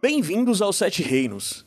[0.00, 1.66] Bem-vindos aos Sete Reinos.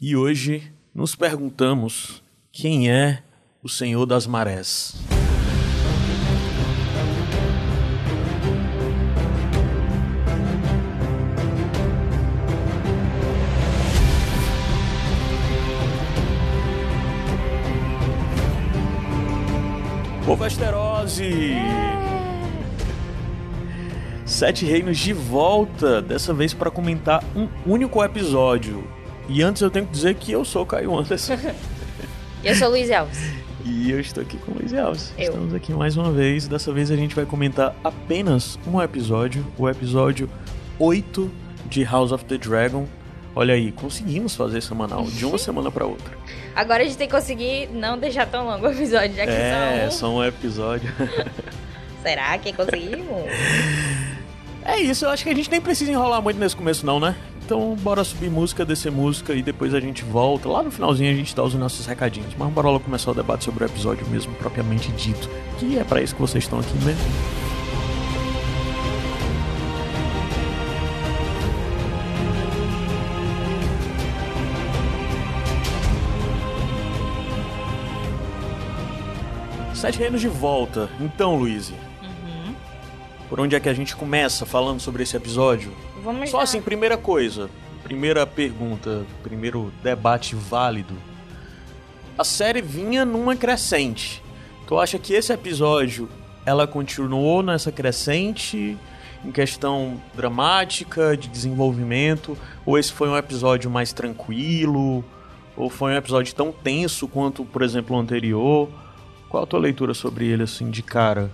[0.00, 3.22] E hoje nos perguntamos quem é
[3.62, 4.94] o Senhor das Marés.
[20.26, 21.95] Ô Vesterose!
[24.26, 28.84] Sete Reinos de volta, dessa vez para comentar um único episódio.
[29.28, 31.38] E antes eu tenho que dizer que eu sou o Caio Anderson.
[32.42, 33.18] Eu sou o Luiz Alves.
[33.64, 35.12] e eu estou aqui com o Luiz Alves.
[35.16, 35.26] Eu.
[35.26, 36.48] Estamos aqui mais uma vez.
[36.48, 40.28] Dessa vez a gente vai comentar apenas um episódio, o episódio
[40.78, 41.30] 8
[41.66, 42.86] de House of the Dragon.
[43.34, 46.16] Olha aí, conseguimos fazer semanal, de uma semana para outra.
[46.54, 49.86] Agora a gente tem que conseguir não deixar tão longo o episódio, já que É,
[49.90, 49.98] são...
[50.10, 50.90] só um episódio.
[52.02, 53.06] Será que conseguimos?
[54.68, 57.14] É isso, eu acho que a gente nem precisa enrolar muito nesse começo não, né?
[57.44, 60.48] Então bora subir música, descer música e depois a gente volta.
[60.48, 62.34] Lá no finalzinho a gente dá os nossos recadinhos.
[62.36, 65.30] Mas bora lá começar o debate sobre o episódio mesmo propriamente dito.
[65.58, 67.00] Que é pra isso que vocês estão aqui mesmo.
[79.72, 80.90] Sete Reinos de volta.
[81.00, 81.72] Então, Luiz.
[83.28, 85.72] Por onde é que a gente começa falando sobre esse episódio?
[86.02, 87.50] Vamos Só dar- assim, primeira coisa,
[87.82, 90.94] primeira pergunta, primeiro debate válido.
[92.16, 94.22] A série vinha numa crescente.
[94.66, 96.08] Tu acha que esse episódio
[96.44, 98.76] ela continuou nessa crescente
[99.24, 105.04] em questão dramática, de desenvolvimento, ou esse foi um episódio mais tranquilo,
[105.56, 108.68] ou foi um episódio tão tenso quanto, por exemplo, o anterior?
[109.28, 111.30] Qual a tua leitura sobre ele assim de cara?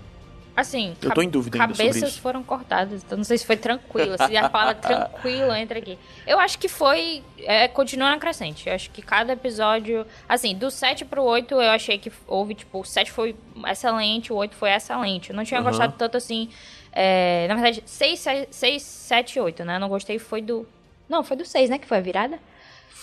[0.55, 4.37] Assim, Eu tô em dúvida cabeças foram cortadas, então não sei se foi tranquilo, se
[4.37, 5.99] a palavra tranquilo entra aqui.
[6.27, 10.71] Eu acho que foi, é, continua na crescente, eu acho que cada episódio, assim, do
[10.71, 13.35] 7 pro 8 eu achei que houve, tipo, o 7 foi
[13.67, 15.71] excelente, o 8 foi excelente, eu não tinha Aham.
[15.71, 16.51] gostado tanto assim,
[16.93, 20.69] é, na verdade, 6, 6, 7 e 8, né, eu não gostei, foi do,
[21.09, 22.39] não, foi do 6, né, que foi a virada?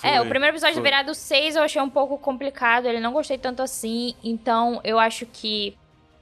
[0.01, 0.81] É, o Foi, primeiro episódio foi.
[0.81, 4.97] do virado 6 eu achei um pouco complicado, ele não gostei tanto assim, então eu
[4.97, 5.75] acho que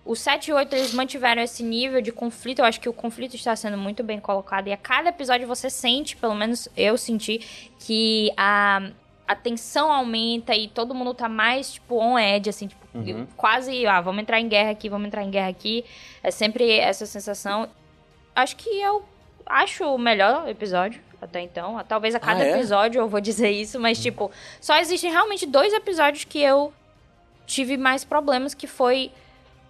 [0.08, 3.36] o 7 e 8 eles mantiveram esse nível de conflito, eu acho que o conflito
[3.36, 7.40] está sendo muito bem colocado e a cada episódio você sente, pelo menos eu senti,
[7.80, 8.90] que a,
[9.28, 13.28] a tensão aumenta e todo mundo tá mais, tipo, on edge, assim, tipo, Uhum.
[13.38, 15.86] quase, ah, vamos entrar em guerra aqui, vamos entrar em guerra aqui,
[16.24, 17.70] é sempre essa sensação.
[18.36, 19.04] Acho que eu
[19.46, 21.80] acho o melhor episódio até então.
[21.88, 22.52] Talvez a cada Ah, é?
[22.56, 26.74] episódio eu vou dizer isso, mas tipo, só existem realmente dois episódios que eu
[27.46, 29.12] tive mais problemas, que foi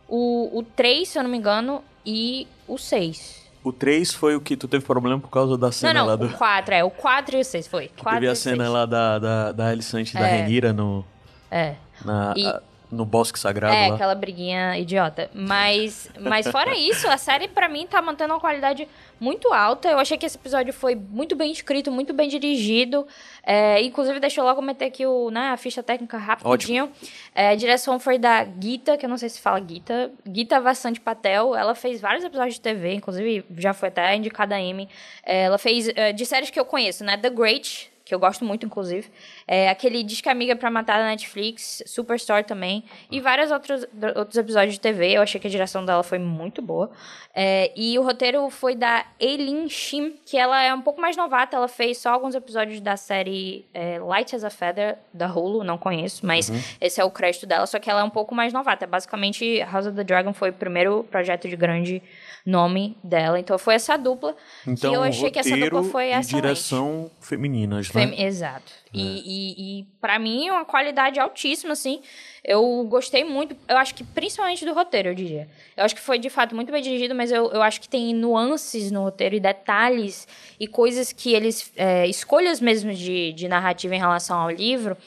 [0.07, 3.45] o, o 3, se eu não me engano, e o 6.
[3.63, 6.27] O 3 foi o que tu teve problema por causa da cena Não, lá não,
[6.27, 6.33] do.
[6.33, 7.87] o 4, é, o 4 e o 6 foi.
[7.89, 8.69] Que 4 teve a cena 6.
[8.73, 10.37] lá da, da, da Alicante e da É.
[10.41, 11.03] Renira no,
[11.51, 11.75] É.
[12.05, 13.95] na, E- a- no bosque sagrado É, lá.
[13.95, 15.29] aquela briguinha idiota.
[15.33, 18.87] Mas, mas fora isso, a série pra mim tá mantendo uma qualidade
[19.19, 19.89] muito alta.
[19.89, 23.05] Eu achei que esse episódio foi muito bem escrito, muito bem dirigido.
[23.43, 26.89] É, inclusive, deixa eu logo meter aqui o, né, a ficha técnica rapidinho.
[27.35, 30.11] É, a direção foi da Gita, que eu não sei se fala Gita.
[30.33, 31.55] Gita Vassante Patel.
[31.55, 34.87] Ela fez vários episódios de TV, inclusive já foi até indicada a Emmy.
[35.25, 37.17] É, ela fez é, de séries que eu conheço, né?
[37.17, 39.09] The Great, que eu gosto muito, inclusive.
[39.47, 42.83] É, aquele Disque Amiga pra Matar da Netflix, Superstore também.
[43.09, 43.85] E vários outros,
[44.15, 45.13] outros episódios de TV.
[45.13, 46.91] Eu achei que a direção dela foi muito boa.
[47.33, 51.55] É, e o roteiro foi da Eileen Shim, que ela é um pouco mais novata.
[51.55, 55.63] Ela fez só alguns episódios da série é, Light as a Feather, da Hulu.
[55.63, 57.65] Não conheço, mas esse é o crédito dela.
[57.65, 58.85] Só que ela é um pouco mais novata.
[58.85, 62.01] Basicamente, House of the Dragon foi o primeiro projeto de grande
[62.45, 63.39] nome dela.
[63.39, 64.35] Então foi essa dupla.
[64.65, 66.41] Então, que eu achei que essa dupla foi e excelente.
[66.43, 68.07] direção femininas, né?
[68.07, 68.71] Fem- Exato.
[68.99, 72.01] E, e, e para mim, uma qualidade altíssima, assim.
[72.43, 75.49] Eu gostei muito, eu acho que principalmente do roteiro, eu diria.
[75.75, 78.13] Eu acho que foi, de fato, muito bem dirigido, mas eu, eu acho que tem
[78.13, 80.27] nuances no roteiro e detalhes
[80.59, 81.71] e coisas que eles...
[81.75, 84.97] é, escolhas mesmo de, de narrativa em relação ao livro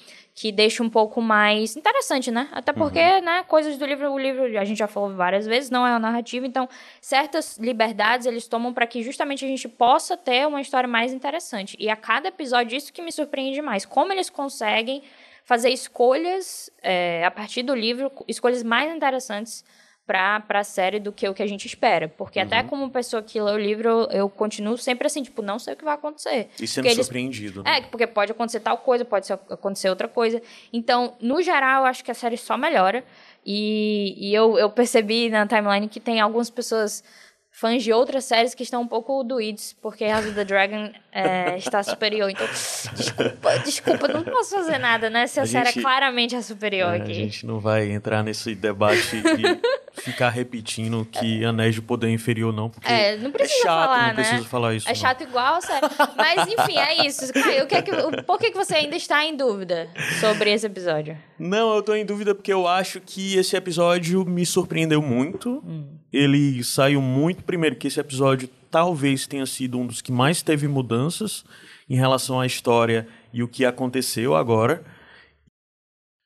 [0.41, 2.49] que deixa um pouco mais interessante, né?
[2.51, 5.87] Até porque, né, coisas do livro, o livro, a gente já falou várias vezes, não
[5.87, 6.67] é uma narrativa, então
[6.99, 11.77] certas liberdades eles tomam para que justamente a gente possa ter uma história mais interessante.
[11.79, 15.03] E a cada episódio, isso que me surpreende mais, como eles conseguem
[15.45, 19.63] fazer escolhas é, a partir do livro, escolhas mais interessantes
[20.11, 22.09] pra, pra série do que o que a gente espera.
[22.09, 25.75] Porque até como pessoa que lê o livro, eu continuo sempre assim, tipo, não sei
[25.75, 26.49] o que vai acontecer.
[26.61, 27.79] E sendo eles- surpreendido, né?
[27.79, 30.43] é, porque pode acontecer tal coisa, pode ser- acontecer outra coisa.
[30.73, 33.05] Então, no geral, eu acho que a série só melhora.
[33.47, 37.05] E, e eu, eu percebi na timeline que tem algumas pessoas
[37.53, 41.57] fãs de outras séries que estão um pouco doídos, porque House of the Dragon é,
[41.57, 42.31] está superior.
[42.31, 45.27] Então, desculpa, desculpa, não posso fazer nada, né?
[45.27, 47.11] Se a, a série é claramente a superior é, aqui.
[47.11, 52.11] A gente não vai entrar nesse debate e ficar repetindo que Anéis de Poder é
[52.11, 52.71] inferior, não.
[52.71, 54.89] Porque é, não precisa é chato, falar, não precisa falar isso.
[54.89, 54.97] É não.
[54.97, 55.87] chato igual a série.
[56.17, 57.33] Mas, enfim, é isso.
[57.33, 59.89] Caio, que é que, por que, que você ainda está em dúvida
[60.21, 61.17] sobre esse episódio?
[61.39, 65.63] Não, eu tô em dúvida porque eu acho que esse episódio me surpreendeu muito.
[65.67, 65.99] Hum.
[66.13, 67.43] Ele saiu muito.
[67.43, 71.44] Primeiro, que esse episódio talvez tenha sido um dos que mais teve mudanças
[71.88, 74.84] em relação à história e o que aconteceu agora.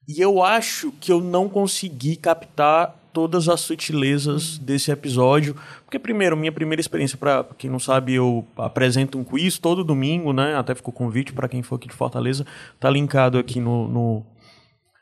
[0.06, 5.56] E eu acho que eu não consegui captar todas as sutilezas desse episódio.
[5.85, 10.32] Porque, primeiro, minha primeira experiência, para quem não sabe, eu apresento um quiz todo domingo,
[10.32, 10.56] né?
[10.56, 12.44] Até ficou convite para quem for aqui de Fortaleza.
[12.79, 14.26] Tá linkado aqui no, no,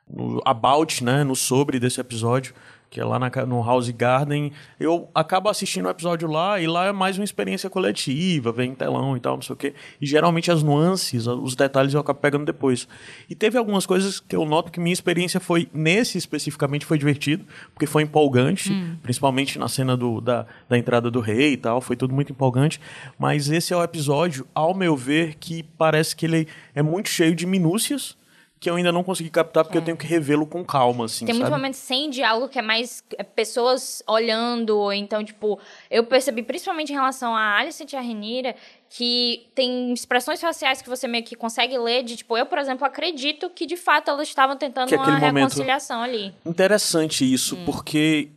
[0.08, 1.24] no about, né?
[1.24, 2.54] No sobre desse episódio
[2.92, 4.52] que é lá na, no House Garden.
[4.78, 9.16] Eu acabo assistindo o episódio lá e lá é mais uma experiência coletiva, vem telão
[9.16, 9.74] e tal, não sei o quê.
[9.98, 12.86] E geralmente as nuances, os detalhes eu acabo pegando depois.
[13.30, 17.46] E teve algumas coisas que eu noto que minha experiência foi, nesse especificamente, foi divertido,
[17.72, 18.94] porque foi empolgante, hum.
[19.02, 22.78] principalmente na cena do, da, da entrada do rei e tal, foi tudo muito empolgante.
[23.18, 27.34] Mas esse é o episódio, ao meu ver, que parece que ele é muito cheio
[27.34, 28.20] de minúcias
[28.62, 29.80] que eu ainda não consegui captar porque é.
[29.80, 33.02] eu tenho que revê-lo com calma, assim, Tem muitos momentos sem diálogo que é mais
[33.18, 35.58] é, pessoas olhando, então, tipo,
[35.90, 38.54] eu percebi principalmente em relação a Alicent e a Renira
[38.88, 42.86] que tem expressões faciais que você meio que consegue ler de, tipo, eu, por exemplo,
[42.86, 46.32] acredito que de fato elas estavam tentando uma reconciliação ali.
[46.46, 47.64] Interessante isso, hum.
[47.64, 48.30] porque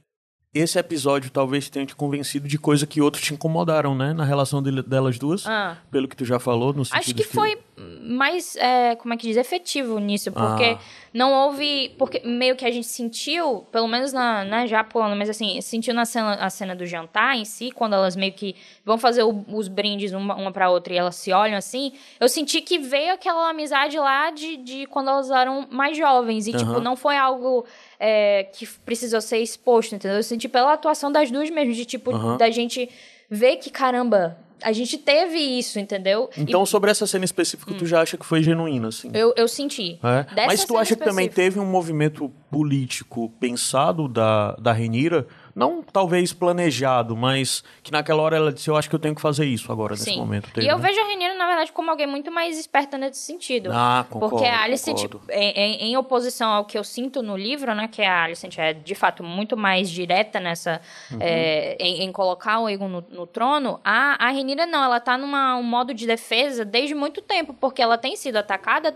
[0.55, 4.13] esse episódio talvez tenha te convencido de coisa que outros te incomodaram, né?
[4.13, 5.45] Na relação de, delas duas.
[5.45, 5.77] Ah.
[5.91, 7.29] Pelo que tu já falou, no sentido Acho que, que...
[7.29, 7.57] foi
[8.01, 10.31] mais, é, como é que diz, efetivo nisso.
[10.31, 10.79] Porque ah.
[11.13, 11.93] não houve...
[11.97, 16.05] Porque meio que a gente sentiu, pelo menos na, na Japão, mas assim, sentiu na
[16.05, 18.55] cena, a cena do jantar em si, quando elas meio que
[18.85, 22.29] vão fazer o, os brindes uma, uma pra outra e elas se olham assim, eu
[22.29, 26.47] senti que veio aquela amizade lá de, de quando elas eram mais jovens.
[26.47, 26.57] E, uhum.
[26.57, 27.65] tipo, não foi algo
[27.99, 30.17] é, que precisou ser exposto, entendeu?
[30.17, 32.37] Eu senti pela atuação das duas mesmo, de tipo, uhum.
[32.37, 32.87] da gente
[33.29, 36.29] ver que, caramba, a gente teve isso, entendeu?
[36.37, 36.67] Então, e...
[36.67, 37.77] sobre essa cena específica, hum.
[37.77, 39.11] tu já acha que foi genuína, assim?
[39.13, 39.99] Eu, eu senti.
[40.03, 40.45] É?
[40.45, 46.33] Mas tu acha que também teve um movimento político pensado da, da Renira não talvez
[46.33, 49.71] planejado, mas que naquela hora ela disse, eu acho que eu tenho que fazer isso
[49.71, 50.17] agora, nesse Sim.
[50.17, 50.51] momento.
[50.51, 50.87] Teve, e eu né?
[50.87, 53.69] vejo a Renina, na verdade, como alguém muito mais esperta nesse sentido.
[53.71, 57.73] Ah, concordo, Porque a Alicent, tipo, em, em, oposição ao que eu sinto no livro,
[57.73, 61.19] né, que a Alicent é, de fato, muito mais direta nessa, uhum.
[61.21, 65.17] é, em, em, colocar o Egon no, no, trono, a, a Renira não, ela tá
[65.17, 68.95] num um modo de defesa desde muito tempo, porque ela tem sido atacada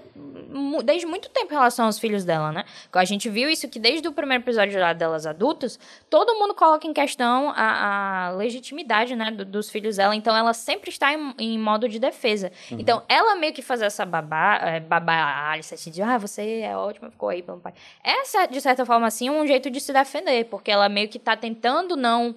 [0.84, 2.66] desde muito tempo em relação aos filhos dela, né?
[2.92, 5.80] A gente viu isso que desde o primeiro episódio lá delas adultas,
[6.10, 10.16] todo mundo coloca em questão a, a legitimidade, né, do, dos filhos dela.
[10.16, 12.52] Então ela sempre está em, em modo de defesa.
[12.72, 12.80] Uhum.
[12.80, 16.62] Então ela meio que faz essa babá, é, babá a Alice assim, de, ah, você
[16.62, 17.74] é ótima, ficou aí pelo pai.
[18.04, 21.20] Essa, de certa forma, assim, é um jeito de se defender, porque ela meio que
[21.20, 22.36] tá tentando não.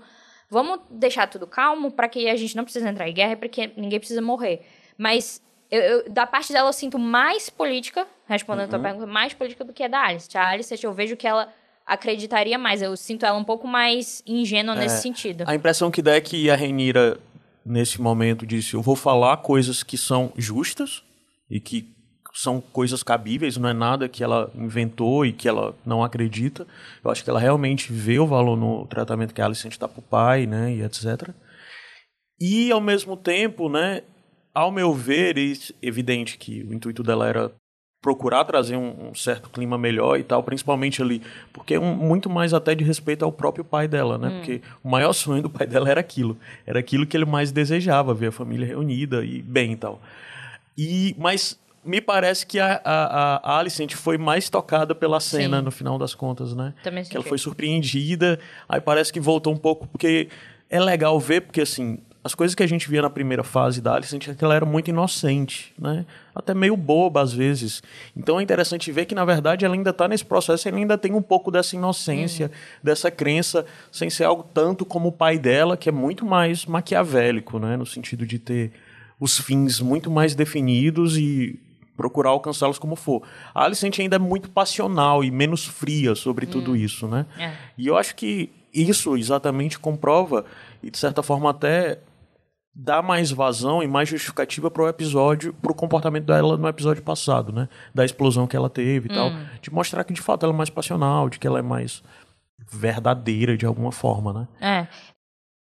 [0.48, 3.98] Vamos deixar tudo calmo para que a gente não precise entrar em guerra, porque ninguém
[3.98, 4.66] precisa morrer.
[4.98, 8.76] Mas eu, eu, da parte dela eu sinto mais política, respondendo uhum.
[8.76, 10.28] a tua pergunta, mais política do que a da Alice.
[10.36, 11.52] A Alice, eu vejo que ela
[11.86, 12.82] acreditaria mais.
[12.82, 15.44] Eu sinto ela um pouco mais ingênua é, nesse sentido.
[15.46, 17.18] A impressão que dá é que a Renira,
[17.64, 21.02] nesse momento, disse: Eu vou falar coisas que são justas
[21.50, 21.92] e que
[22.34, 26.66] são coisas cabíveis, não é nada que ela inventou e que ela não acredita.
[27.04, 30.00] Eu acho que ela realmente vê o valor no tratamento que a Alicent dá para
[30.00, 31.30] o pai, né, e etc.
[32.40, 34.02] E, ao mesmo tempo, né,
[34.54, 37.52] ao meu ver, é evidente que o intuito dela era
[38.02, 42.28] procurar trazer um, um, certo clima melhor e tal, principalmente ali, porque é um, muito
[42.28, 44.28] mais até de respeito ao próprio pai dela, né?
[44.28, 44.36] Hum.
[44.38, 48.12] Porque o maior sonho do pai dela era aquilo, era aquilo que ele mais desejava,
[48.12, 50.02] ver a família reunida e bem e tal.
[50.76, 55.64] E mas me parece que a, a, a Alicent foi mais tocada pela cena Sim.
[55.64, 56.74] no final das contas, né?
[56.82, 60.28] Também que ela foi surpreendida, aí parece que voltou um pouco porque
[60.68, 63.94] é legal ver porque assim as coisas que a gente via na primeira fase da
[63.94, 66.06] Alice, a gente que ela era muito inocente, né?
[66.32, 67.82] Até meio boba às vezes.
[68.16, 71.12] Então é interessante ver que, na verdade, ela ainda está nesse processo, ela ainda tem
[71.12, 72.52] um pouco dessa inocência, uhum.
[72.82, 77.58] dessa crença, sem ser algo tanto como o pai dela, que é muito mais maquiavélico,
[77.58, 77.76] né?
[77.76, 78.70] No sentido de ter
[79.18, 81.58] os fins muito mais definidos e
[81.96, 83.22] procurar alcançá-los como for.
[83.52, 86.76] A Alicent ainda é muito passional e menos fria sobre tudo uhum.
[86.76, 87.26] isso, né?
[87.36, 87.52] É.
[87.76, 90.44] E eu acho que isso exatamente comprova
[90.82, 91.98] e de certa forma até
[92.74, 97.02] dá mais vazão e mais justificativa para o episódio, para o comportamento dela no episódio
[97.02, 97.68] passado, né?
[97.94, 99.14] Da explosão que ela teve e hum.
[99.14, 99.30] tal.
[99.60, 102.02] De mostrar que de fato ela é mais passional, de que ela é mais
[102.70, 104.48] verdadeira de alguma forma, né?
[104.60, 104.86] É.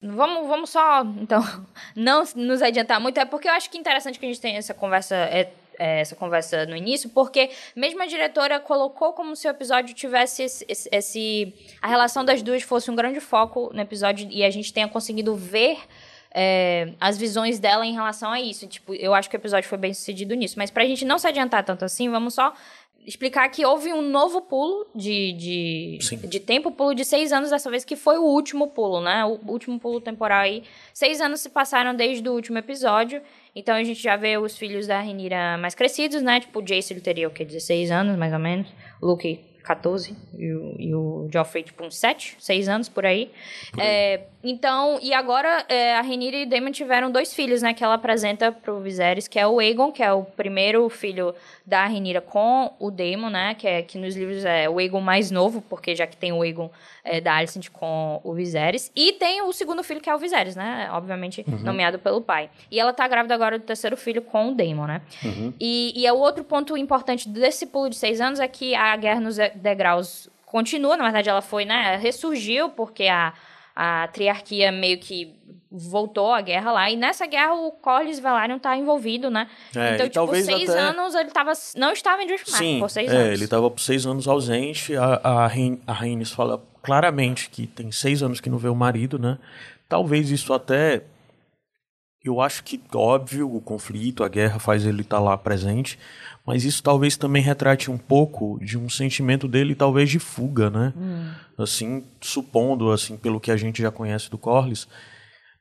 [0.02, 1.44] vamos, vamos só, então,
[1.96, 4.58] não nos adiantar muito, é porque eu acho que é interessante que a gente tenha
[4.58, 9.48] essa conversa, é, é, essa conversa no início, porque mesmo a diretora colocou como se
[9.48, 13.82] o episódio tivesse esse, esse, esse, a relação das duas fosse um grande foco no
[13.82, 15.78] episódio e a gente tenha conseguido ver
[16.38, 18.68] é, as visões dela em relação a isso.
[18.68, 20.56] Tipo, eu acho que o episódio foi bem sucedido nisso.
[20.58, 22.54] Mas pra gente não se adiantar tanto assim, vamos só
[23.08, 27.70] explicar que houve um novo pulo de, de, de tempo, pulo de seis anos dessa
[27.70, 29.24] vez, que foi o último pulo, né?
[29.24, 30.64] O último pulo temporal aí.
[30.94, 33.22] Seis anos se passaram desde o último episódio.
[33.56, 36.42] Então a gente já vê os filhos da Renira mais crescidos, né?
[36.42, 37.46] Tipo, o Jace ele teria o quê?
[37.46, 38.68] 16 anos, mais ou menos.
[39.02, 43.32] O Luke 14 e o, e o Joffrey, tipo, uns 7, 6 anos por aí.
[43.72, 43.88] Por aí.
[43.88, 47.96] É, então, e agora é, a Rhaenyra e Daemon tiveram dois filhos, né, que ela
[47.96, 51.34] apresenta pro Viserys, que é o Aegon, que é o primeiro filho
[51.66, 55.32] da Rhaenyra com o Daemon, né, que é que nos livros é o Aegon mais
[55.32, 56.70] novo, porque já que tem o Aegon
[57.04, 60.56] é, da Alicent com o Viserys, e tem o segundo filho que é o Viserys,
[60.56, 61.58] né, obviamente uhum.
[61.64, 62.52] nomeado pelo pai.
[62.70, 65.02] E ela tá grávida agora do terceiro filho com o Daemon, né.
[65.24, 65.54] Uhum.
[65.60, 68.96] E, e é o outro ponto importante desse pulo de seis anos é que a
[68.96, 73.34] guerra nos degraus continua, na verdade ela foi, né, ressurgiu porque a
[73.76, 75.36] a triarquia meio que
[75.70, 76.90] voltou à guerra lá.
[76.90, 79.50] E nessa guerra o Corlys Velaryon tá envolvido, né?
[79.76, 80.80] É, então, tipo, seis até...
[80.80, 83.34] anos ele tava, não estava em Driftmark Sim, por seis é, anos.
[83.34, 84.96] ele tava por seis anos ausente.
[84.96, 85.46] A, a,
[85.88, 89.38] a Rhaenys fala claramente que tem seis anos que não vê o marido, né?
[89.90, 91.04] Talvez isso até...
[92.24, 96.00] Eu acho que, óbvio, o conflito, a guerra faz ele estar tá lá presente,
[96.46, 100.94] mas isso talvez também retrate um pouco de um sentimento dele, talvez de fuga, né?
[100.96, 101.32] Hum.
[101.58, 104.88] Assim, supondo, assim, pelo que a gente já conhece do Corlys,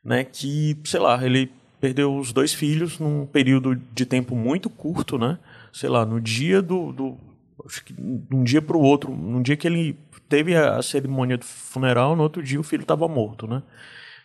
[0.05, 1.51] né, que, sei lá, ele
[1.81, 5.39] perdeu os dois filhos num período de tempo muito curto, né?
[5.73, 7.19] Sei lá, no dia do, do
[7.67, 9.99] acho que de um dia para o outro, num dia que ele
[10.29, 13.63] teve a, a cerimônia do funeral, no outro dia o filho estava morto, né?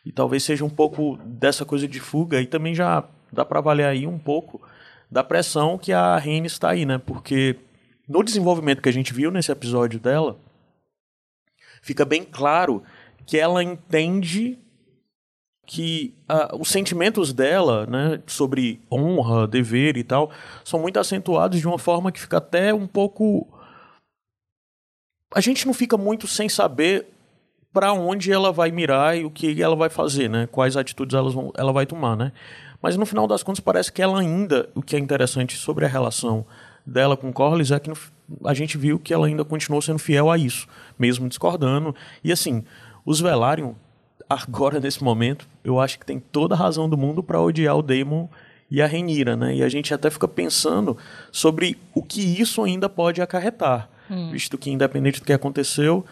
[0.05, 3.91] E talvez seja um pouco dessa coisa de fuga e também já dá para avaliar
[3.91, 4.61] aí um pouco
[5.09, 6.97] da pressão que a Rene está aí, né?
[6.97, 7.57] Porque
[8.07, 10.37] no desenvolvimento que a gente viu nesse episódio dela,
[11.81, 12.83] fica bem claro
[13.25, 14.57] que ela entende
[15.65, 20.31] que uh, os sentimentos dela, né, sobre honra, dever e tal,
[20.65, 23.47] são muito acentuados de uma forma que fica até um pouco
[25.33, 27.07] a gente não fica muito sem saber
[27.71, 30.47] para onde ela vai mirar e o que ela vai fazer, né?
[30.51, 32.31] Quais atitudes ela, vão, ela vai tomar, né?
[32.81, 35.87] Mas no final das contas parece que ela ainda, o que é interessante sobre a
[35.87, 36.45] relação
[36.85, 37.97] dela com Corlys é que no,
[38.45, 40.67] a gente viu que ela ainda continuou sendo fiel a isso,
[40.97, 41.93] mesmo discordando.
[42.23, 42.63] E assim,
[43.05, 43.73] os Velaryon,
[44.29, 47.81] agora nesse momento, eu acho que tem toda a razão do mundo para odiar o
[47.81, 48.27] Daemon
[48.71, 49.55] e a Renira, né?
[49.55, 50.95] E a gente até fica pensando
[51.31, 54.31] sobre o que isso ainda pode acarretar, hum.
[54.31, 56.05] visto que independente do que aconteceu,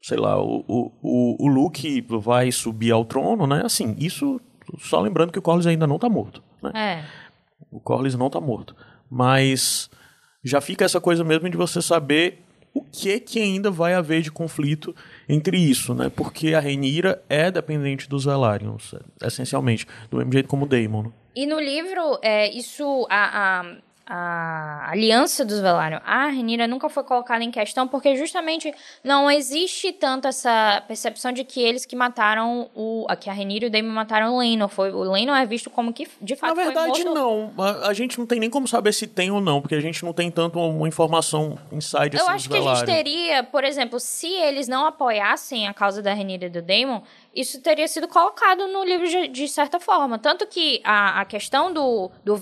[0.00, 0.64] sei lá, o,
[1.02, 3.62] o, o Luke vai subir ao trono, né?
[3.64, 4.40] Assim, isso
[4.78, 6.42] só lembrando que o Corlys ainda não está morto.
[6.62, 6.72] Né?
[6.74, 7.04] É.
[7.70, 8.74] O Corlys não está morto.
[9.10, 9.90] Mas
[10.44, 12.42] já fica essa coisa mesmo de você saber
[12.74, 14.94] o que que ainda vai haver de conflito
[15.28, 16.10] entre isso, né?
[16.14, 18.76] Porque a Renira é dependente dos Velaryon,
[19.22, 21.04] essencialmente, do mesmo jeito como o Daemon.
[21.04, 21.10] Né?
[21.34, 23.76] E no livro, é, isso, a, a
[24.10, 28.72] a aliança dos Velaryon, a Renira nunca foi colocada em questão porque justamente
[29.04, 33.68] não existe tanto essa percepção de que eles que mataram o que a Renira e
[33.68, 36.64] o Daemon mataram o Lenor, foi o Lenor é visto como que de fato Na
[36.64, 39.74] verdade não, a, a, gente não tem nem como saber se tem ou não, porque
[39.74, 43.42] a gente não tem tanto uma informação inside Eu assim, acho que a gente teria,
[43.42, 47.02] por exemplo, se eles não apoiassem a causa da Renira e do Daemon,
[47.40, 50.18] isso teria sido colocado no livro de, de certa forma.
[50.18, 52.36] Tanto que a, a questão do, do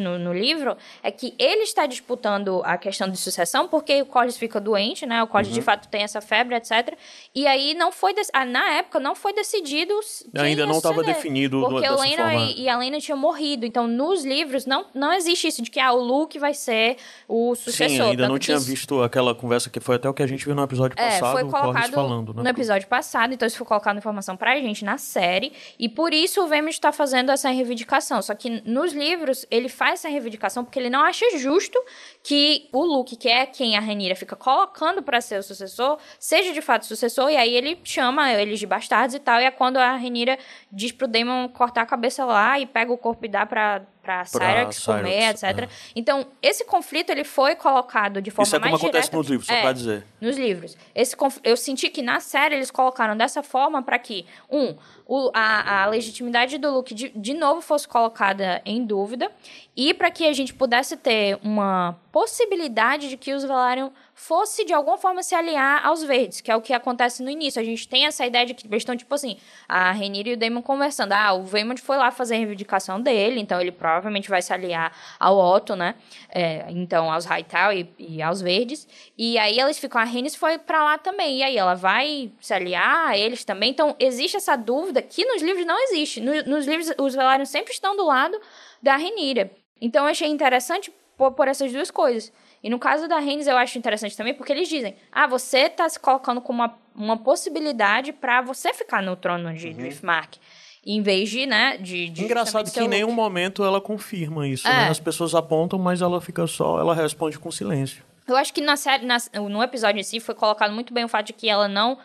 [0.00, 4.36] no, no, livro é que ele está disputando a questão de sucessão porque o Corlys
[4.36, 5.22] fica doente, né?
[5.22, 5.54] O Corlys uhum.
[5.54, 6.96] de fato tem essa febre, etc.
[7.32, 8.12] E aí não foi...
[8.32, 9.94] Ah, na época não foi decidido
[10.36, 13.64] Ainda não estava definido Porque o Lena e, e, a Lena tinham morrido.
[13.64, 16.96] Então nos livros não, não existe isso de que ah, o Luke vai ser
[17.28, 17.88] o sucessor.
[17.88, 18.66] Sim, ainda não tinha isso...
[18.66, 21.32] visto aquela conversa que foi até o que a gente viu no episódio é, passado,
[21.32, 22.42] foi colocado falando, né?
[22.42, 26.42] No episódio passado, então isso foi colocado informação pra gente na série, e por isso
[26.42, 28.22] o Vemund está fazendo essa reivindicação.
[28.22, 31.78] Só que nos livros ele faz essa reivindicação porque ele não acha justo
[32.22, 36.52] que o Luke, que é quem a Renira fica colocando para ser o sucessor, seja
[36.54, 39.76] de fato sucessor, e aí ele chama eles de bastardos e tal, e é quando
[39.76, 40.38] a Renira
[40.72, 44.24] diz pro Daemon cortar a cabeça lá e pega o corpo e dá pra para
[44.24, 45.44] Cyrax comer, etc.
[45.44, 45.68] É.
[45.94, 49.46] Então, esse conflito ele foi colocado de forma Isso é mais como acontece nos livros,
[49.46, 50.06] só é, pra dizer.
[50.20, 50.76] Nos livros.
[50.94, 54.74] Esse eu senti que na série eles colocaram dessa forma para que, um,
[55.06, 59.30] o, a, a, legitimidade do Luke de, de novo fosse colocada em dúvida
[59.76, 63.90] e para que a gente pudesse ter uma possibilidade de que os Velaryon
[64.20, 67.60] fosse de alguma forma se aliar aos verdes, que é o que acontece no início.
[67.60, 70.36] A gente tem essa ideia de que eles estão, tipo assim, a Renira e o
[70.36, 71.12] Daemon conversando.
[71.12, 74.92] Ah, o Vaemond foi lá fazer a reivindicação dele, então ele provavelmente vai se aliar
[75.18, 75.94] ao Otto, né?
[76.28, 78.86] É, então, aos Hightower e, e, aos verdes.
[79.16, 81.38] E aí eles ficam, a Rhaenys foi para lá também.
[81.38, 83.70] E aí ela vai se aliar a eles também.
[83.70, 86.20] Então, existe essa dúvida que nos livros não existe.
[86.20, 88.38] No, nos livros, os Velaryon sempre estão do lado
[88.82, 89.50] da Renira.
[89.80, 92.30] Então, eu achei interessante por, por essas duas coisas.
[92.62, 95.88] E no caso da Reigns, eu acho interessante também, porque eles dizem: ah, você está
[95.88, 99.74] se colocando como uma, uma possibilidade para você ficar no trono de uhum.
[99.74, 100.36] Driftmark.
[100.84, 102.08] Em vez de, né, de...
[102.08, 104.70] de Engraçado que em nenhum momento ela confirma isso, é.
[104.70, 104.88] né?
[104.88, 106.80] As pessoas apontam, mas ela fica só...
[106.80, 108.02] Ela responde com silêncio.
[108.26, 111.08] Eu acho que na série, na, no episódio em si foi colocado muito bem o
[111.08, 111.98] fato de que ela não...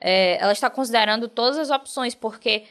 [0.00, 2.64] É, ela está considerando todas as opções, porque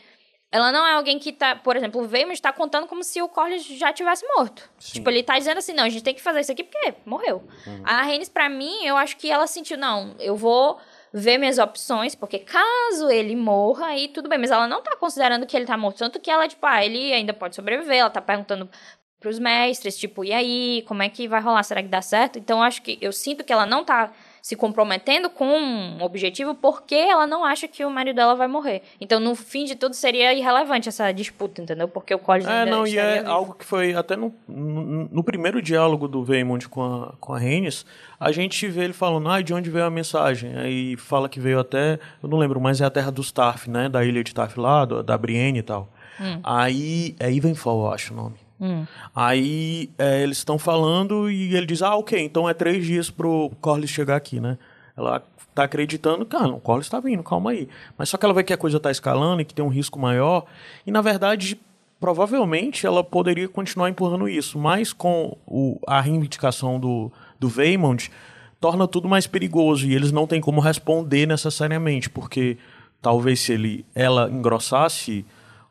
[0.51, 3.29] ela não é alguém que tá, por exemplo, o Veimond está contando como se o
[3.29, 4.69] Corlys já tivesse morto.
[4.77, 4.93] Sim.
[4.93, 7.41] Tipo, ele tá dizendo assim, não, a gente tem que fazer isso aqui porque morreu.
[7.65, 7.81] Uhum.
[7.85, 10.77] A Rhaenys, para mim, eu acho que ela sentiu, não, eu vou
[11.13, 14.39] ver minhas opções, porque caso ele morra, aí tudo bem.
[14.39, 15.99] Mas ela não tá considerando que ele tá morto.
[15.99, 17.97] Tanto que ela, tipo, ah, ele ainda pode sobreviver.
[17.99, 18.69] Ela tá perguntando
[19.21, 21.63] pros mestres, tipo, e aí, como é que vai rolar?
[21.63, 22.39] Será que dá certo?
[22.39, 26.55] Então, eu acho que eu sinto que ela não tá se comprometendo com um objetivo
[26.55, 28.81] porque ela não acha que o marido dela vai morrer.
[28.99, 31.87] Então, no fim de tudo, seria irrelevante essa disputa, entendeu?
[31.87, 33.29] Porque o Collins É, não, e é vivo.
[33.29, 37.39] algo que foi até no, no, no, primeiro diálogo do Veymond com a, com a
[37.39, 37.85] Rhaenys,
[38.19, 40.57] a gente vê ele falando, ah, de onde veio a mensagem?
[40.57, 43.87] Aí fala que veio até, eu não lembro, mas é a terra dos Tarf, né?
[43.87, 45.89] Da ilha de Tarf lá, da Brienne e tal.
[46.19, 46.39] Hum.
[46.43, 48.35] Aí, é Ivenfall, eu acho o nome.
[48.61, 48.85] Hum.
[49.15, 53.51] Aí é, eles estão falando e ele diz: Ah, ok, então é três dias pro
[53.59, 54.57] Corlys chegar aqui, né?
[54.95, 55.23] Ela
[55.55, 57.67] tá acreditando, cara, o Corlys tá vindo, calma aí.
[57.97, 59.99] Mas só que ela vê que a coisa tá escalando e que tem um risco
[59.99, 60.45] maior.
[60.85, 61.59] E na verdade,
[61.99, 68.11] provavelmente ela poderia continuar empurrando isso, mas com o, a reivindicação do, do Vaymond,
[68.59, 72.57] torna tudo mais perigoso e eles não têm como responder necessariamente, porque
[73.01, 75.25] talvez se ele, ela engrossasse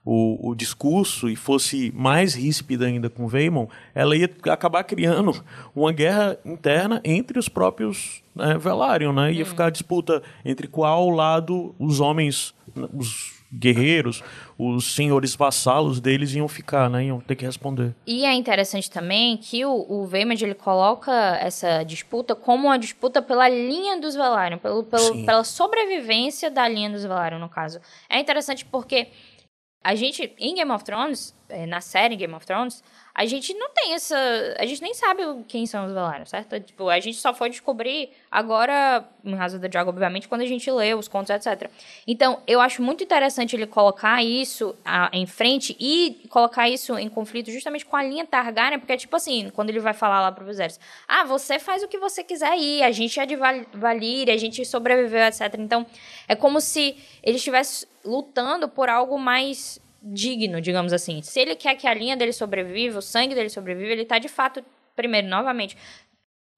[0.05, 5.93] o, o discurso e fosse mais ríspida ainda com Weimon, ela ia acabar criando uma
[5.93, 9.33] guerra interna entre os próprios né, Velaryon, né?
[9.33, 9.47] Ia hum.
[9.47, 12.55] ficar a disputa entre qual lado os homens,
[12.95, 14.23] os guerreiros,
[14.57, 17.07] os senhores vassalos deles iam ficar, né?
[17.07, 17.95] Iam ter que responder.
[18.07, 23.49] E é interessante também que o, o ele coloca essa disputa como uma disputa pela
[23.49, 27.81] linha dos Velaryon, pelo, pelo, pela sobrevivência da linha dos Velaryon, no caso.
[28.09, 29.09] É interessante porque
[29.83, 32.83] a gente, em Game of Thrones, é, na série Game of Thrones,
[33.21, 34.17] a gente não tem essa.
[34.59, 36.59] A gente nem sabe quem são os Velaryon, certo?
[36.59, 40.71] Tipo, a gente só foi descobrir agora, em razão da Dragon, obviamente, quando a gente
[40.71, 41.71] lê os contos, etc.
[42.07, 47.11] Então, eu acho muito interessante ele colocar isso a, em frente e colocar isso em
[47.11, 50.47] conflito justamente com a linha Targaryen, porque, tipo assim, quando ele vai falar lá pro
[50.47, 54.37] Viserys, ah, você faz o que você quiser ir, a gente é de Val a
[54.39, 55.57] gente sobreviveu, etc.
[55.59, 55.85] Então,
[56.27, 61.23] é como se ele estivesse lutando por algo mais digno, digamos assim.
[61.23, 64.29] Se ele quer que a linha dele sobreviva, o sangue dele sobreviva, ele está de
[64.29, 64.65] fato,
[64.97, 65.77] primeiro, novamente,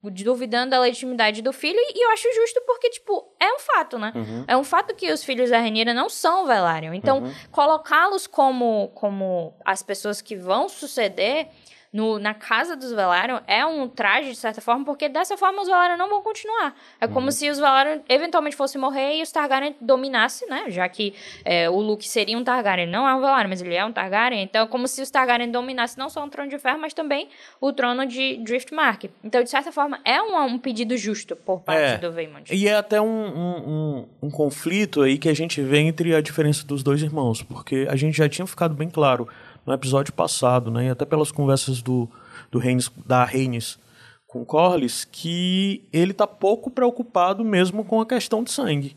[0.02, 4.12] duvidando da legitimidade do filho, e eu acho justo porque, tipo, é um fato, né?
[4.14, 4.44] Uhum.
[4.48, 6.94] É um fato que os filhos da Renira não são Velaryon.
[6.94, 7.33] Então, uhum.
[7.52, 11.48] colocá-los como, como as pessoas que vão suceder
[11.92, 15.68] no, na casa dos Velaryon é um traje, de certa forma, porque dessa forma os
[15.68, 16.74] Velaryon não vão continuar.
[17.00, 17.31] É como uhum.
[17.31, 20.64] se os Velaryon eventualmente fossem morrer e os Targaryen dominassem, né?
[20.68, 23.85] Já que é, o Luke seria um Targaryen, não é um Velaryon, mas ele é
[23.85, 24.42] um Targaryen.
[24.42, 27.28] Então é como se os Targaryen dominassem não só o trono de ferro, mas também
[27.61, 29.11] o trono de Driftmark.
[29.22, 32.55] Então, de certa forma, é um, um pedido justo por parte é, do Vaemond.
[32.55, 36.22] E é até um, um, um, um conflito aí que a gente vê entre a
[36.22, 39.28] diferença dos dois irmãos, porque a gente já tinha ficado bem claro
[39.66, 42.09] no episódio passado, né, e até pelas conversas do,
[42.51, 43.79] do Reines, da Reines
[44.27, 48.96] com Corlys, que ele está pouco preocupado mesmo com a questão de sangue.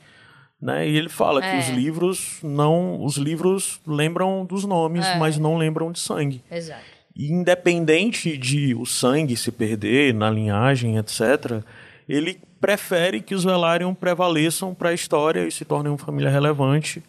[0.62, 0.88] Né?
[0.88, 1.52] E ele fala é.
[1.52, 5.18] que os livros não, os livros lembram dos nomes, é.
[5.18, 6.42] mas não lembram de sangue.
[6.50, 6.82] Exato.
[7.14, 11.62] E independente de o sangue se perder na linhagem, etc.,
[12.08, 17.04] ele prefere que os Velaryon prevaleçam para a história e se tornem uma família relevante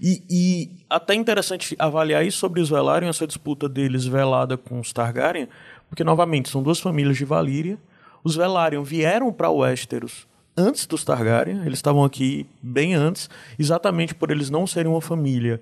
[0.00, 4.92] e, e, até interessante avaliar isso sobre os Velaryon, essa disputa deles velada com os
[4.92, 5.48] Targaryen,
[5.88, 7.78] porque, novamente, são duas famílias de Valíria.
[8.24, 10.26] Os Velaryon vieram para Westeros
[10.56, 13.28] antes dos Targaryen, eles estavam aqui bem antes,
[13.58, 15.60] exatamente por eles não serem uma família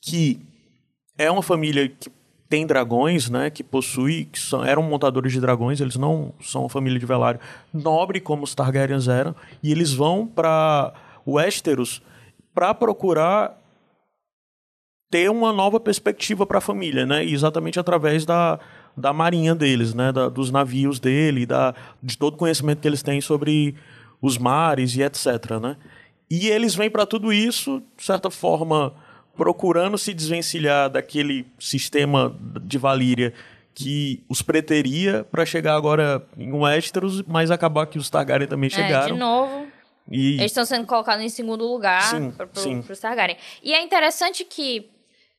[0.00, 0.40] que
[1.18, 2.10] é uma família que
[2.48, 6.68] tem dragões, né, que possui, que são, eram montadores de dragões, eles não são uma
[6.68, 7.38] família de Velário
[7.72, 10.92] nobre como os Targaryens eram, e eles vão para
[11.26, 12.02] Westeros
[12.54, 13.56] para procurar
[15.10, 17.24] ter uma nova perspectiva para a família, né?
[17.24, 18.58] E exatamente através da,
[18.96, 20.12] da marinha deles, né?
[20.12, 23.74] Da, dos navios dele, da, de todo o conhecimento que eles têm sobre
[24.22, 25.76] os mares e etc, né?
[26.30, 28.94] E eles vêm para tudo isso, de certa forma,
[29.36, 32.32] procurando se desvencilhar daquele sistema
[32.62, 33.34] de Valíria
[33.74, 39.08] que os preteria para chegar agora em Westeros, mas acabar que os Targaryen também chegaram.
[39.08, 39.66] É, de novo.
[40.10, 40.34] E...
[40.34, 43.36] Eles estão sendo colocados em segundo lugar para os Targaryen.
[43.62, 44.90] E é interessante que,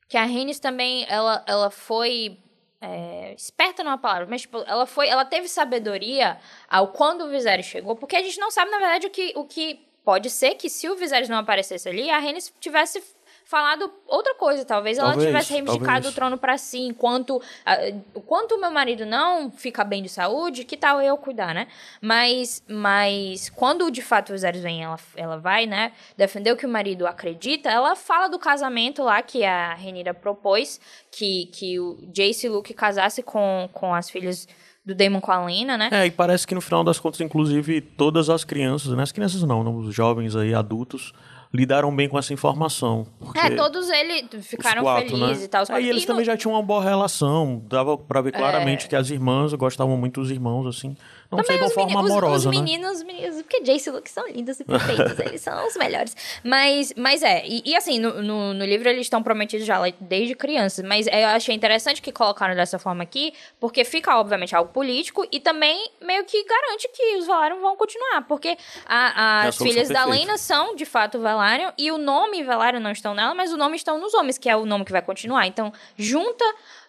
[0.07, 2.37] que a Rhaenys também, ela, ela foi...
[2.79, 6.37] é, esperta não é palavra, mas tipo, ela foi, ela teve sabedoria
[6.69, 9.45] ao quando o Viserys chegou, porque a gente não sabe na verdade o que, o
[9.45, 13.03] que pode ser que se o Viserys não aparecesse ali, a Rhaenys tivesse
[13.51, 16.13] falado outra coisa, talvez ela Talvez, tivesse reivindicado talvez.
[16.13, 17.77] o trono para si, enquanto ah,
[18.15, 21.67] enquanto o meu marido não fica bem de saúde, que tal eu cuidar, né?
[22.01, 26.65] Mas mas quando de fato o Viserys vem, ela ela vai, né, defender o que
[26.65, 30.79] o marido acredita, ela fala do casamento lá que a Renira propôs,
[31.11, 34.47] que que o Jace e Luke casasse com com as filhas
[34.85, 35.89] do Daemon com a Lena, né?
[35.91, 39.03] É, e parece que no final das contas, inclusive, todas as crianças, né?
[39.03, 41.13] As crianças não, não os jovens aí, adultos,
[41.53, 43.05] lidaram bem com essa informação.
[43.35, 45.45] É, todos eles ficaram quatro, felizes né?
[45.45, 45.63] e tal.
[45.69, 46.13] Aí eles E no- É.
[46.13, 47.61] também já tinham uma boa relação.
[47.67, 50.95] Dava pra ver claramente que as irmãs gostavam muito dos irmãos, assim.
[51.37, 52.61] Não sei de uma os forma meni- os- amorosa, os, né?
[52.61, 56.15] meninos, os meninos, porque Jace e Luke são lindos e perfeitos, eles são os melhores.
[56.43, 60.35] Mas, mas é, e, e assim, no, no, no livro eles estão prometidos já desde
[60.35, 65.25] crianças, mas eu achei interessante que colocaram dessa forma aqui, porque fica, obviamente, algo político
[65.31, 69.87] e também meio que garante que os Velaryon vão continuar, porque a- a as filhas
[69.89, 70.05] da.
[70.05, 73.75] Lena são, de fato, Velaryon, e o nome Velaryon não estão nela, mas o nome
[73.77, 75.47] estão nos homens, que é o nome que vai continuar.
[75.47, 76.43] Então, junta,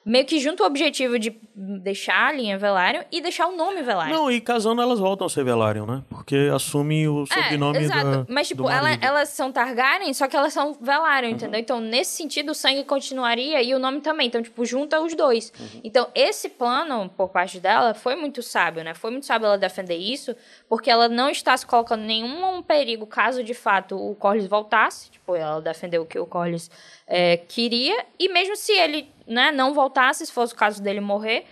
[0.04, 4.16] meio que junta o objetivo de deixar a linha Velaryon e deixar o nome Velaryon.
[4.16, 6.02] Não, e casando elas voltam a ser Velaryon, né?
[6.08, 8.04] Porque assume o sobrenome é, exato.
[8.04, 8.90] da, Mas, tipo, ela-.
[8.90, 8.98] Uhum.
[9.00, 11.60] elas são Targaryen, só que elas são Velaryon, entendeu?
[11.60, 14.26] Então, nesse sentido, o sangue continuaria e o nome também.
[14.26, 15.52] Então, tipo, junta os dois.
[15.58, 15.80] Uhum.
[15.84, 18.94] Então, esse plano, por parte dela, foi muito sábio, né?
[18.94, 20.34] Foi muito sábio ela defender isso,
[20.68, 25.10] porque ela não está se colocando em nenhum perigo caso, de fato, o Corlys voltasse.
[25.10, 26.70] Tipo, ela defendeu o que o Corlys
[27.06, 28.04] é, queria.
[28.18, 31.44] E mesmo se ele né, não voltasse, se fosse o caso dele morrer...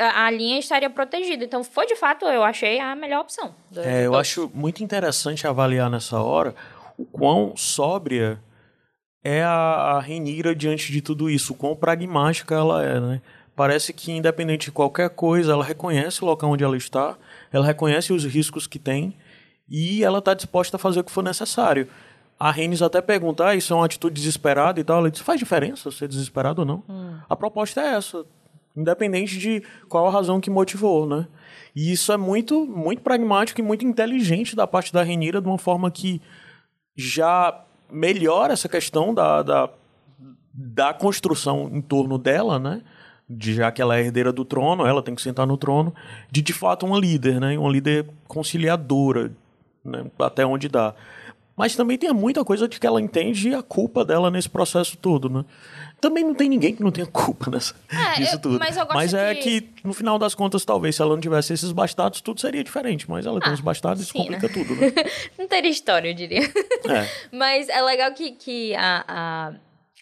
[0.00, 1.44] A, a linha estaria protegida.
[1.44, 3.52] Então, foi de fato, eu achei a melhor opção.
[3.68, 6.54] do- É, eu acho muito interessante avaliar nessa hora
[6.96, 8.38] o quão sóbria
[9.24, 9.48] é a,
[9.96, 13.20] a Renira diante de tudo isso, o quão pragmática ela é, né?
[13.56, 17.16] Parece que, independente de qualquer coisa, ela reconhece o local onde ela está,
[17.52, 19.16] ela reconhece os riscos que tem
[19.68, 21.88] e ela está disposta a fazer o que for necessário.
[22.38, 24.98] A Renis até pergunta, ah, isso é uma atitude desesperada e tal.
[24.98, 26.84] Ela diz, faz diferença ser desesperado ou não?
[27.28, 28.24] A proposta é essa,
[28.76, 31.26] independente de qual a razão que motivou, né?
[31.74, 35.58] E isso é muito, muito pragmático e muito inteligente da parte da Renira, de uma
[35.58, 36.20] forma que
[36.96, 39.70] já melhora essa questão da, da,
[40.52, 42.82] da construção em torno dela, né?
[43.28, 45.94] De, já que ela é herdeira do trono, ela tem que sentar no trono,
[46.30, 47.58] de de fato uma líder, né?
[47.58, 49.32] Uma líder conciliadora,
[49.84, 50.06] né?
[50.18, 50.94] até onde dá.
[51.58, 55.28] Mas também tem muita coisa de que ela entende a culpa dela nesse processo todo,
[55.28, 55.44] né?
[56.00, 58.60] Também não tem ninguém que não tenha culpa nessa, É, nisso eu- tudo.
[58.94, 62.20] mas é que- que, no final das contas, talvez, se ela não tivesse esses bastardos,
[62.20, 63.10] tudo seria diferente.
[63.10, 64.92] Mas ela tem Ah, os bastardos, isso sim, complica tudo, né?
[65.36, 66.44] Não teria história, eu diria.
[66.44, 67.08] É.
[67.36, 69.52] Mas é legal que, que a, a,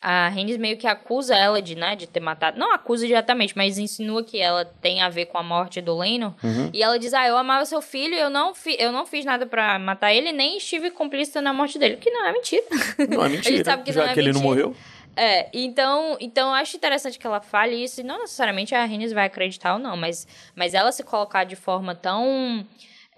[0.00, 2.58] a Rennes meio que acusa ela de, né, de ter matado.
[2.58, 6.34] Não acusa diretamente, mas insinua que ela tem a ver com a morte do Leno.
[6.42, 6.70] Uhum.
[6.72, 9.46] E ela diz: Ah, eu amava seu filho, eu não, fi, eu não fiz nada
[9.46, 11.96] pra matar ele, nem estive cúmplice na morte dele.
[11.96, 12.62] Que não é mentira.
[13.08, 14.64] Não é mentira, sabe que já não é que ele não mentira.
[14.64, 14.76] morreu.
[15.18, 19.12] É, então, então eu acho interessante que ela fale isso, e não necessariamente a Rennes
[19.12, 22.66] vai acreditar ou não, mas, mas ela se colocar de forma tão.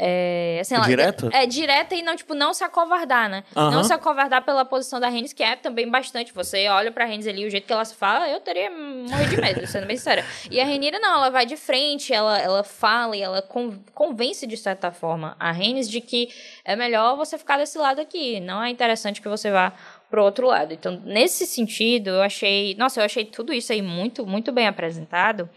[0.00, 1.28] É, assim, ela- Direta?
[1.32, 3.42] É, direta e não, tipo, não se acovardar, né?
[3.54, 6.32] Não se acovardar pela posição da Rennes, que é também bastante.
[6.32, 9.40] Você olha pra Rennes ali, o jeito que ela se fala, eu teria morrido de
[9.40, 10.24] medo, sendo bem sincera.
[10.50, 14.46] E a Renira, não, ela vai de frente, ela, ela fala e ela con- convence,
[14.46, 16.28] de certa forma, a Rennes de que
[16.64, 18.38] é melhor você ficar desse lado aqui.
[18.40, 19.72] Não é interessante que você vá
[20.10, 20.72] pro outro lado.
[20.72, 22.74] Então, nesse sentido, eu achei...
[22.76, 25.48] Nossa, eu achei tudo isso aí muito, muito bem apresentado.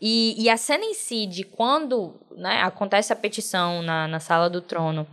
[0.00, 4.48] E, e a cena em si, de quando né, acontece a petição na, na sala
[4.48, 5.06] do trono,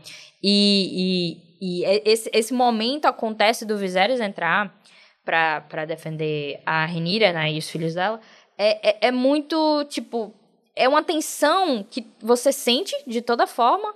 [0.43, 4.79] e, e, e esse, esse momento acontece do Viserys entrar
[5.23, 8.21] para defender a Renira né, e os filhos dela,
[8.55, 10.33] é, é, é muito, tipo,
[10.75, 13.95] é uma tensão que você sente de toda forma,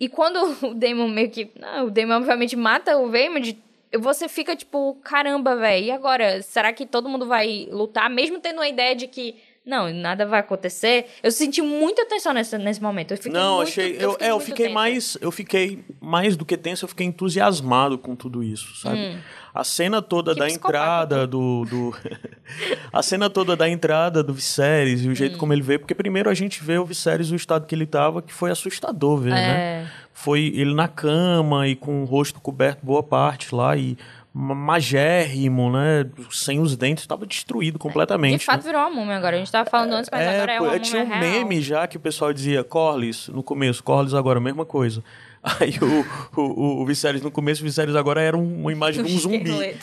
[0.00, 1.50] e quando o Daemon meio que.
[1.58, 3.56] Não, o Daemon obviamente mata o Vaymond,
[3.96, 6.42] você fica tipo, caramba, velho, e agora?
[6.42, 9.36] Será que todo mundo vai lutar, mesmo tendo a ideia de que
[9.68, 11.06] não, nada vai acontecer.
[11.22, 13.12] Eu senti muita tensão nesse, nesse momento.
[13.12, 13.96] Eu não, muito, achei.
[13.96, 15.18] Eu, eu, é, eu fiquei mais.
[15.20, 18.98] Eu fiquei mais do que tenso, eu fiquei entusiasmado com tudo isso, sabe?
[18.98, 19.18] Hum.
[19.54, 21.66] A cena toda que da entrada do.
[21.66, 21.94] do
[22.90, 25.38] a cena toda da entrada do Viserys e o jeito hum.
[25.38, 28.22] como ele veio, porque primeiro a gente vê o Viserys, o estado que ele tava,
[28.22, 29.42] que foi assustador ver, né?
[29.42, 29.82] é.
[29.82, 29.90] né?
[30.20, 33.96] Foi ele na cama e com o rosto coberto boa parte lá e
[34.34, 36.10] magérrimo, né?
[36.28, 38.40] Sem os dentes, estava destruído completamente.
[38.40, 38.66] De fato, né?
[38.66, 39.36] virou uma múmia agora.
[39.36, 41.96] A gente estava falando antes, mas é, agora é uma Tinha um meme já que
[41.96, 45.04] o pessoal dizia, Corlys, no começo, Corlys agora, mesma coisa.
[45.40, 49.14] Aí o, o, o, o Viserys, no começo, o Viserys agora era uma imagem de
[49.14, 49.76] um zumbi.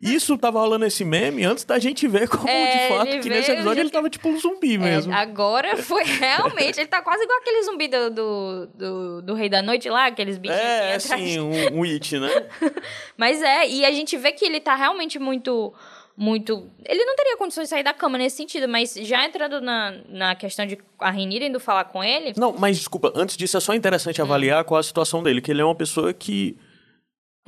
[0.00, 3.50] Isso tava rolando esse meme antes da gente ver como, é, de fato, que nesse
[3.50, 5.12] episódio ele tava tipo um zumbi é, mesmo.
[5.12, 6.78] agora foi realmente.
[6.78, 10.38] ele tá quase igual aquele zumbi do, do, do, do Rei da Noite lá, aqueles
[10.38, 10.56] bichos.
[10.56, 12.30] É, assim, um, um it, né?
[13.16, 15.74] Mas é, e a gente vê que ele tá realmente muito
[16.16, 16.68] muito.
[16.84, 20.34] Ele não teria condições de sair da cama nesse sentido, mas já entrando na, na
[20.34, 22.32] questão de a Renira indo falar com ele.
[22.36, 24.64] Não, mas desculpa, antes disso é só interessante avaliar hum.
[24.64, 26.58] qual a situação dele, que ele é uma pessoa que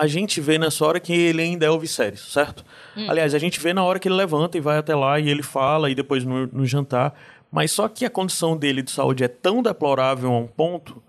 [0.00, 2.64] a gente vê nessa hora que ele ainda é o Viserys, certo?
[2.96, 3.04] Hum.
[3.06, 5.42] Aliás, a gente vê na hora que ele levanta e vai até lá e ele
[5.42, 7.14] fala e depois no, no jantar.
[7.52, 11.02] Mas só que a condição dele de saúde é tão deplorável a um ponto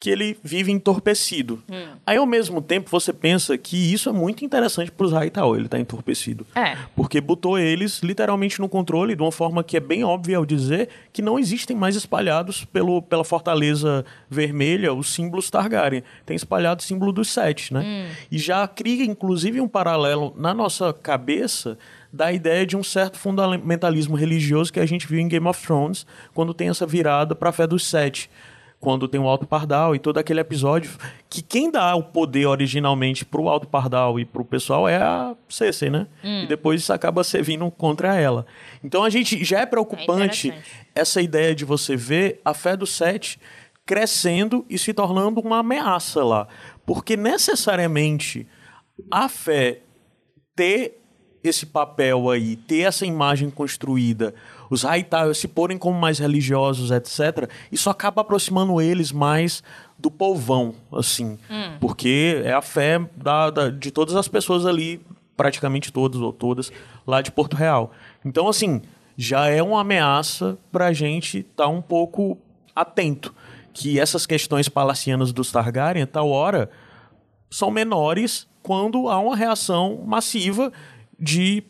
[0.00, 1.60] que ele vive entorpecido.
[1.68, 1.88] Hum.
[2.06, 5.66] Aí, ao mesmo tempo, você pensa que isso é muito interessante para os Hightower, ele
[5.66, 6.46] está entorpecido.
[6.54, 6.76] É.
[6.94, 10.88] Porque botou eles literalmente no controle de uma forma que é bem óbvia ao dizer
[11.12, 16.04] que não existem mais espalhados pelo, pela Fortaleza Vermelha os símbolos Targaryen.
[16.24, 17.80] Tem espalhado o símbolo dos Sete, né?
[17.80, 18.14] Hum.
[18.30, 21.76] E já cria, inclusive, um paralelo na nossa cabeça
[22.12, 26.06] da ideia de um certo fundamentalismo religioso que a gente viu em Game of Thrones,
[26.32, 28.30] quando tem essa virada para a fé dos Sete
[28.80, 30.90] quando tem o Alto Pardal e todo aquele episódio
[31.28, 35.90] que quem dá o poder originalmente pro Alto Pardal e pro pessoal é a Cersei,
[35.90, 36.06] né?
[36.22, 36.44] Hum.
[36.44, 38.46] E depois isso acaba servindo contra ela.
[38.82, 40.62] Então a gente já é preocupante é
[40.94, 43.40] essa ideia de você ver a fé do Sete
[43.84, 46.46] crescendo e se tornando uma ameaça lá,
[46.84, 48.46] porque necessariamente
[49.10, 49.80] a fé
[50.54, 51.00] ter
[51.48, 54.34] esse papel aí, ter essa imagem construída
[54.70, 59.62] os Haitaios se porem como mais religiosos, etc., isso acaba aproximando eles mais
[59.98, 61.38] do povão, assim.
[61.50, 61.76] Hum.
[61.80, 65.00] Porque é a fé da, da, de todas as pessoas ali,
[65.36, 66.70] praticamente todas ou todas,
[67.06, 67.92] lá de Porto Real.
[68.24, 68.82] Então, assim,
[69.16, 72.38] já é uma ameaça para a gente estar tá um pouco
[72.74, 73.34] atento.
[73.72, 76.68] Que essas questões palacianas dos Targaryen, tal hora,
[77.48, 80.72] são menores quando há uma reação massiva
[81.18, 81.62] de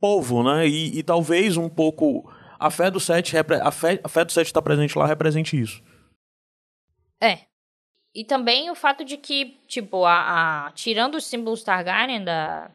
[0.00, 0.66] povo, né?
[0.66, 4.46] E, e, talvez um pouco a fé do sete, a fé, a fé do sete
[4.46, 5.82] está presente lá represente isso.
[7.20, 7.40] É.
[8.14, 12.70] E também o fato de que, tipo, a, a tirando os símbolos Targaryen da,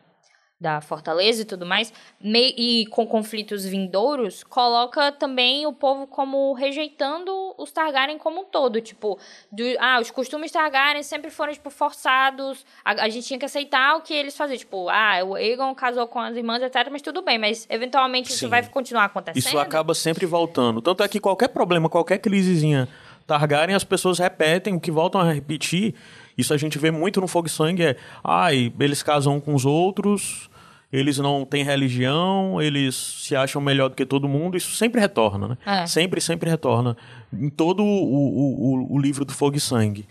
[0.60, 1.92] da fortaleza e tudo mais,
[2.24, 8.80] e com conflitos vindouros, coloca também o povo como rejeitando os Targaryen como um todo,
[8.80, 9.20] tipo,
[9.52, 13.98] do, ah, os costumes Targaryen sempre foram, tipo, forçados, a, a, gente tinha que aceitar
[13.98, 17.22] o que eles faziam, tipo, ah, o Aegon casou com as irmãs, etc, mas tudo
[17.22, 18.36] bem, mas eventualmente Sim.
[18.36, 19.46] isso vai continuar acontecendo.
[19.46, 22.88] Isso acaba sempre voltando, tanto é que qualquer problema, qualquer crisezinha
[23.28, 25.96] Targaryen, as pessoas repetem, o que voltam a repetir
[26.38, 29.66] isso a gente vê muito no Fogo e Sangue, é, ai, eles casam com os
[29.66, 30.50] outros,
[30.92, 35.50] eles não têm religião, eles se acham melhor do que todo mundo, isso sempre retorna,
[35.50, 35.58] né?
[35.66, 35.86] É.
[35.86, 36.96] Sempre, sempre retorna.
[37.34, 40.08] Em todo o, o, o, o, livro do Fogo e Sangue.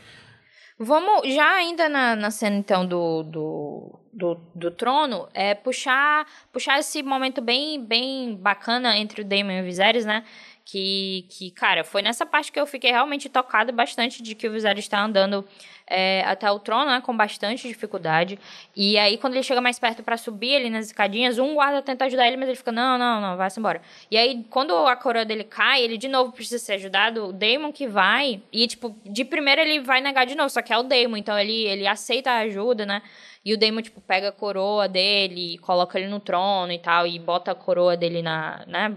[0.79, 6.81] Vamos, já ainda na, na cena, então, do, do, do, do, trono, é puxar, puxar
[6.81, 10.25] esse momento bem, bem bacana entre o Daemon e o Viserys, né?
[10.65, 14.53] Que, que, cara, foi nessa parte que eu fiquei realmente tocado bastante de que o
[14.53, 15.45] Viserys está andando
[15.87, 18.39] é, até o trono, né, com bastante dificuldade.
[18.75, 22.07] E aí, quando ele chega mais perto para subir ali nas escadinhas, um guarda tenta
[22.07, 23.83] ajudar ele, mas ele fica, não, não, não, vai-se embora.
[24.11, 27.73] E aí, quando a coroa dele cai, ele de novo precisa ser ajudado, o Damon
[27.73, 30.83] que vai, e tipo, de primeira ele vai negar de novo, só que é o
[30.83, 33.03] Damon, então ele, ele aceita a ajuda, né?
[33.45, 37.19] E o Damon, tipo, pega a coroa dele, coloca ele no trono e tal, e
[37.19, 38.97] bota a coroa dele na, né,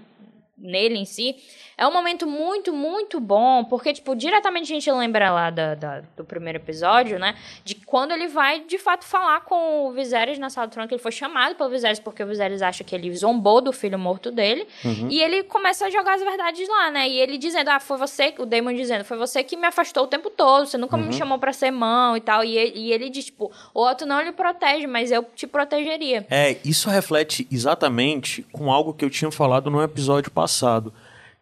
[0.58, 1.36] nele em si.
[1.78, 6.02] É um momento muito, muito bom, porque, tipo, diretamente a gente lembra lá da, da,
[6.16, 7.36] do primeiro episódio, né?
[7.64, 10.96] De quando ele vai, de fato, falar com o Viserys na sala do trono, que
[10.96, 14.32] ele foi chamado pelo Viserys, porque o Viserys acha que ele zombou do filho morto
[14.32, 14.66] dele.
[14.84, 15.08] Uhum.
[15.12, 17.08] E ele começa a jogar as verdades lá, né?
[17.08, 20.08] E ele dizendo, ah, foi você, o Daemon dizendo, foi você que me afastou o
[20.08, 21.06] tempo todo, você nunca uhum.
[21.06, 22.44] me chamou pra ser mão e tal.
[22.44, 26.26] E ele, e ele diz, tipo, o outro não lhe protege, mas eu te protegeria.
[26.28, 30.47] É, isso reflete exatamente com algo que eu tinha falado no episódio passado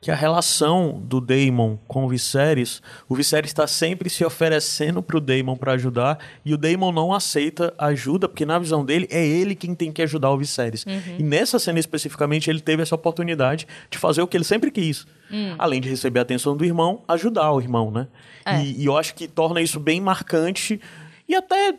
[0.05, 5.19] que a relação do Daemon com o Viserys, o Viserys está sempre se oferecendo pro
[5.19, 9.55] Daemon para ajudar e o Daemon não aceita ajuda, porque na visão dele é ele
[9.55, 10.85] quem tem que ajudar o Viserys.
[10.85, 11.15] Uhum.
[11.17, 15.07] E nessa cena especificamente ele teve essa oportunidade de fazer o que ele sempre quis.
[15.31, 15.55] Hum.
[15.57, 18.07] Além de receber a atenção do irmão, ajudar o irmão, né?
[18.45, 18.61] É.
[18.61, 20.79] E, e eu acho que torna isso bem marcante
[21.27, 21.73] e até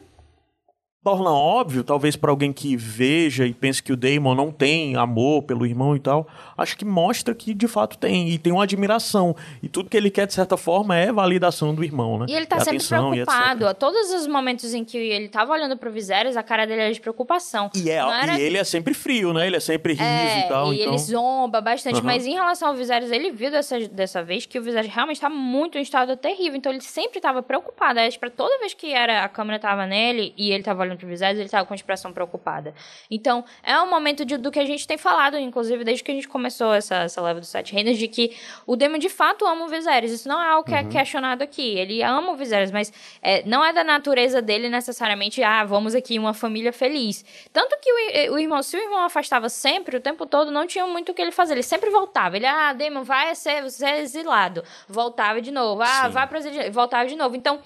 [1.06, 5.44] torna óbvio, talvez para alguém que veja e pense que o Damon não tem amor
[5.44, 6.26] pelo irmão e tal,
[6.58, 10.10] acho que mostra que de fato tem e tem uma admiração e tudo que ele
[10.10, 12.26] quer de certa forma é validação do irmão, né?
[12.28, 15.92] E ele tá sempre preocupado, a todos os momentos em que ele tava olhando pro
[15.92, 17.70] Viserys, a cara dele era de preocupação.
[17.72, 18.36] E, é, era...
[18.36, 19.46] e ele é sempre frio, né?
[19.46, 20.88] Ele é sempre riso é, e tal, e então...
[20.88, 22.04] ele zomba bastante, uhum.
[22.04, 25.30] mas em relação ao Viserys, ele viu dessa, dessa vez que o Viserys realmente tá
[25.30, 29.22] muito em estado terrível, então ele sempre tava preocupado, acho para toda vez que era
[29.22, 32.72] a câmera tava nele e ele tava olhando Viserys, ele tava com a expressão preocupada.
[33.10, 36.14] Então, é um momento de, do que a gente tem falado, inclusive, desde que a
[36.14, 39.64] gente começou essa, essa leva dos Sete Reinos, de que o Demon de fato ama
[39.64, 40.12] o Viserys.
[40.12, 40.88] Isso não é algo que é uhum.
[40.88, 41.76] é questionado aqui.
[41.76, 46.18] Ele ama o Viserys, mas é, não é da natureza dele necessariamente, ah, vamos aqui,
[46.18, 47.24] uma família feliz.
[47.52, 50.86] Tanto que o, o irmão, se o irmão afastava sempre, o tempo todo, não tinha
[50.86, 51.54] muito o que ele fazer.
[51.54, 52.36] Ele sempre voltava.
[52.36, 54.62] Ele, ah, Demon, vai ser, você é exilado.
[54.88, 55.82] Voltava de novo.
[55.82, 56.10] Ah, Sim.
[56.10, 57.36] vai para voltava de novo.
[57.36, 57.60] Então,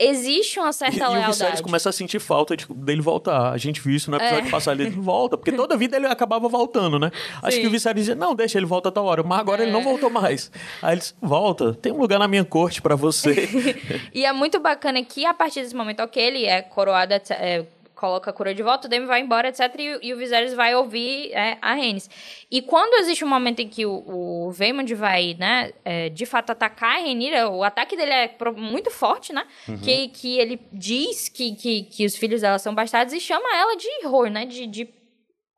[0.00, 1.22] existe uma certa e, lealdade.
[1.22, 3.52] E o Viserys começa a sentir falta de, dele voltar.
[3.52, 4.50] A gente viu isso no episódio é.
[4.50, 7.10] passado, ele volta, porque toda vida ele acabava voltando, né?
[7.42, 7.62] Acho Sim.
[7.62, 9.64] que o Viserys dizia, não, deixa ele volta a tal hora, mas agora é.
[9.66, 9.84] ele não é.
[9.84, 10.50] voltou mais.
[10.80, 13.48] Aí ele disse, volta, tem um lugar na minha corte para você.
[14.14, 17.66] e é muito bacana que a partir desse momento, ok, ele é coroado, é,
[18.00, 19.60] coloca a cura de volta, o Demi vai embora, etc.
[19.78, 22.08] E, e o Viserys vai ouvir é, a Rhaenys.
[22.50, 24.02] E quando existe um momento em que o,
[24.46, 28.90] o Vaemond vai, né, é, de fato atacar a Rhaenyra, o ataque dele é muito
[28.90, 29.46] forte, né?
[29.68, 29.76] Uhum.
[29.76, 33.76] Que, que ele diz que, que, que os filhos dela são bastardos e chama ela
[33.76, 34.46] de horror, né?
[34.46, 34.88] De, de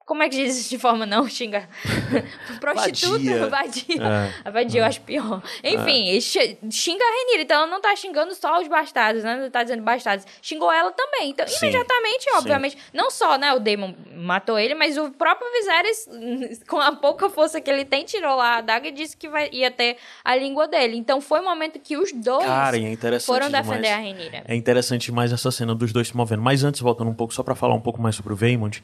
[0.04, 1.68] como é que diz isso de forma não xinga?
[2.60, 4.02] Prostituta, vadia.
[4.02, 4.32] É.
[4.44, 5.42] A vadia eu acho pior.
[5.62, 6.20] Enfim, é.
[6.20, 7.42] xinga a Renira.
[7.42, 9.36] Então ela não tá xingando só os bastardos, né?
[9.36, 10.26] Não tá dizendo bastardos.
[10.40, 11.30] Xingou ela também.
[11.30, 11.66] Então, Sim.
[11.66, 12.82] imediatamente, obviamente, Sim.
[12.92, 17.60] não só, né, o Demon matou ele, mas o próprio Viserys, com a pouca força
[17.60, 20.66] que ele tem, tirou lá a daga e disse que vai, ia ter a língua
[20.66, 20.96] dele.
[20.96, 23.92] Então foi o um momento que os dois Cara, é foram defender demais.
[23.92, 24.44] a Renira.
[24.46, 26.42] É interessante demais essa cena dos dois se movendo.
[26.42, 28.82] Mas antes, voltando um pouco, só para falar um pouco mais sobre o Vaemond,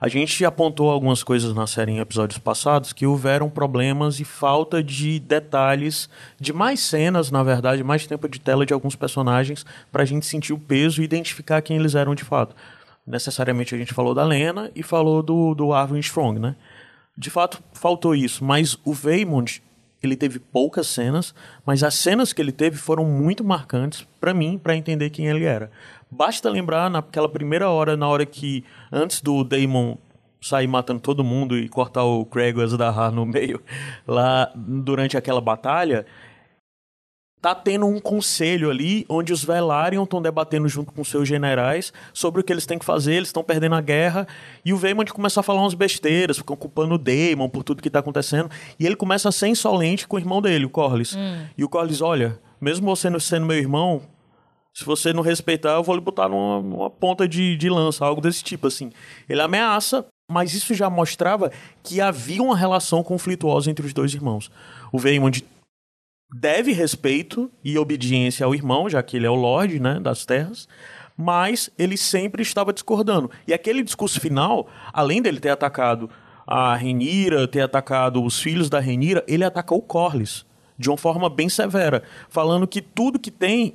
[0.00, 4.82] a gente apontou algumas coisas na série em episódios passados que houveram problemas e falta
[4.82, 6.08] de detalhes,
[6.38, 10.24] de mais cenas, na verdade, mais tempo de tela de alguns personagens para a gente
[10.24, 12.54] sentir o peso e identificar quem eles eram de fato.
[13.04, 16.54] Necessariamente a gente falou da Lena e falou do, do Arwen Strong, né?
[17.16, 19.60] De fato, faltou isso, mas o Vaemond,
[20.02, 21.34] ele teve poucas cenas,
[21.66, 25.44] mas as cenas que ele teve foram muito marcantes para mim, para entender quem ele
[25.44, 25.70] era.
[26.10, 29.96] Basta lembrar naquela primeira hora, na hora que, antes do Damon
[30.40, 33.60] sair matando todo mundo e cortar o Craig Har no meio,
[34.06, 36.06] lá durante aquela batalha,
[37.40, 42.40] tá tendo um conselho ali onde os Velaryon estão debatendo junto com seus generais sobre
[42.40, 44.26] o que eles têm que fazer, eles estão perdendo a guerra,
[44.64, 47.90] e o Vaemond começa a falar umas besteiras, ficam culpando o Daemon por tudo que
[47.90, 51.14] tá acontecendo, e ele começa a ser insolente com o irmão dele, o Corlys.
[51.14, 51.44] Hum.
[51.56, 54.02] E o Corlys, olha, mesmo você não sendo meu irmão,
[54.74, 58.20] se você não respeitar, eu vou lhe botar numa, numa ponta de, de lança, algo
[58.20, 58.90] desse tipo, assim.
[59.28, 61.50] Ele ameaça, mas isso já mostrava
[61.82, 64.50] que havia uma relação conflituosa entre os dois irmãos.
[64.92, 65.44] O Vaemond
[66.32, 70.68] deve respeito e obediência ao irmão, já que ele é o Lorde né, das terras,
[71.16, 73.30] mas ele sempre estava discordando.
[73.46, 76.08] E aquele discurso final, além dele ter atacado
[76.46, 80.46] a Renira, ter atacado os filhos da Renira, ele atacou o Corlys
[80.78, 83.74] de uma forma bem severa, falando que tudo que tem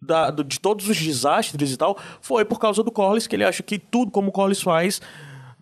[0.00, 3.62] da, de todos os desastres e tal, foi por causa do Corlys, que ele acha
[3.62, 5.00] que tudo como o Corlys faz,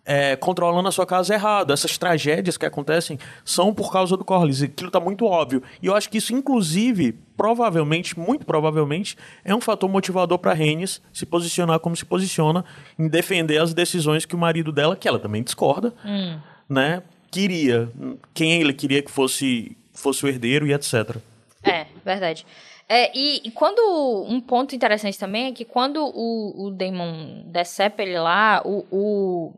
[0.06, 1.72] é, controlando a sua casa errado.
[1.72, 4.62] Essas tragédias que acontecem são por causa do Corlys.
[4.62, 5.62] Aquilo está muito óbvio.
[5.82, 11.02] E eu acho que isso, inclusive, provavelmente, muito provavelmente, é um fator motivador para Rhaenys
[11.12, 12.64] se posicionar como se posiciona
[12.96, 16.38] em defender as decisões que o marido dela, que ela também discorda, hum.
[16.68, 17.90] né, queria.
[18.32, 21.16] Quem ele queria que fosse, fosse o herdeiro e etc.
[21.64, 22.46] É, verdade.
[22.88, 23.80] É, e, e, quando.
[24.28, 28.86] Um ponto interessante também é que quando o, o Damon decepa ele lá, o.
[28.92, 29.52] o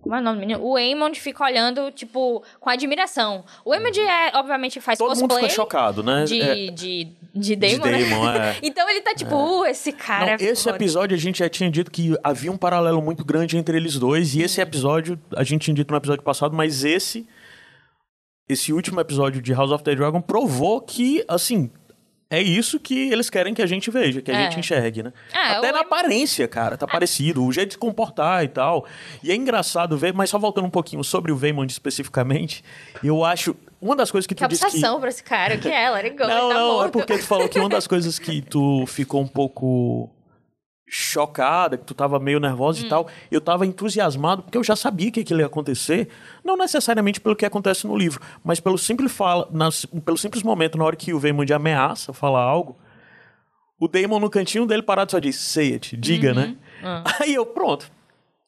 [0.00, 0.64] como é o nome do menino?
[0.64, 3.44] O Eamon fica olhando, tipo, com admiração.
[3.64, 5.28] O Eamon é, obviamente, faz Todo cosplay.
[5.28, 6.24] Todo mundo fica chocado, né?
[6.24, 6.70] De, é...
[6.70, 8.50] de, de Damon, de Damon né?
[8.50, 8.58] é.
[8.66, 11.70] então ele tá tipo, uh, esse cara Não, é Esse episódio a gente já tinha
[11.70, 14.34] dito que havia um paralelo muito grande entre eles dois.
[14.34, 17.26] E esse episódio, a gente tinha dito no episódio passado, mas esse...
[18.48, 21.70] Esse último episódio de House of the Dragon provou que, assim,
[22.30, 24.44] é isso que eles querem que a gente veja, que a é.
[24.44, 25.12] gente enxergue, né?
[25.32, 26.90] É, Até na aparência, cara, tá é.
[26.90, 28.86] parecido, o jeito de se comportar e tal.
[29.20, 32.62] E é engraçado ver, mas só voltando um pouquinho sobre o Veymond especificamente,
[33.02, 34.80] eu acho uma das coisas que, que tu disse que...
[34.80, 36.86] pra esse cara, que é, go, Não, tá não, morto.
[36.86, 40.08] é porque tu falou que uma das coisas que tu ficou um pouco
[40.92, 42.86] chocada, que tu tava meio nervosa Hum.
[42.86, 46.08] e tal, eu tava entusiasmado porque eu já sabia que aquilo ia acontecer,
[46.44, 50.76] não necessariamente pelo que acontece no livro, mas pelo simples fala, nas- pelo simples momento
[50.76, 52.76] na hora que o Veymond ameaça falar algo,
[53.78, 56.56] o Damon no cantinho dele parado só diz, say it, diga, né?
[57.20, 57.90] Aí eu, pronto.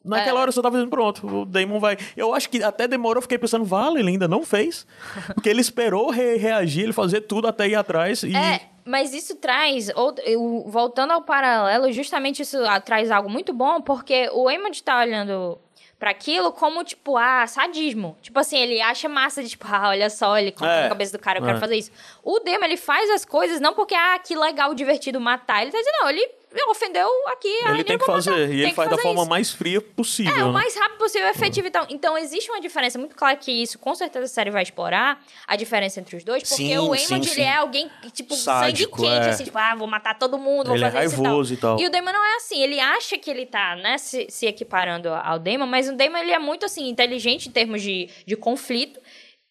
[0.05, 0.38] Naquela Uhum.
[0.38, 0.40] É.
[0.40, 1.97] hora eu só tava dizendo, pronto, o Damon vai.
[2.16, 4.84] Eu acho que até demorou, eu fiquei pensando, vale, ele ainda não fez.
[5.32, 8.34] Porque ele esperou re- reagir, ele fazer tudo até ir atrás e.
[8.34, 13.80] É, mas isso traz, ou- eu- voltando ao paralelo, justamente isso traz algo muito bom,
[13.80, 15.59] porque o Eamon tá olhando
[15.99, 18.16] pra aquilo como, tipo, ah, sadismo.
[18.20, 21.16] Tipo assim, ele acha massa de, tipo, ah, olha só, ele corta É, na cabeça
[21.16, 21.61] do cara, eu quero é.
[21.61, 21.93] fazer isso.
[22.24, 25.62] O Demo, ele faz as coisas não porque, ah, que legal, divertido matar.
[25.62, 26.28] Ele tá dizendo, não, ele
[26.69, 28.45] ofendeu aqui, a Ele tem que fazer.
[28.45, 29.31] E Tem ele faz da forma isso.
[29.31, 30.33] mais fria possível.
[30.33, 30.53] É, o né?
[30.53, 31.87] mais rápido possível, efetivo e tal.
[31.89, 35.57] Então, existe uma diferença muito clara que isso, com certeza, a série vai explorar, a
[35.57, 39.27] diferença entre os dois, porque Sim, o Eamon, ele é alguém, tipo, Sádico, sangue quente,
[39.27, 39.31] é.
[39.31, 41.59] assim, tipo, ah, vou matar todo mundo, vou Ele é fazer isso raivoso e e
[41.59, 41.77] tal.
[41.77, 41.85] tal.
[41.85, 45.09] E o Damon não é assim, ele acha que ele tá, né, se, se equiparando
[45.09, 49.01] ao Damon, mas o Damon, ele é muito, assim, inteligente em termos de, de conflito,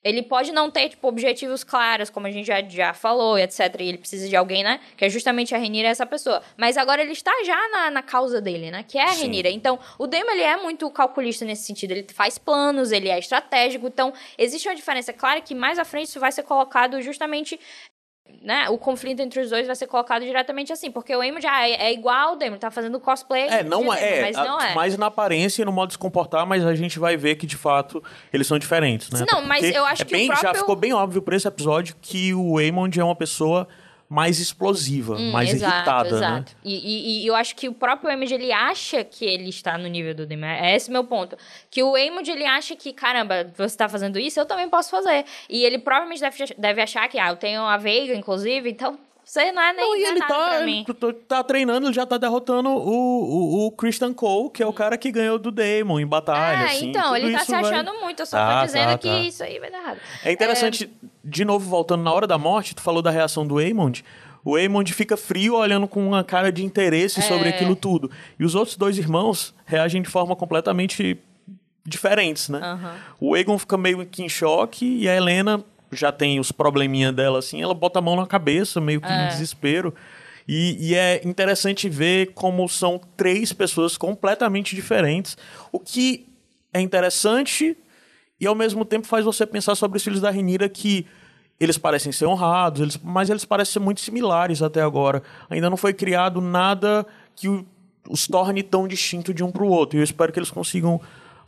[0.03, 3.59] ele pode não ter, tipo, objetivos claros, como a gente já, já falou, e etc.
[3.79, 4.79] E ele precisa de alguém, né?
[4.97, 6.41] Que é justamente a Renira essa pessoa.
[6.57, 8.83] Mas agora ele está já na, na causa dele, né?
[8.87, 9.23] Que é a Sim.
[9.23, 9.49] Renira.
[9.49, 11.91] Então, o Demo, ele é muito calculista nesse sentido.
[11.91, 13.87] Ele faz planos, ele é estratégico.
[13.87, 17.59] Então, existe uma diferença clara que mais à frente isso vai ser colocado justamente...
[18.41, 18.69] Né?
[18.69, 20.89] O conflito entre os dois vai ser colocado diretamente assim.
[20.91, 22.53] Porque o Emo já é, é igual ao Demo.
[22.53, 24.73] Ele tá fazendo cosplay É, não Demo, é, Mas não é.
[24.73, 27.45] mais na aparência e no modo de se comportar, mas a gente vai ver que
[27.45, 28.03] de fato
[28.33, 29.25] eles são diferentes, né?
[29.31, 31.47] Não, mas eu acho é que o bem, já próprio- ficou bem óbvio por esse
[31.47, 33.67] episódio que o Waymond é uma pessoa
[34.13, 36.15] mais explosiva, mais Hum, exato, irritada, né?
[36.17, 36.51] exato.
[36.65, 39.87] E, e- e eu acho que o próprio Emid, ele acha que ele está no
[39.87, 40.47] nível do Demon.
[40.47, 41.37] É esse meu ponto.
[41.69, 45.23] Que o Emid, ele acha que, caramba, você está fazendo isso, eu também posso fazer.
[45.49, 48.99] E ele provavelmente deve, deve achar que, ah, eu tenho a Veiga, inclusive, então
[49.39, 50.85] é nem Não, e é ele nada tá, pra mim.
[50.87, 52.75] ele tá treinando, ele já tá derrotando o,
[53.63, 56.63] o, o Christian Cole, que é o cara que ganhou do Damon em batalha.
[56.63, 58.97] Ah, assim, então, ele tá se vai- achando muito, eu só Tá, tô dizendo tá,
[58.97, 59.19] que tá.
[59.19, 59.99] isso aí vai dar errado.
[60.25, 60.89] É interessante,
[61.23, 64.03] de novo, voltando na hora da morte, tu falou da reação do Aemond.
[64.43, 67.53] O Aemond fica frio olhando com uma cara de interesse sobre É.
[67.53, 68.09] aquilo tudo.
[68.39, 71.15] E os outros dois irmãos reagem de forma completamente
[71.85, 72.59] diferentes, né?
[72.61, 72.95] Aham.
[73.19, 77.39] O Aegon fica meio que em choque e a Helena já tem os probleminha dela
[77.39, 79.25] assim, ela bota a mão na cabeça, meio que É.
[79.25, 79.93] em desespero.
[80.47, 85.37] E, e é interessante ver como são três pessoas completamente diferentes.
[85.71, 86.27] O que
[86.73, 87.77] é interessante
[88.39, 91.05] e ao mesmo tempo faz você pensar sobre os filhos da Renira que
[91.59, 95.21] eles parecem ser honrados, eles, mas eles parecem ser muito similares até agora.
[95.47, 97.47] Ainda não foi criado nada que
[98.09, 99.97] os torne tão distintos de um para o outro.
[99.97, 100.99] E eu espero que eles consigam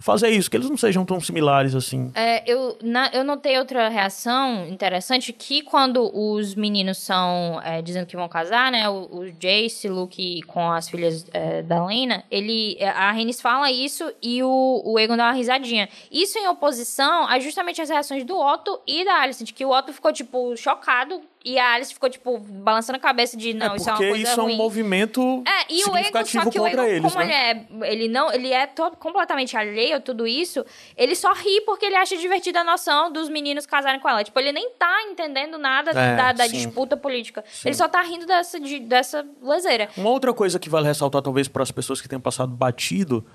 [0.03, 2.11] fazer isso, que eles não sejam tão similares assim.
[2.13, 8.05] É, eu, na- eu notei outra reação interessante que quando os meninos são é, dizendo
[8.05, 8.89] que vão casar, né?
[8.89, 14.11] O, o Jace, Luke com as filhas é, da Lena, ele, a Rhaenys fala isso
[14.21, 15.87] e o, o Egon dá uma risadinha.
[16.11, 19.93] Isso em oposição a justamente as reações do Otto e da Alicent, que o Otto
[19.93, 23.89] ficou, tipo, chocado e a Alice ficou, tipo, balançando a cabeça de não, é isso
[23.89, 24.53] é uma porque coisa isso é ruim.
[24.53, 27.51] um movimento É, e o Egon, só que o Egon, eles, como né?
[27.51, 30.65] ele é, ele não, ele é todo, completamente alheio a tudo isso,
[30.95, 34.23] ele só ri porque ele acha divertida a noção dos meninos casarem com ela.
[34.23, 36.51] Tipo, ele nem tá entendendo nada É, da, da sim.
[36.53, 37.43] disputa política.
[37.65, 39.89] Ele só tá rindo dessa, de, dessa lezeira.
[39.97, 43.25] Uma outra coisa que vale ressaltar, talvez, para as pessoas que tenham passado batido,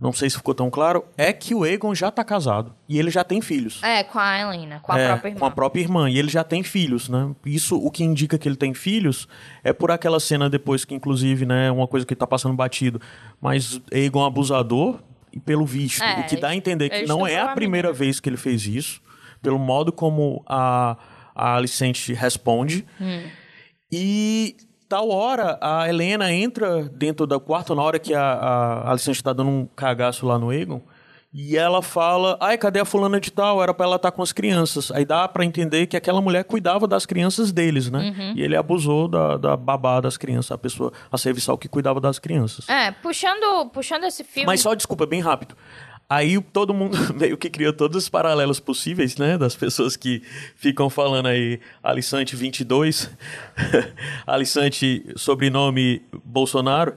[0.00, 2.74] não sei se ficou tão claro, é que o Egon já tá casado.
[2.88, 3.82] E ele já tem filhos.
[3.82, 5.40] É, com a Helena, com a É, própria irmã.
[5.40, 6.10] Com a própria irmã.
[6.10, 7.30] E ele já tem filhos, né?
[7.46, 9.26] Isso, o que indica que ele tem filhos,
[9.62, 13.00] é por aquela cena depois que, inclusive, né, uma coisa que tá passando batido.
[13.40, 15.00] Mas Egon é abusador,
[15.32, 18.20] e pelo visto, É, o que dá a entender que não é a primeira vez
[18.20, 19.00] que ele fez isso,
[19.42, 20.96] pelo modo como a,
[21.34, 22.84] a Alicente responde.
[23.00, 23.22] Hum.
[23.90, 24.56] E
[24.94, 29.32] tal hora, a Helena entra dentro do quarto, na hora que a, a Alicente tá
[29.32, 30.80] dando um cagaço lá no Egon,
[31.36, 33.60] e ela fala, ai, cadê a fulana de tal?
[33.60, 34.92] Era pra ela estar com as crianças.
[34.92, 38.14] Aí dá pra entender que aquela mulher cuidava das crianças deles, né?
[38.16, 38.34] Uhum.
[38.36, 42.20] E ele abusou da, da babá das crianças, a pessoa, a serviçal que cuidava das
[42.20, 42.68] crianças.
[42.68, 44.46] É, puxando, puxando esse filme...
[44.46, 45.56] Mas só, desculpa, bem rápido.
[46.08, 49.38] Aí todo mundo meio que criou todos os paralelos possíveis, né?
[49.38, 50.22] Das pessoas que
[50.54, 53.10] ficam falando aí, Alissante 22,
[54.26, 56.94] Alissante sobrenome Bolsonaro.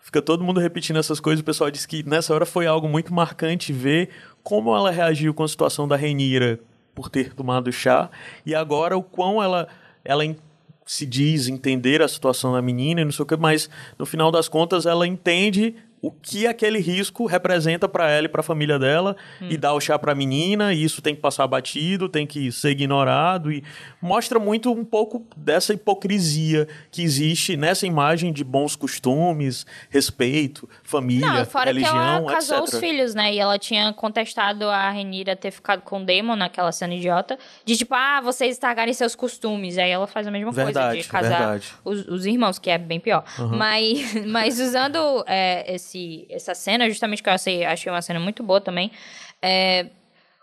[0.00, 1.40] Fica todo mundo repetindo essas coisas.
[1.40, 4.10] O pessoal diz que nessa hora foi algo muito marcante ver
[4.42, 6.60] como ela reagiu com a situação da Renira
[6.94, 8.08] por ter tomado chá.
[8.44, 9.66] E agora o quão ela,
[10.04, 10.22] ela
[10.86, 14.30] se diz entender a situação da menina e não sei o que, mas no final
[14.30, 18.78] das contas ela entende o que aquele risco representa para ela e para a família
[18.78, 19.48] dela hum.
[19.50, 22.52] e dá o chá para a menina, e isso tem que passar batido, tem que
[22.52, 23.64] ser ignorado e
[24.00, 31.26] mostra muito um pouco dessa hipocrisia que existe nessa imagem de bons costumes, respeito, família,
[31.26, 32.74] Não, fora religião, que ela casou etc.
[32.74, 33.32] os filhos, né?
[33.34, 37.76] E ela tinha contestado a Renira ter ficado com o Demon naquela cena idiota, de
[37.76, 39.78] tipo, ah, vocês estragarem seus costumes.
[39.78, 43.00] Aí ela faz a mesma verdade, coisa de casar os, os, irmãos, que é bem
[43.00, 43.24] pior.
[43.38, 43.56] Uhum.
[43.56, 45.85] Mas, mas usando é, esse,
[46.30, 48.90] essa cena, justamente que eu achei, achei uma cena muito boa também,
[49.40, 49.86] é,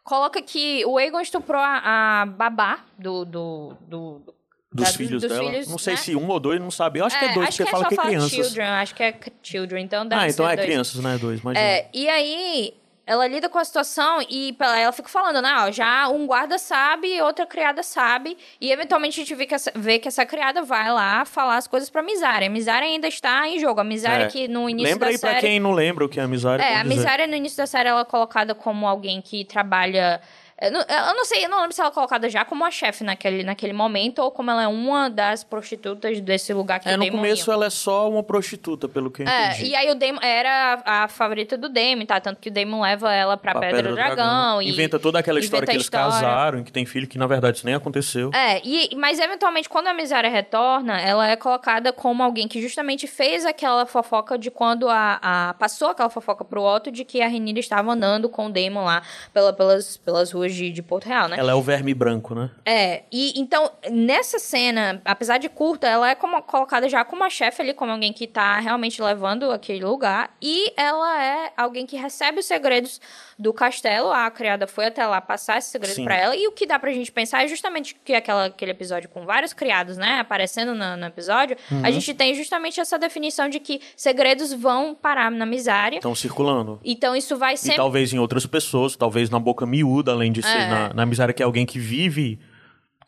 [0.04, 4.34] coloca que o Aegon estuprou a, a babá do, do, do
[4.74, 5.52] dos da, filhos dos dela.
[5.52, 6.00] Filhos, não sei né?
[6.00, 7.00] se um ou dois, não sabe.
[7.00, 8.32] Eu acho é, que é dois, porque que é fala que é crianças.
[8.32, 10.68] Children, acho que é children, então deve Ah, então é dois.
[10.68, 11.18] crianças, né?
[11.18, 12.74] Dois, mas é, E aí,
[13.06, 15.54] ela lida com a situação e ela fica falando, né?
[15.60, 19.72] Ó, já um guarda sabe, outra criada sabe, e eventualmente a gente vê que essa,
[19.76, 22.47] vê que essa criada vai lá falar as coisas pra Misária.
[22.47, 23.82] A Misária ainda está em jogo.
[23.82, 24.28] A Misária é.
[24.28, 25.34] que no início lembra da aí série...
[25.34, 26.64] pra quem não lembra o que é a Misária.
[26.64, 30.22] É, a Misária no início da série ela é colocada como alguém que trabalha
[30.64, 32.72] eu não, eu não sei, eu não lembro se ela é colocada já como a
[32.72, 36.93] chefe naquele, naquele momento ou como ela é uma das prostitutas desse lugar que é,
[36.93, 37.53] o Damon no começo ia.
[37.53, 39.72] ela é só uma prostituta, pelo que eu é, entendi.
[39.72, 42.22] E aí o Damon era a favorita do Damon, tá?
[42.22, 44.16] Tanto que o Damon leva ela pra, pra Pedra, Pedra do Dragão.
[44.16, 47.57] dragão e inventa toda aquela história que eles casaram, que tem filho, que na verdade
[47.57, 48.32] isso nem aconteceu.
[48.34, 53.05] É, e, mas eventualmente quando a Misária retorna, ela é colocada como alguém que justamente
[53.05, 57.28] fez aquela fofoca de quando a, a passou aquela fofoca pro Otto de que a
[57.28, 59.03] Renira estava andando com o Damon lá
[59.34, 61.38] pela, pelas, pelas ruas de, de Porto Real, né?
[61.38, 62.49] Ela é o verme branco, né?
[62.66, 67.30] É, e então, nessa cena, apesar de curta, ela é como, colocada já como a
[67.30, 70.36] chefe ali, como alguém que tá realmente levando aquele lugar.
[70.41, 72.99] E ela é alguém que recebe os segredos
[73.38, 74.12] do castelo.
[74.12, 76.36] A criada foi até lá passar esse segredo para ela.
[76.36, 79.54] E o que dá pra gente pensar é justamente que aquela, aquele episódio com vários
[79.54, 81.82] criados, né, aparecendo no, no episódio, uhum.
[81.84, 85.98] a gente tem justamente essa definição de que segredos vão parar na miséria.
[85.98, 86.80] Estão circulando.
[86.84, 87.74] Então isso vai ser.
[87.74, 90.68] E talvez em outras pessoas, talvez na boca miúda, além de ser é.
[90.68, 92.40] na, na miséria, que é alguém que vive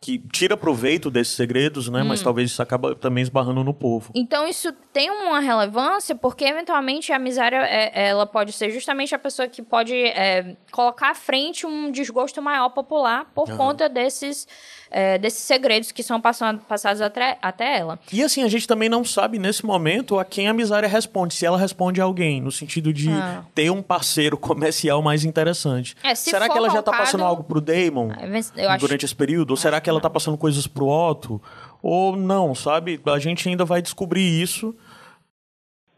[0.06, 2.00] que tira proveito desses segredos, né?
[2.00, 2.04] Hum.
[2.04, 4.12] Mas talvez isso acaba também esbarrando no povo.
[4.14, 9.18] Então isso tem uma relevância porque eventualmente a miséria é, ela pode ser justamente a
[9.18, 14.46] pessoa que pode é, colocar à frente um desgosto maior popular por conta desses
[14.90, 17.98] é, desses segredos que são passando, passados até, até ela.
[18.12, 21.44] E assim, a gente também não sabe nesse momento a quem a miséria responde, se
[21.44, 23.44] ela responde a alguém, no sentido de ah.
[23.54, 25.96] ter um parceiro comercial mais interessante.
[26.02, 28.10] É, será que ela já está passando algo pro Damon
[28.78, 29.50] durante esse período?
[29.50, 31.40] Ou será que ela está passando coisas pro Otto?
[31.82, 33.00] Ou não, sabe?
[33.06, 34.74] A gente ainda vai descobrir isso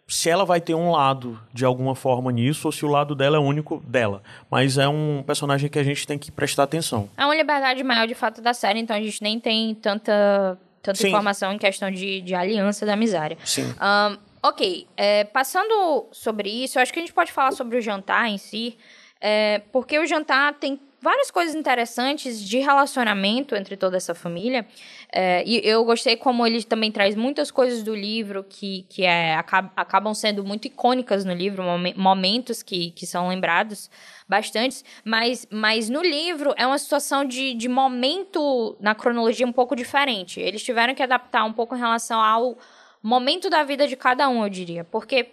[0.09, 3.37] se ela vai ter um lado de alguma forma nisso ou se o lado dela
[3.37, 4.23] é único dela.
[4.51, 7.11] Mas é um personagem que a gente tem que prestar atenção.
[7.15, 11.07] É uma liberdade maior de fato da série, então a gente nem tem tanta, tanta
[11.07, 13.37] informação em questão de, de aliança da miséria.
[13.45, 13.71] Sim.
[13.73, 17.81] Um, ok, é, passando sobre isso, eu acho que a gente pode falar sobre o
[17.83, 18.79] jantar em si,
[19.21, 24.67] é, porque o jantar tem várias coisas interessantes de relacionamento entre toda essa família.
[25.11, 29.35] É, e eu gostei como ele também traz muitas coisas do livro que, que é,
[29.35, 31.63] acabam sendo muito icônicas no livro,
[31.97, 33.91] momentos que, que são lembrados
[34.29, 39.75] bastante, mas, mas no livro é uma situação de, de momento na cronologia um pouco
[39.75, 40.39] diferente.
[40.39, 42.59] Eles tiveram que adaptar um pouco em relação ao
[43.03, 44.85] momento da vida de cada um, eu diria.
[44.85, 45.31] Porque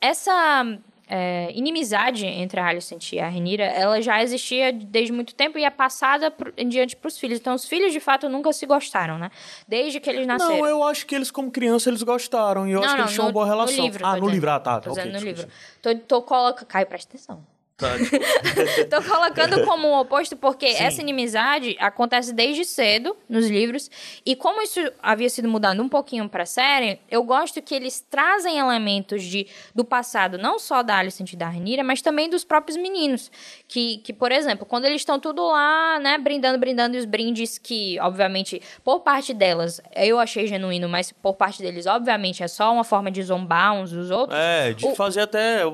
[0.00, 0.78] essa
[1.08, 5.64] é, inimizade entre a Alicent e a Renira, ela já existia desde muito tempo e
[5.64, 7.38] é passada por, em diante para os filhos.
[7.38, 9.30] Então, os filhos, de fato, nunca se gostaram, né?
[9.68, 10.58] Desde que eles nasceram.
[10.58, 12.66] Não, eu acho que eles, como criança, eles gostaram.
[12.66, 13.76] E eu não, acho não, que eles tinham uma boa relação.
[13.76, 14.30] No livro, ah, no dizendo.
[14.32, 14.50] livro.
[14.50, 14.80] Ah, tá.
[14.80, 15.48] Tô okay, no livro.
[15.80, 16.64] Tô, tô coloca...
[16.64, 17.55] Caio, presta atenção.
[17.76, 17.88] Tá,
[18.88, 20.82] Tô colocando como um oposto porque Sim.
[20.82, 23.90] essa inimizade acontece desde cedo nos livros
[24.24, 28.00] e como isso havia sido mudado um pouquinho para a série, eu gosto que eles
[28.00, 32.44] trazem elementos de do passado, não só da Alicent e da Rhaenyra, mas também dos
[32.44, 33.30] próprios meninos,
[33.68, 37.58] que, que por exemplo, quando eles estão tudo lá, né, brindando, brindando e os brindes
[37.58, 42.72] que, obviamente, por parte delas, eu achei genuíno, mas por parte deles, obviamente, é só
[42.72, 44.38] uma forma de zombar uns dos outros.
[44.38, 44.94] É, de o...
[44.94, 45.72] fazer até o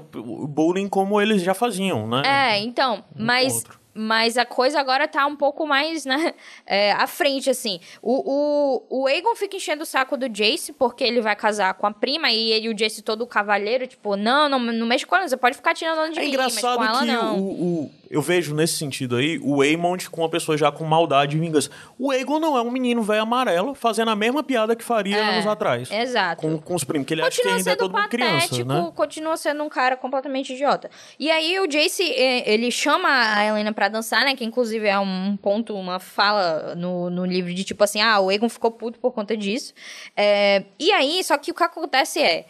[0.48, 2.22] bullying como eles já faziam né?
[2.24, 3.64] É, então, um mas
[3.94, 6.34] mas a coisa agora tá um pouco mais, né,
[6.66, 7.80] é, à frente, assim.
[8.00, 11.86] O, o, o Aegon fica enchendo o saco do Jace, porque ele vai casar com
[11.86, 15.28] a prima, e ele, o Jace todo cavaleiro, tipo, não, não, não mexe com ela,
[15.28, 17.38] você pode ficar tirando onda de é mim, engraçado mas com ela, que não.
[17.38, 21.34] O, o, eu vejo nesse sentido aí o Aemond com uma pessoa já com maldade
[21.34, 21.70] e vingança.
[21.98, 25.20] O Aegon não é um menino velho amarelo fazendo a mesma piada que faria é,
[25.30, 25.90] anos atrás.
[25.90, 26.42] Exato.
[26.42, 28.92] Com, com os primos, que ele continua acha que ainda é todo mundo criança, né?
[28.94, 30.90] Continua sendo um cara completamente idiota.
[31.18, 34.36] E aí o Jace, ele chama a Helena pra dançar, né?
[34.36, 38.28] Que inclusive é um ponto, uma fala no, no livro de tipo assim, ah, o
[38.28, 39.72] Aegon ficou puto por conta disso.
[40.14, 42.44] É, e aí, só que o que acontece é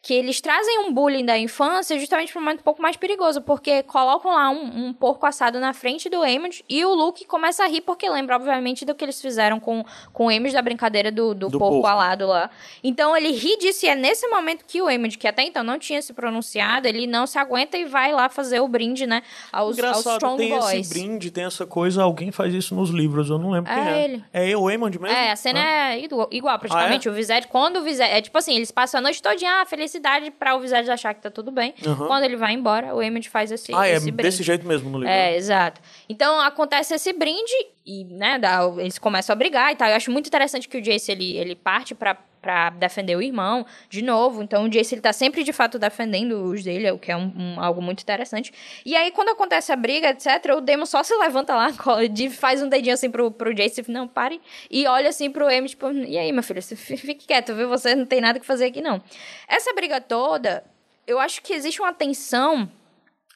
[0.00, 3.42] que eles trazem um bullying da infância justamente para um momento um pouco mais perigoso,
[3.42, 7.64] porque colocam lá um, um, porco assado na frente do Emmett e o Luke começa
[7.64, 11.10] a rir porque lembra, obviamente, do que eles fizeram com, com o Emmett da brincadeira
[11.10, 12.48] do, do, do porco, porco, alado lá.
[12.82, 15.78] Então ele ri disso e é nesse momento que o Emmett, que até então não
[15.78, 19.22] tinha se pronunciado, ele não se aguenta e vai lá fazer o brinde, né,
[19.52, 20.74] aos, Engraçado, aos Strong tem Boys.
[20.74, 23.92] esse brinde, tem essa coisa, alguém faz isso nos livros, eu não lembro é quem
[23.92, 24.04] é.
[24.04, 24.24] Ele.
[24.32, 25.16] É o Emmett mesmo?
[25.16, 25.96] É, a cena ah.
[25.96, 27.08] é igual, praticamente.
[27.08, 27.12] Ah, é?
[27.12, 28.08] O Vizete, quando o Vizete...
[28.08, 31.22] É tipo assim, eles passam a noite todinha, ah, felicidade pra o Vizete achar que
[31.22, 31.74] tá tudo bem.
[31.84, 32.06] Uhum.
[32.06, 34.22] Quando ele vai embora, o Emmett faz esse, ah, esse é brinde.
[34.22, 35.12] desse jeito mesmo no livro.
[35.12, 35.80] É, exato.
[36.08, 37.52] Então, acontece esse brinde
[37.84, 39.88] e, né, dá, eles começam a brigar e tal.
[39.88, 43.66] Eu acho muito interessante que o Jace, ele, ele parte pra para defender o irmão
[43.88, 44.42] de novo.
[44.42, 47.32] Então o Jace ele tá sempre de fato defendendo os dele, o que é um,
[47.36, 48.52] um, algo muito interessante.
[48.84, 51.68] E aí quando acontece a briga, etc, o Demon só se levanta lá,
[52.32, 55.90] faz um dedinho assim pro, pro Jace, não, pare, e olha assim pro Amy, tipo,
[55.92, 57.68] e aí, meu filho, fique quieto, viu?
[57.68, 59.02] Você não tem nada que fazer aqui não.
[59.46, 60.64] Essa briga toda,
[61.06, 62.70] eu acho que existe uma tensão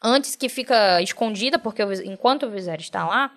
[0.02, 3.32] antes que fica escondida, porque enquanto o Viserys está lá,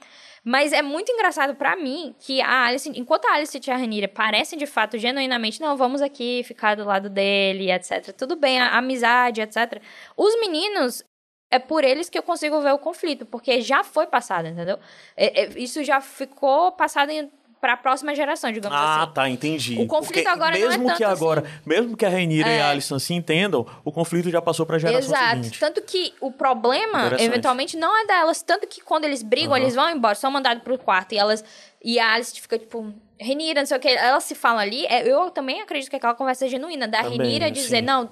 [0.45, 4.07] mas é muito engraçado para mim que a Alice, enquanto a Alice e a Renira
[4.07, 8.13] parecem de fato genuinamente, não, vamos aqui ficar do lado dele, etc.
[8.15, 9.81] Tudo bem, a, a amizade, etc.
[10.15, 11.03] Os meninos,
[11.49, 14.77] é por eles que eu consigo ver o conflito, porque já foi passado, entendeu?
[15.17, 17.31] É, é, isso já ficou passado em
[17.65, 19.01] para a próxima geração, digamos ah, assim.
[19.01, 19.73] Ah, tá, entendi.
[19.79, 21.49] O conflito Porque agora mesmo não é que tanto agora, assim.
[21.65, 22.57] mesmo que a Rainira é.
[22.57, 25.35] e a Alison se entendam, o conflito já passou para a geração Exato.
[25.37, 25.59] seguinte.
[25.59, 28.43] Tanto que o problema, eventualmente, não é delas.
[28.43, 29.57] Tanto que quando eles brigam, uhum.
[29.57, 31.43] eles vão embora, são mandados pro quarto e elas.
[31.83, 32.93] E a Alice fica tipo.
[33.17, 34.85] Renira, não sei o que, elas se falam ali.
[34.85, 36.87] É, eu também acredito que aquela conversa é genuína.
[36.87, 37.81] Da também, Renira dizer, sim.
[37.81, 38.11] não,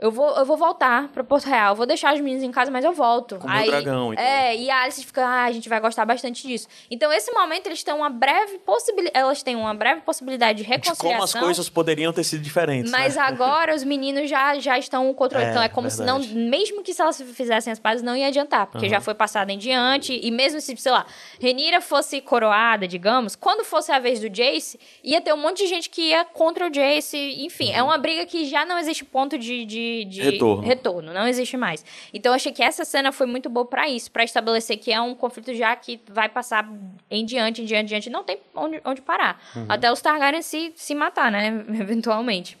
[0.00, 1.74] eu vou, eu vou voltar pra Porto Real.
[1.74, 3.36] Vou deixar os meninos em casa, mas eu volto.
[3.36, 4.12] Com Aí, o dragão.
[4.12, 4.24] Então.
[4.24, 6.68] É, e a Alice fica, ah, a gente vai gostar bastante disso.
[6.88, 9.18] Então, esse momento, eles têm uma breve possibilidade.
[9.18, 11.08] Elas têm uma breve possibilidade de reconciliação.
[11.08, 12.92] De como as coisas poderiam ter sido diferentes.
[12.92, 13.22] Mas né?
[13.22, 15.48] agora os meninos já, já estão controlando.
[15.48, 16.26] É, então, é como verdade.
[16.26, 16.48] se não.
[16.48, 18.66] Mesmo que se elas fizessem as pazes, não ia adiantar.
[18.66, 18.90] Porque uhum.
[18.90, 20.16] já foi passado em diante.
[20.22, 21.06] E mesmo se, sei lá,
[21.40, 25.66] Renira fosse coroada, digamos, quando fosse a vez do Jace, ia ter um monte de
[25.66, 27.16] gente que ia contra o Jace.
[27.44, 27.76] Enfim, uhum.
[27.76, 31.56] é uma briga que já não existe ponto de, de, de retorno retorno, não existe
[31.56, 31.84] mais.
[32.12, 35.00] Então eu achei que essa cena foi muito boa para isso, para estabelecer que é
[35.00, 36.68] um conflito já que vai passar
[37.10, 39.40] em diante, em diante, em diante, não tem onde, onde parar.
[39.54, 39.66] Uhum.
[39.68, 42.58] Até os Targaryen se, se matar, né, eventualmente.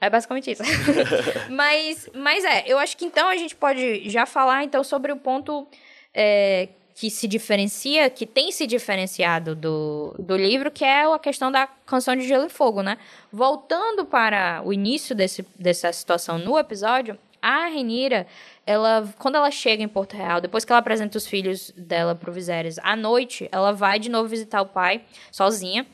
[0.00, 0.62] É basicamente isso.
[1.48, 5.16] mas, mas é, eu acho que então a gente pode já falar então sobre o
[5.16, 5.66] ponto
[6.12, 11.50] é, que se diferencia, que tem se diferenciado do, do livro, que é a questão
[11.50, 12.98] da canção de Gelo e Fogo, né?
[13.32, 18.26] Voltando para o início desse, dessa situação no episódio, a Renira,
[18.64, 22.32] ela, quando ela chega em Porto Real, depois que ela apresenta os filhos dela pro
[22.32, 25.84] Viserys, à noite, ela vai de novo visitar o pai, sozinha.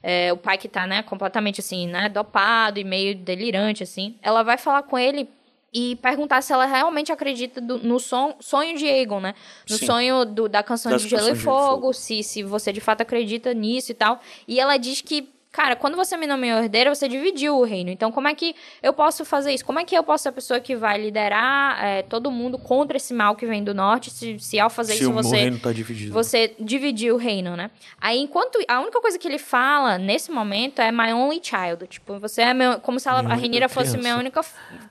[0.00, 4.16] É, o pai que tá, né, completamente assim, né, dopado e meio delirante, assim.
[4.22, 5.28] Ela vai falar com ele
[5.72, 9.34] e perguntar se ela realmente acredita do, no son, sonho de Aegon, né?
[9.68, 9.86] No Sim.
[9.86, 13.02] sonho do, da canção das de Gelo e Fogo, Fogo, se, se você de fato
[13.02, 14.20] acredita nisso e tal.
[14.46, 17.90] E ela diz que cara, quando você me nomeou herdeira, você dividiu o reino.
[17.90, 19.64] Então, como é que eu posso fazer isso?
[19.64, 22.96] Como é que eu posso ser a pessoa que vai liderar é, todo mundo contra
[22.96, 25.36] esse mal que vem do norte, se, se ao fazer se isso você...
[25.36, 26.12] reino tá dividido.
[26.12, 27.70] Você dividiu o reino, né?
[28.00, 28.58] Aí, enquanto...
[28.68, 31.86] A única coisa que ele fala, nesse momento, é my only child.
[31.86, 32.80] Tipo, você é meu...
[32.80, 34.40] Como se ela, a Renira fosse minha única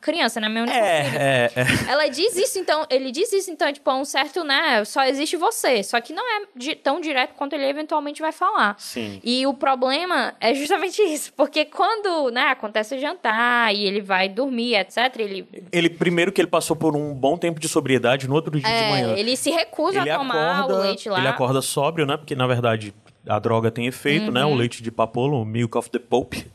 [0.01, 0.49] criança, né?
[0.49, 1.19] Minha única é, filha.
[1.19, 1.91] É, é.
[1.91, 2.85] Ela diz isso, então...
[2.89, 4.83] Ele diz isso, então, tipo, um certo, né?
[4.85, 5.83] Só existe você.
[5.83, 8.75] Só que não é tão direto quanto ele eventualmente vai falar.
[8.79, 9.21] Sim.
[9.23, 11.31] E o problema é justamente isso.
[11.35, 15.47] Porque quando, né, acontece o jantar e ele vai dormir, etc, ele...
[15.71, 18.83] Ele, primeiro que ele passou por um bom tempo de sobriedade, no outro dia é,
[18.83, 19.17] de manhã...
[19.17, 21.19] ele se recusa ele a tomar acorda, o leite lá.
[21.19, 22.93] Ele acorda sóbrio, né, porque na verdade
[23.27, 24.31] a droga tem efeito, uhum.
[24.31, 24.45] né?
[24.45, 26.45] O leite de papolo, o milk of the pope,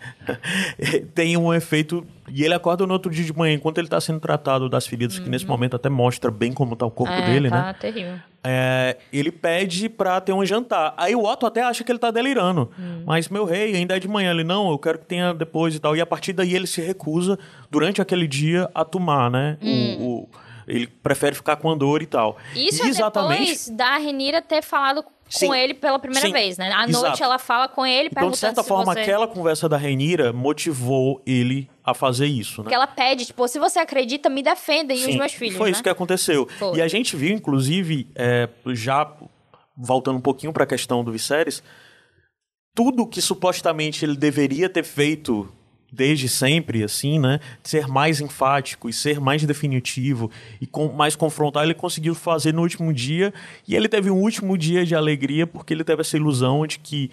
[1.15, 2.07] tem um efeito.
[2.29, 5.19] E ele acorda no outro dia de manhã, enquanto ele está sendo tratado das feridas,
[5.19, 5.25] uhum.
[5.25, 5.51] que nesse uhum.
[5.51, 7.75] momento até mostra bem como está o corpo é, dele, tá né?
[7.79, 8.15] terrível.
[8.45, 10.95] É, ele pede para ter um jantar.
[10.97, 12.71] Aí o Otto até acha que ele está delirando.
[12.77, 13.03] Uhum.
[13.07, 14.31] Mas, meu rei, ainda é de manhã.
[14.33, 15.95] Ele, não, eu quero que tenha depois e tal.
[15.95, 17.39] E a partir daí ele se recusa,
[17.71, 19.59] durante aquele dia, a tomar, né?
[19.63, 19.97] O, hum.
[20.01, 20.29] o,
[20.67, 22.37] ele prefere ficar com a dor e tal.
[22.55, 23.41] Isso e é exatamente...
[23.41, 25.47] depois da Renira ter falado Sim.
[25.47, 26.33] com ele pela primeira Sim.
[26.33, 26.73] vez, né?
[26.73, 27.07] À Exato.
[27.07, 29.01] noite ela fala com ele, então, de certa forma, você...
[29.01, 32.65] aquela conversa da Renira motivou ele a fazer isso, né?
[32.65, 35.69] Porque ela pede, tipo, se você acredita, me defenda e Sim, os meus filhos, Foi
[35.69, 35.73] né?
[35.73, 36.49] isso que aconteceu.
[36.59, 36.79] Foi.
[36.79, 39.11] E a gente viu, inclusive, é, já
[39.77, 41.63] voltando um pouquinho para a questão do Viserys,
[42.75, 45.49] tudo que supostamente ele deveria ter feito
[45.93, 47.39] desde sempre, assim, né?
[47.63, 50.31] Ser mais enfático e ser mais definitivo
[50.61, 53.33] e com, mais confrontar, ele conseguiu fazer no último dia.
[53.69, 57.11] E ele teve um último dia de alegria porque ele teve essa ilusão de que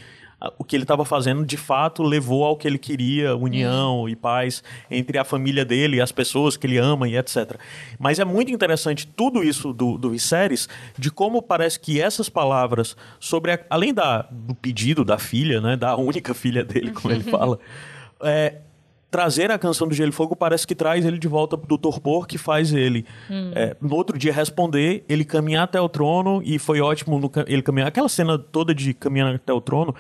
[0.57, 4.63] o que ele estava fazendo de fato levou ao que ele queria, união e paz
[4.89, 7.59] entre a família dele e as pessoas que ele ama e etc.
[7.99, 12.95] Mas é muito interessante tudo isso do, do Viserys, de como parece que essas palavras
[13.19, 17.23] sobre, a, além da, do pedido da filha, né, da única filha dele, como ele
[17.23, 17.59] fala,
[18.21, 18.59] é,
[19.10, 22.28] trazer a canção do Gelo e Fogo parece que traz ele de volta do torpor
[22.28, 23.51] que faz ele hum.
[23.55, 27.62] é, no outro dia responder, ele caminhar até o trono e foi ótimo no, ele
[27.62, 27.88] caminhar.
[27.88, 29.95] Aquela cena toda de caminhar até o trono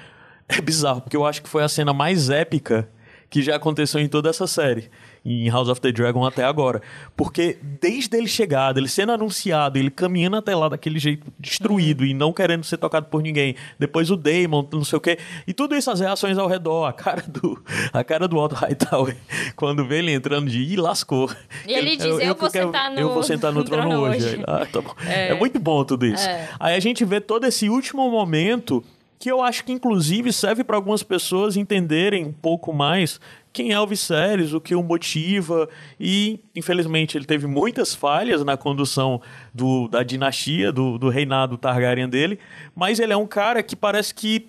[0.47, 2.87] é bizarro, porque eu acho que foi a cena mais épica
[3.29, 4.89] que já aconteceu em toda essa série
[5.29, 6.81] em House of the Dragon até agora.
[7.15, 12.13] Porque desde ele chegar, ele sendo anunciado, ele caminhando até lá daquele jeito destruído e
[12.13, 13.55] não querendo ser tocado por ninguém.
[13.77, 15.19] Depois o Daemon, não sei o quê.
[15.45, 17.63] E tudo isso, as reações ao redor, a cara do,
[17.93, 19.15] a cara do Otto Hightower,
[19.55, 21.29] quando vê ele entrando de ih, lascou.
[21.67, 23.65] E ele, ele diz, eu, eu, vou quero, sentar no, eu vou sentar no, no
[23.65, 24.25] trono, trono, hoje.
[24.25, 24.43] hoje.
[24.47, 25.29] Ah, tá é.
[25.29, 25.33] é.
[25.35, 26.27] muito bom tudo isso.
[26.27, 26.49] É.
[26.59, 28.83] Aí a gente vê todo esse último momento
[29.19, 33.19] que eu acho que inclusive serve para algumas pessoas entenderem um pouco mais
[33.51, 35.67] quem é o Viserys, o que o motiva,
[35.99, 39.21] e infelizmente ele teve muitas falhas na condução
[39.53, 42.39] do, da dinastia, do, do reinado Targaryen dele,
[42.75, 44.47] mas ele é um cara que parece que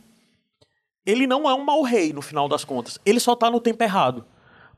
[1.07, 3.83] ele não é um mau rei no final das contas, ele só está no tempo
[3.83, 4.25] errado,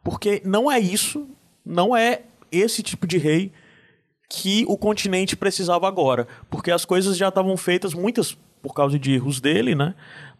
[0.02, 1.28] porque não é isso,
[1.64, 3.52] não é esse tipo de rei
[4.28, 9.12] que o continente precisava agora, porque as coisas já estavam feitas, muitas por causa de
[9.12, 9.94] erros dele, né?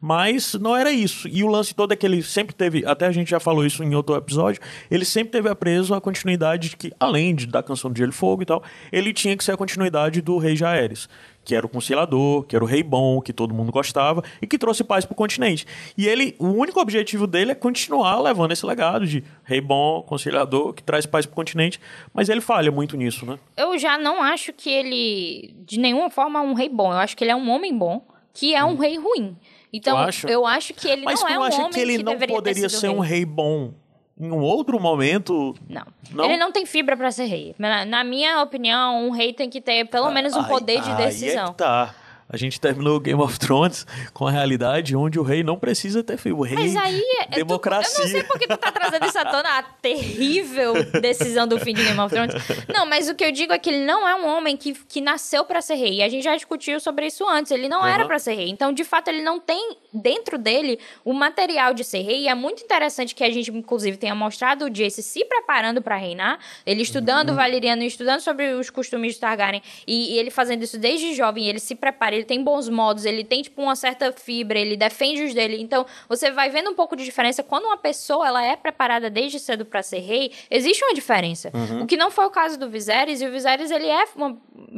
[0.05, 1.28] Mas não era isso.
[1.28, 3.84] E o lance todo é que ele sempre teve, até a gente já falou isso
[3.84, 7.88] em outro episódio, ele sempre teve apreso a continuidade de que, além de, da canção
[7.88, 11.09] do Gelo e Fogo e tal, ele tinha que ser a continuidade do Rei Jaeres,
[11.44, 14.59] que era o conciliador, que era o rei bom, que todo mundo gostava e que
[14.59, 15.68] trouxe paz para o continente.
[15.96, 20.72] E ele, o único objetivo dele é continuar levando esse legado de rei bom, conciliador,
[20.72, 21.78] que traz paz para o continente,
[22.12, 23.38] mas ele falha muito nisso, né?
[23.57, 26.90] Eu já não acho que ele, de nenhuma forma, é um rei bom.
[26.90, 28.76] Eu acho que ele é um homem bom, que é um hum.
[28.76, 29.36] rei ruim.
[29.73, 29.97] Então,
[30.29, 32.91] eu acho que ele Mas não é um homem que ele que não poderia ser
[32.91, 33.73] um rei bom
[34.20, 35.55] em um outro momento.
[35.68, 35.87] Não.
[36.11, 36.25] não?
[36.25, 37.55] Ele não tem fibra para ser rei.
[37.59, 41.45] Na, na, minha opinião, um rei tem que ter pelo menos um poder de decisão.
[41.45, 41.95] Aí é que tá
[42.33, 46.03] a gente terminou o Game of Thrones com a realidade onde o rei não precisa
[46.03, 46.39] ter filho.
[46.39, 47.03] O rei Mas aí,
[47.35, 47.95] democracia.
[47.95, 51.59] Tu, eu não sei porque tu tá trazendo isso à tona, a terrível decisão do
[51.61, 52.35] fim de Game of Thrones.
[52.72, 55.03] Não, mas o que eu digo é que ele não é um homem que, que
[55.03, 55.97] nasceu para ser rei.
[55.97, 57.53] E a gente já discutiu sobre isso antes.
[57.53, 57.87] Ele não uhum.
[57.87, 58.49] era para ser rei.
[58.49, 62.22] Então, de fato, ele não tem dentro dele o material de ser rei.
[62.22, 65.97] E é muito interessante que a gente, inclusive, tenha mostrado o Jace se preparando para
[65.97, 66.39] reinar.
[66.64, 67.37] Ele estudando uhum.
[67.37, 69.62] Valeriano, estudando sobre os costumes de Targaryen.
[69.87, 71.47] E, e ele fazendo isso desde jovem.
[71.47, 75.23] Ele se prepara, ele tem bons modos, ele tem, tipo, uma certa fibra, ele defende
[75.25, 75.61] os dele.
[75.61, 77.43] Então, você vai vendo um pouco de diferença.
[77.43, 81.51] Quando uma pessoa, ela é preparada desde cedo para ser rei, existe uma diferença.
[81.53, 81.83] Uhum.
[81.83, 84.37] O que não foi o caso do Viserys, e o Viserys, ele é uma,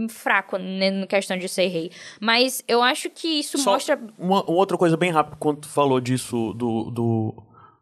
[0.09, 1.91] fraco na questão de ser rei.
[2.21, 4.01] Mas eu acho que isso Só mostra...
[4.19, 6.91] Uma, uma, outra coisa bem rápida, quando tu falou disso, do...
[6.91, 7.35] do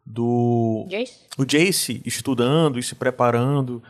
[0.05, 1.13] do Jace?
[1.37, 3.81] o Jace estudando e se preparando.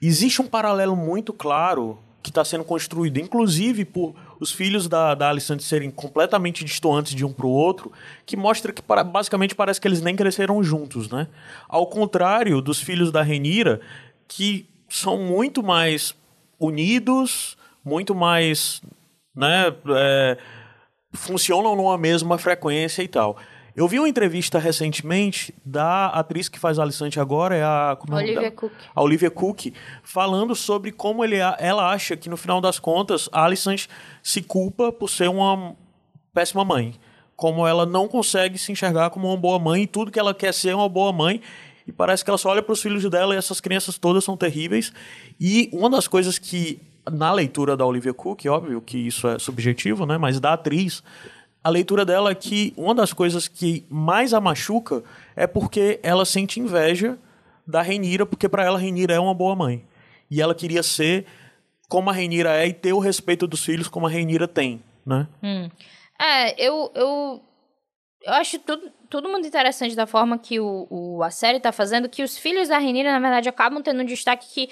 [0.00, 5.28] Existe um paralelo muito claro que está sendo construído, inclusive por os filhos da, da
[5.28, 7.92] Alicent serem completamente distantes de um para o outro,
[8.24, 11.26] que mostra que para, basicamente parece que eles nem cresceram juntos, né?
[11.68, 13.80] Ao contrário dos filhos da Renira,
[14.28, 16.14] que são muito mais
[16.58, 18.80] unidos, muito mais,
[19.34, 20.38] né, é,
[21.12, 23.36] funcionam numa mesma frequência e tal.
[23.76, 28.22] Eu vi uma entrevista recentemente da atriz que faz Alicante agora, é a, como é
[28.22, 28.72] Olivia Cook.
[28.94, 29.66] A Olivia Cook,
[30.02, 33.86] falando sobre como ele, ela acha que no final das contas a Alicante
[34.22, 35.76] se culpa por ser uma
[36.32, 36.94] péssima mãe.
[37.36, 40.54] Como ela não consegue se enxergar como uma boa mãe e tudo que ela quer
[40.54, 41.42] ser é uma boa mãe.
[41.86, 44.38] E parece que ela só olha para os filhos dela e essas crianças todas são
[44.38, 44.90] terríveis.
[45.38, 46.80] E uma das coisas que,
[47.12, 50.16] na leitura da Olivia Cook, óbvio que isso é subjetivo, né?
[50.16, 51.02] Mas da atriz,
[51.66, 55.02] a leitura dela é que uma das coisas que mais a machuca
[55.34, 57.18] é porque ela sente inveja
[57.66, 59.84] da Renira, porque para ela Renira é uma boa mãe.
[60.30, 61.26] E ela queria ser
[61.88, 65.26] como a Renira é e ter o respeito dos filhos como a Renira tem, né?
[65.42, 65.68] Hum.
[66.20, 67.42] É, eu, eu,
[68.22, 72.08] eu acho tudo, tudo muito interessante da forma que o, o a série está fazendo,
[72.08, 74.68] que os filhos da Renira, na verdade, acabam tendo um destaque que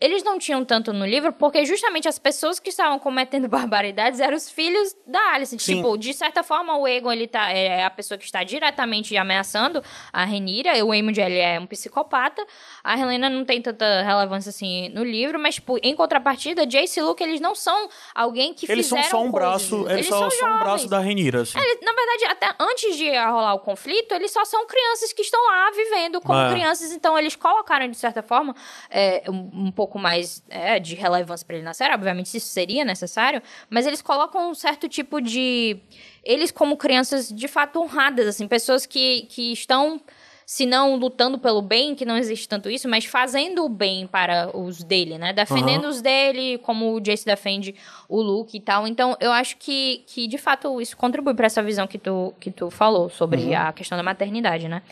[0.00, 4.36] eles não tinham tanto no livro porque justamente as pessoas que estavam cometendo barbaridades eram
[4.36, 5.56] os filhos da Alice.
[5.58, 5.76] Sim.
[5.76, 9.82] Tipo, de certa forma, o Egon, ele tá, é a pessoa que está diretamente ameaçando
[10.12, 10.84] a Renira.
[10.84, 12.44] O Aemond, ele é um psicopata.
[12.82, 15.38] A Helena não tem tanta relevância, assim, no livro.
[15.38, 19.20] Mas, tipo, em contrapartida, Jace e Luke, eles não são alguém que eles fizeram são
[19.20, 19.48] só um coisas.
[19.48, 21.58] braço Eles, eles só são um braço da Renira, assim.
[21.58, 25.40] É, na verdade, até antes de rolar o conflito, eles só são crianças que estão
[25.46, 26.50] lá vivendo como é.
[26.50, 26.92] crianças.
[26.92, 28.54] Então, eles colocaram, de certa forma,
[28.90, 32.48] é, um, um pouco pouco mais é, de relevância para ele na série, obviamente isso
[32.48, 35.78] seria necessário, mas eles colocam um certo tipo de
[36.24, 40.00] eles como crianças de fato honradas, assim, pessoas que, que estão
[40.46, 44.54] se não lutando pelo bem, que não existe tanto isso, mas fazendo o bem para
[44.56, 45.32] os dele, né?
[45.32, 45.90] Defendendo uhum.
[45.90, 47.74] os dele, como o Jace defende
[48.08, 48.86] o Luke e tal.
[48.86, 52.50] Então, eu acho que, que de fato, isso contribui para essa visão que tu, que
[52.50, 53.58] tu falou sobre uhum.
[53.58, 54.82] a questão da maternidade, né?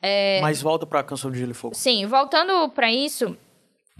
[0.00, 0.40] É...
[0.40, 1.74] Mas volta para a canção de Gelo e Fogo.
[1.74, 3.36] Sim, voltando para isso,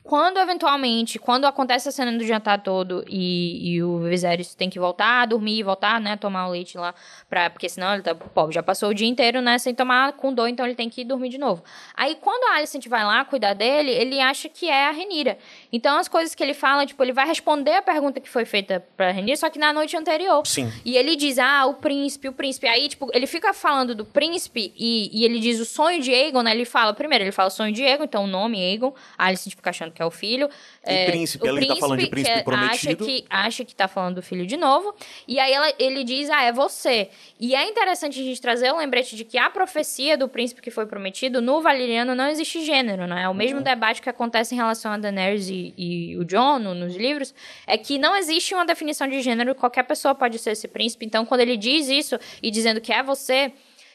[0.03, 4.79] quando eventualmente, quando acontece a cena do jantar todo e, e o Viserys tem que
[4.79, 6.93] voltar a dormir, voltar, né, tomar o leite lá,
[7.31, 10.35] pra, porque senão ele tá pobre, já passou o dia inteiro, né, sem tomar com
[10.35, 11.63] dor, então ele tem que dormir de novo.
[11.95, 15.39] Aí quando a Alicent vai lá cuidar dele, ele acha que é a Renira.
[15.73, 18.85] Então as coisas que ele fala, tipo, ele vai responder a pergunta que foi feita
[18.97, 20.45] pra Renira, só que na noite anterior.
[20.45, 20.71] Sim.
[20.85, 22.67] E ele diz, ah, o príncipe, o príncipe.
[22.67, 26.43] Aí, tipo, ele fica falando do príncipe e, e ele diz o sonho de Aegon,
[26.43, 29.27] né, ele fala, primeiro, ele fala o sonho de Aegon, então o nome Aegon, a
[29.27, 30.49] Alicent fica achando que é o filho.
[30.87, 32.73] E é, príncipe, ela está falando de príncipe que prometido.
[32.73, 34.95] Acha que, acha que tá falando do filho de novo.
[35.29, 37.11] E aí ela, ele diz, ah, é você.
[37.39, 40.71] E é interessante a gente trazer o lembrete de que a profecia do príncipe que
[40.71, 43.25] foi prometido, no Valeriano não existe gênero, né?
[43.25, 43.65] É o mesmo uhum.
[43.65, 47.35] debate que acontece em relação a Daenerys e, e o Jon nos livros,
[47.67, 51.05] é que não existe uma definição de gênero, qualquer pessoa pode ser esse príncipe.
[51.05, 53.53] Então, quando ele diz isso e dizendo que é você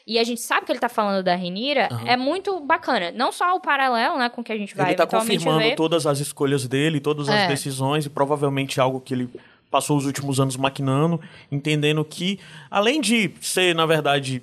[0.08, 2.08] e a gente sabe que ele tá falando da Renira, uhum.
[2.08, 3.12] é muito bacana.
[3.12, 5.76] Não só o paralelo, né, com que a gente vai Ele tá confirmando ver.
[5.76, 7.44] todas as escolhas dele, todas é.
[7.44, 9.30] as decisões, e provavelmente algo que ele
[9.70, 11.20] passou os últimos anos maquinando,
[11.52, 12.40] entendendo que,
[12.72, 14.42] além de ser, na verdade,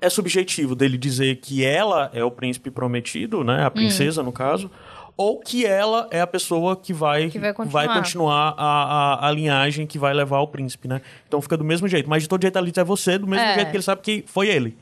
[0.00, 4.24] é subjetivo dele dizer que ela é o príncipe prometido, né, a princesa, hum.
[4.24, 4.70] no caso,
[5.14, 9.28] ou que ela é a pessoa que vai, que vai continuar, vai continuar a, a,
[9.28, 11.00] a, linhagem que vai levar ao príncipe, né?
[11.26, 12.08] Então fica do mesmo jeito.
[12.08, 13.54] Mas de todo jeito ali é você, do mesmo é.
[13.54, 14.76] jeito que ele sabe que foi ele.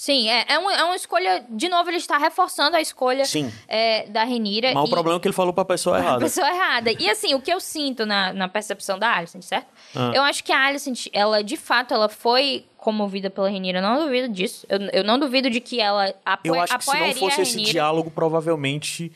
[0.00, 1.44] Sim, é, é, uma, é uma escolha.
[1.50, 3.22] De novo, ele está reforçando a escolha
[3.68, 4.72] é, da Renira.
[4.72, 4.86] Mas e...
[4.86, 6.16] o problema é que ele falou para a pessoa errada.
[6.16, 6.90] Pra pessoa errada.
[6.90, 9.66] E assim, o que eu sinto na, na percepção da Alicent, certo?
[9.94, 10.10] Ah.
[10.14, 13.80] Eu acho que a Alicent, ela, de fato, ela foi comovida pela Renira.
[13.80, 14.66] Eu não duvido disso.
[14.70, 17.60] Eu, eu não duvido de que ela apoia, Eu acho que se não fosse esse
[17.60, 19.12] diálogo, provavelmente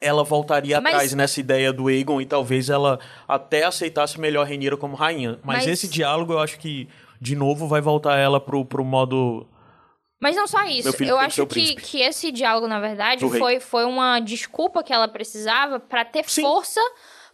[0.00, 0.94] ela voltaria mas...
[0.94, 2.98] atrás nessa ideia do Aegon e talvez ela
[3.28, 5.38] até aceitasse melhor a Renira como rainha.
[5.44, 6.88] Mas, mas, esse diálogo eu acho que,
[7.20, 9.46] de novo, vai voltar ela pro, pro modo
[10.20, 10.94] mas não só isso.
[11.02, 15.78] Eu acho que, que esse diálogo, na verdade, foi, foi uma desculpa que ela precisava
[15.78, 16.42] para ter Sim.
[16.42, 16.80] força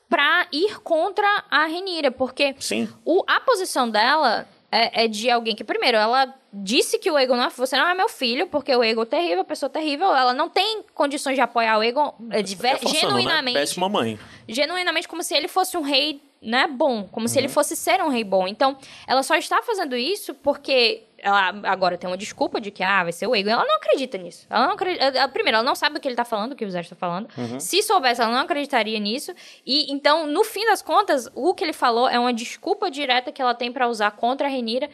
[0.09, 2.11] para ir contra a Renira.
[2.11, 2.89] Porque Sim.
[3.05, 7.37] O, a posição dela é, é, de alguém que, primeiro, ela disse que o Egon
[7.37, 10.49] não, você não é meu filho, porque o Egon é terrível, pessoa terrível, ela não
[10.49, 13.01] tem condições de apoiar o Egon é, de, é forçando, né?
[13.01, 13.55] genuinamente.
[13.55, 13.61] Né?
[13.61, 14.19] Péssima mãe.
[14.49, 17.29] Genuinamente, como se ele fosse um rei né, bom, como uhum.
[17.29, 17.53] se ele uhum.
[17.53, 18.49] fosse ser um rei bom.
[18.49, 18.77] Então,
[19.07, 23.13] ela só está fazendo isso porque ela agora tem uma desculpa de que ah, vai
[23.13, 23.51] ser o Egon.
[23.51, 24.47] Ela não acredita nisso.
[24.49, 26.71] Ela não acredita, primeiro, ela não sabe do que ele está falando, do que o
[26.71, 27.29] Zé está falando.
[27.37, 27.61] Uhum.
[27.61, 29.33] Se soubesse, ela não acreditaria nisso.
[29.67, 33.41] E então, no fim das contas, o que ele falou é uma desculpa direta que
[33.41, 34.89] ela tem para usar contra a Renira,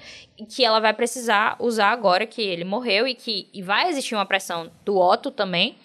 [0.49, 4.27] que ela vai precisar usar agora que ele morreu e que e vai existir uma
[4.27, 5.77] pressão do Otto também.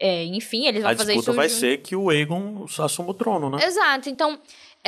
[0.00, 1.18] É, enfim, eles vão a fazer isso.
[1.18, 3.58] A disputa vai ser que o Egon assuma o trono, né?
[3.64, 4.08] Exato.
[4.08, 4.38] Então,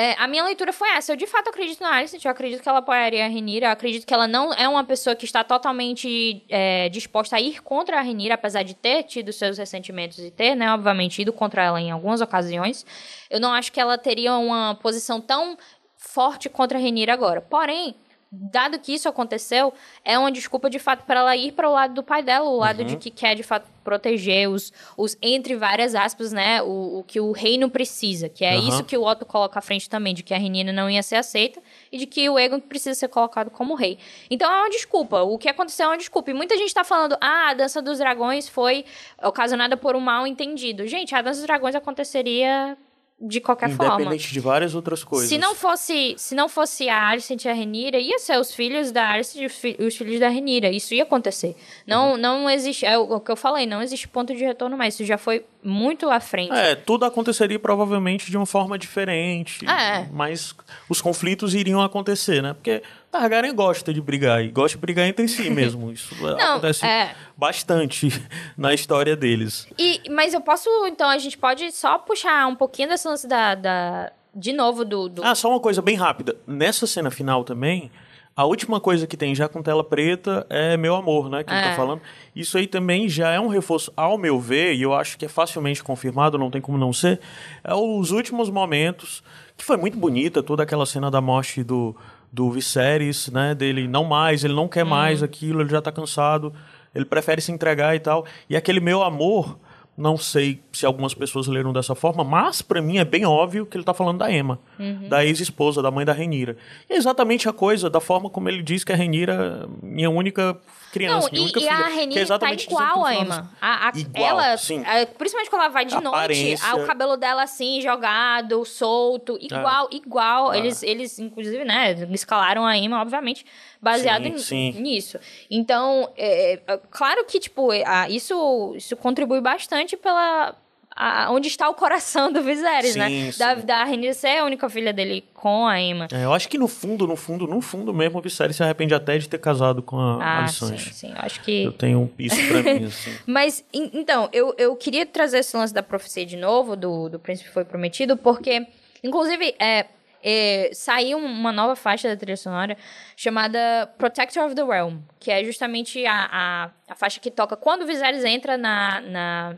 [0.01, 1.12] é, a minha leitura foi essa.
[1.12, 4.07] Eu de fato acredito na Alicent, eu acredito que ela apoiaria a Renira, eu acredito
[4.07, 8.01] que ela não é uma pessoa que está totalmente é, disposta a ir contra a
[8.01, 11.90] Renira, apesar de ter tido seus ressentimentos e ter, né, obviamente, ido contra ela em
[11.90, 12.86] algumas ocasiões.
[13.28, 15.59] Eu não acho que ela teria uma posição tão
[15.98, 17.42] forte contra a Renira agora.
[17.42, 17.94] Porém,
[18.33, 19.72] dado que isso aconteceu,
[20.05, 22.57] é uma desculpa de fato para ela ir para o lado do pai dela, o
[22.57, 22.87] lado uhum.
[22.87, 27.18] de que quer de fato proteger os, os entre várias aspas, né, o, o que
[27.18, 28.68] o reino precisa, que é uhum.
[28.68, 31.16] isso que o Otto coloca à frente também, de que a Renina não ia ser
[31.16, 31.61] aceita
[31.91, 33.99] e de que o Egon precisa ser colocado como rei.
[34.31, 36.31] Então é uma desculpa, o que aconteceu é uma desculpa.
[36.31, 38.85] E muita gente está falando, ah, a Dança dos Dragões foi
[39.22, 40.87] ocasionada por um mal entendido.
[40.87, 42.76] Gente, a Dança dos Dragões aconteceria
[43.21, 44.03] de qualquer Independente forma.
[44.03, 45.29] Independente de várias outras coisas.
[45.29, 48.91] Se não fosse, se não fosse a Alicent e a Renira, ia ser os filhos
[48.91, 50.71] da Alicent e os, fi os filhos da Renira.
[50.71, 51.55] Isso ia acontecer.
[51.87, 52.16] Não, uhum.
[52.16, 54.95] não existe, é o que eu falei, não existe ponto de retorno mais.
[54.95, 56.53] Isso já foi muito à frente.
[56.53, 59.68] É, tudo aconteceria provavelmente de uma forma diferente.
[59.68, 60.07] É.
[60.11, 60.55] Mas
[60.89, 62.55] os conflitos iriam acontecer, né?
[62.55, 65.91] Porque Targaryen gosta de brigar e gosta de brigar entre si mesmo.
[65.91, 67.15] Isso Não, acontece é...
[67.37, 68.09] bastante
[68.57, 69.67] na história deles.
[69.79, 73.55] E, mas eu posso, então, a gente pode só puxar um pouquinho dessa lance da,
[73.55, 74.13] da.
[74.35, 75.25] De novo, do, do.
[75.25, 76.37] Ah, só uma coisa bem rápida.
[76.47, 77.91] Nessa cena final também.
[78.37, 81.43] A última coisa que tem já com tela preta é Meu Amor, né?
[81.43, 81.59] Que é.
[81.59, 82.01] ele tá falando.
[82.35, 85.29] Isso aí também já é um reforço, ao meu ver, e eu acho que é
[85.29, 87.21] facilmente confirmado, não tem como não ser.
[87.63, 89.23] É os últimos momentos,
[89.57, 91.95] que foi muito bonita, toda aquela cena da morte do,
[92.33, 93.55] do Viserys, né?
[93.55, 94.91] Dele não mais, ele não quer uhum.
[94.91, 96.53] mais aquilo, ele já tá cansado,
[96.95, 98.24] ele prefere se entregar e tal.
[98.49, 99.59] E aquele meu amor
[100.01, 103.76] Não sei se algumas pessoas leram dessa forma, mas para mim é bem óbvio que
[103.76, 105.11] ele tá falando da Emma, uhum.
[105.11, 106.57] da ex-esposa, da mãe da Renira.
[106.89, 110.57] E é exatamente a coisa, da forma como ele diz que a Renira, minha única
[110.91, 111.72] criança, não, minha única e, filha.
[111.72, 113.51] E a Renira é tá igual a Emma.
[113.61, 114.82] A, a, igual, ela, sim.
[114.84, 116.68] A, principalmente quando ela vai de Aparência.
[116.68, 119.95] noite, o cabelo dela assim, jogado, solto, igual, ah.
[119.95, 120.51] igual.
[120.51, 120.59] Ah.
[120.59, 123.47] Eles, eles, inclusive, né, escalaram a Emma, obviamente,
[123.80, 124.80] baseado sim, sim.
[124.80, 125.18] nisso.
[125.51, 130.55] Então, é, é, claro que, tipo, é, isso, isso contribui bastante pela
[131.03, 133.09] a, onde está o coração do Viserys, né?
[133.09, 133.32] sim, né?
[133.32, 133.38] Sim.
[133.38, 136.07] Da, da Rhaenyra ser a única filha dele com a Emma.
[136.12, 138.92] É, eu acho que no fundo, no fundo, no fundo mesmo, o Viserys se arrepende
[138.94, 140.82] até de ter casado com a ah, Alicante.
[140.82, 141.64] Sim, sim, eu acho que...
[141.64, 143.16] Eu tenho isso pra mim, assim.
[143.26, 147.48] Mas, então, eu, eu queria trazer esse lance da profecia de novo, do, do Príncipe
[147.48, 148.66] Foi Prometido, porque,
[149.03, 149.86] inclusive, é,
[150.22, 152.76] é, saiu uma nova faixa da trilha sonora
[153.16, 157.84] chamada Protector of the Realm, que é justamente a, a, a faixa que toca quando
[157.84, 159.57] o Viserys entra na, na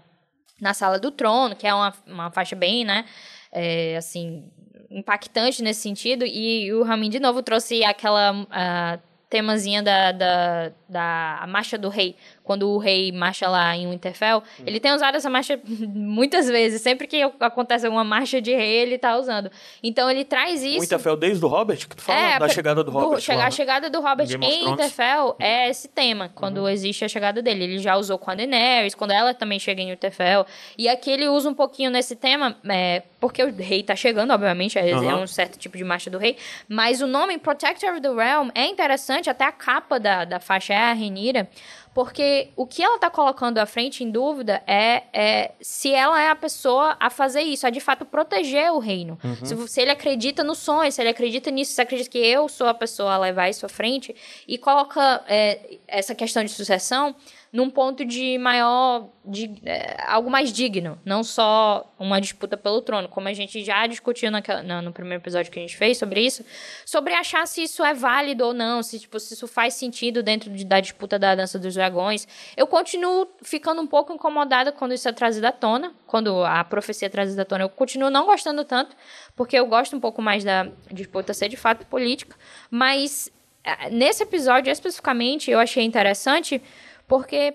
[0.60, 3.04] na Sala do Trono, que é uma, uma faixa bem, né,
[3.50, 4.44] é, assim,
[4.90, 6.24] impactante nesse sentido.
[6.24, 12.16] E o Ramin, de novo, trouxe aquela uh, temazinha da, da, da Marcha do Rei,
[12.42, 14.64] quando o rei marcha lá em Winterfell, hum.
[14.66, 16.82] ele tem usado essa marcha muitas vezes.
[16.82, 19.50] Sempre que acontece alguma marcha de rei, ele tá usando.
[19.82, 20.80] Então ele traz isso.
[20.80, 22.18] Winterfell desde o Robert, que tu fala?
[22.18, 23.16] É, da chegada do Robert.
[23.16, 26.68] Do, chegar, a chegada do Robert em Winterfell é esse tema, quando uhum.
[26.68, 27.64] existe a chegada dele.
[27.64, 30.44] Ele já usou com a Daenerys, quando ela também chega em Winterfell.
[30.76, 34.78] E aqui ele usa um pouquinho nesse tema, é, porque o rei tá chegando, obviamente,
[34.78, 35.10] é, uhum.
[35.10, 36.36] é, um certo tipo de marcha do rei.
[36.68, 40.74] Mas o nome Protector of the Realm é interessante, até a capa da, da faixa
[40.74, 41.48] é a Renira
[41.94, 46.28] porque o que ela está colocando à frente em dúvida é, é, se ela é
[46.28, 49.18] a pessoa a fazer isso, a de fato proteger o reino.
[49.22, 49.44] Uhum.
[49.44, 52.66] Se, se, ele acredita no sonho, se ele acredita nisso, se acredita que eu sou
[52.66, 54.14] a pessoa a levar isso à frente
[54.48, 57.14] e coloca é, essa questão de sucessão
[57.52, 59.10] num ponto de maior.
[59.24, 63.86] De, é, algo mais digno, não só uma disputa pelo trono, como a gente já
[63.86, 66.44] discutiu naquela, no, primeiro episódio que a gente fez sobre isso,
[66.84, 70.50] sobre achar se isso é válido ou não, se, tipo, se isso faz sentido dentro
[70.50, 72.26] de, da disputa da dança dos dragões.
[72.56, 77.06] Eu continuo ficando um pouco incomodada quando isso é trazido à tona, quando a profecia
[77.06, 77.62] é trazida à tona.
[77.62, 78.96] Eu continuo não gostando tanto,
[79.36, 82.36] porque eu gosto um pouco mais da disputa ser de fato política,
[82.68, 83.30] mas
[83.62, 86.60] é, nesse episódio especificamente eu achei interessante
[87.06, 87.54] porque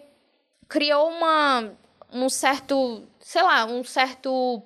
[0.68, 1.72] criou uma,
[2.12, 4.62] um certo, sei lá, um certo.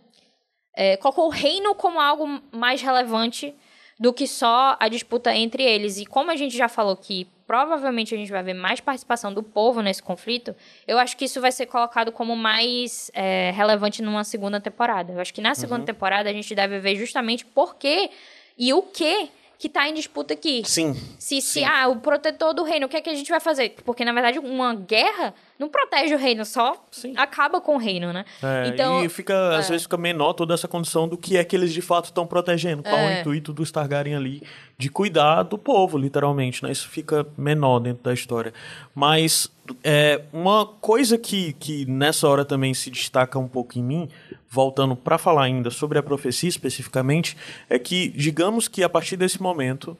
[0.73, 3.53] É, colocou o reino como algo mais relevante
[3.99, 5.97] do que só a disputa entre eles.
[5.97, 9.43] E como a gente já falou que provavelmente a gente vai ver mais participação do
[9.43, 10.55] povo nesse conflito,
[10.87, 15.11] eu acho que isso vai ser colocado como mais é, relevante numa segunda temporada.
[15.11, 15.85] Eu acho que na segunda uhum.
[15.85, 18.09] temporada a gente deve ver justamente por quê
[18.57, 19.29] e o que
[19.61, 20.63] que está em disputa aqui.
[20.65, 20.95] Sim.
[21.19, 21.63] Se, se sim.
[21.63, 23.75] ah, o protetor do reino, o que é que a gente vai fazer?
[23.85, 27.13] Porque, na verdade, uma guerra não protege o reino, só sim.
[27.15, 28.25] acaba com o reino, né?
[28.41, 29.57] É, então, e fica, é.
[29.57, 32.25] às vezes fica menor toda essa condição do que é que eles de fato estão
[32.25, 32.81] protegendo.
[32.81, 33.17] Qual é.
[33.17, 34.41] o intuito dos Targaryen ali
[34.79, 36.71] de cuidar do povo, literalmente, né?
[36.71, 38.51] Isso fica menor dentro da história.
[38.95, 39.47] Mas
[39.83, 44.09] é, uma coisa que, que nessa hora também se destaca um pouco em mim
[44.51, 47.37] voltando para falar ainda sobre a profecia especificamente,
[47.69, 49.97] é que, digamos que a partir desse momento,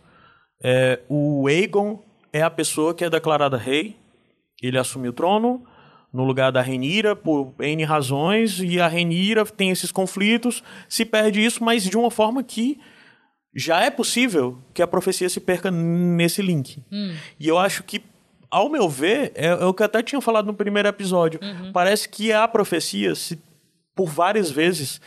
[0.62, 3.96] é, o Aegon é a pessoa que é declarada rei,
[4.62, 5.66] ele assume o trono
[6.14, 11.44] no lugar da Renira por N razões, e a Renira tem esses conflitos, se perde
[11.44, 12.78] isso, mas de uma forma que
[13.56, 16.84] já é possível que a profecia se perca nesse link.
[16.92, 17.16] Hum.
[17.40, 18.04] E eu acho que
[18.50, 21.40] ao meu ver, é, é, o que eu até tinha falado no primeiro episódio.
[21.42, 21.72] Uhum.
[21.72, 23.40] Parece que a profecia se
[23.96, 25.02] por várias vezes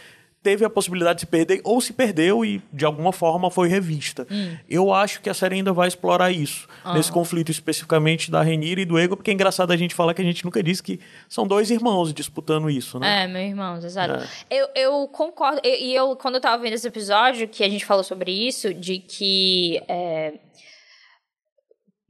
[0.45, 4.27] teve a possibilidade de se perder ou se perdeu e de alguma forma foi revista.
[4.31, 4.55] Hum.
[4.69, 6.93] Eu acho que a série ainda vai explorar isso, uhum.
[6.93, 10.21] nesse conflito especificamente da Renira e do Ego, porque é engraçado a gente falar que
[10.21, 13.25] a gente nunca disse que são dois irmãos disputando isso, né?
[13.25, 14.23] É, meus irmãos, exato.
[14.23, 14.29] É.
[14.61, 18.05] Eu, eu concordo, e eu, quando eu tava vendo esse episódio, que a gente falou
[18.05, 19.83] sobre isso, de que...
[19.89, 20.35] É...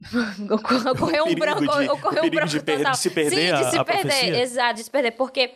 [0.91, 2.91] ocorreu um branco, de, ocorreu um branco de, total.
[2.91, 4.41] de se perder Sim, de se a, a perder, profecia.
[4.41, 5.51] exato, de se perder, porque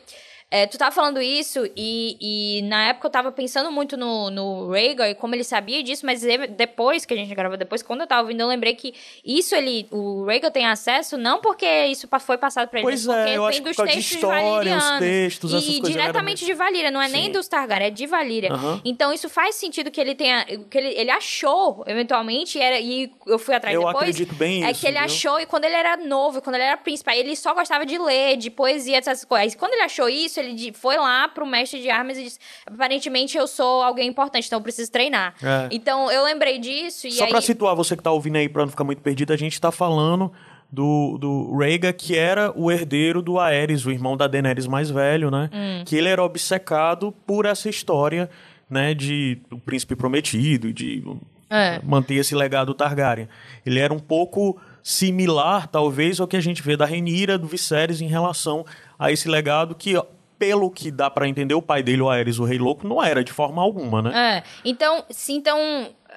[0.52, 4.72] é, tu tava falando isso e, e, na época eu tava pensando muito no, no
[4.72, 6.24] Rhaegar e como ele sabia disso, mas
[6.58, 8.94] depois que a gente gravou depois, quando eu tava ouvindo, eu lembrei que
[9.24, 13.12] isso ele, o Rhaegar tem acesso não porque isso foi passado pra ele, pois é,
[13.12, 16.90] eu tem acho dos que textos de história, os textos, e, e diretamente de Valíria,
[16.90, 17.14] não é Sim.
[17.14, 18.52] nem dos Targaryen, é de Valíria.
[18.52, 18.82] Uhum.
[18.84, 23.12] Então isso faz sentido que ele tenha, que ele, ele achou eventualmente e, era, e
[23.28, 23.96] eu fui atrás eu depois.
[23.96, 25.06] Eu acredito bem É isso, que ele viu?
[25.06, 28.36] achou e quando ele era novo, quando ele era príncipe, ele só gostava de ler,
[28.36, 29.54] de poesia, essas coisas.
[29.54, 33.48] Quando ele achou isso, ele foi lá pro mestre de armas e disse: aparentemente eu
[33.48, 35.34] sou alguém importante, então eu preciso treinar.
[35.42, 35.68] É.
[35.72, 37.30] Então eu lembrei disso e Só aí...
[37.30, 39.72] pra situar você que tá ouvindo aí, pra não ficar muito perdido, a gente tá
[39.72, 40.32] falando
[40.72, 45.32] do, do Rhaegar, que era o herdeiro do Aerys, o irmão da Daenerys mais velho,
[45.32, 45.50] né?
[45.86, 48.30] Que ele era obcecado por essa história,
[48.70, 51.04] né, de o príncipe prometido, de
[51.50, 51.80] É.
[51.84, 53.28] manter esse legado Targaryen.
[53.66, 58.00] Ele era um pouco similar, talvez, ao que a gente vê da Rhaenyra, do Viserys
[58.02, 58.64] em relação
[58.98, 59.96] a esse legado que,
[60.40, 63.24] pelo que dá pra entender, o pai dele, o Aerys, o Rei Louco, não era
[63.24, 64.38] de forma alguma, né?
[64.38, 65.60] É, então, se, então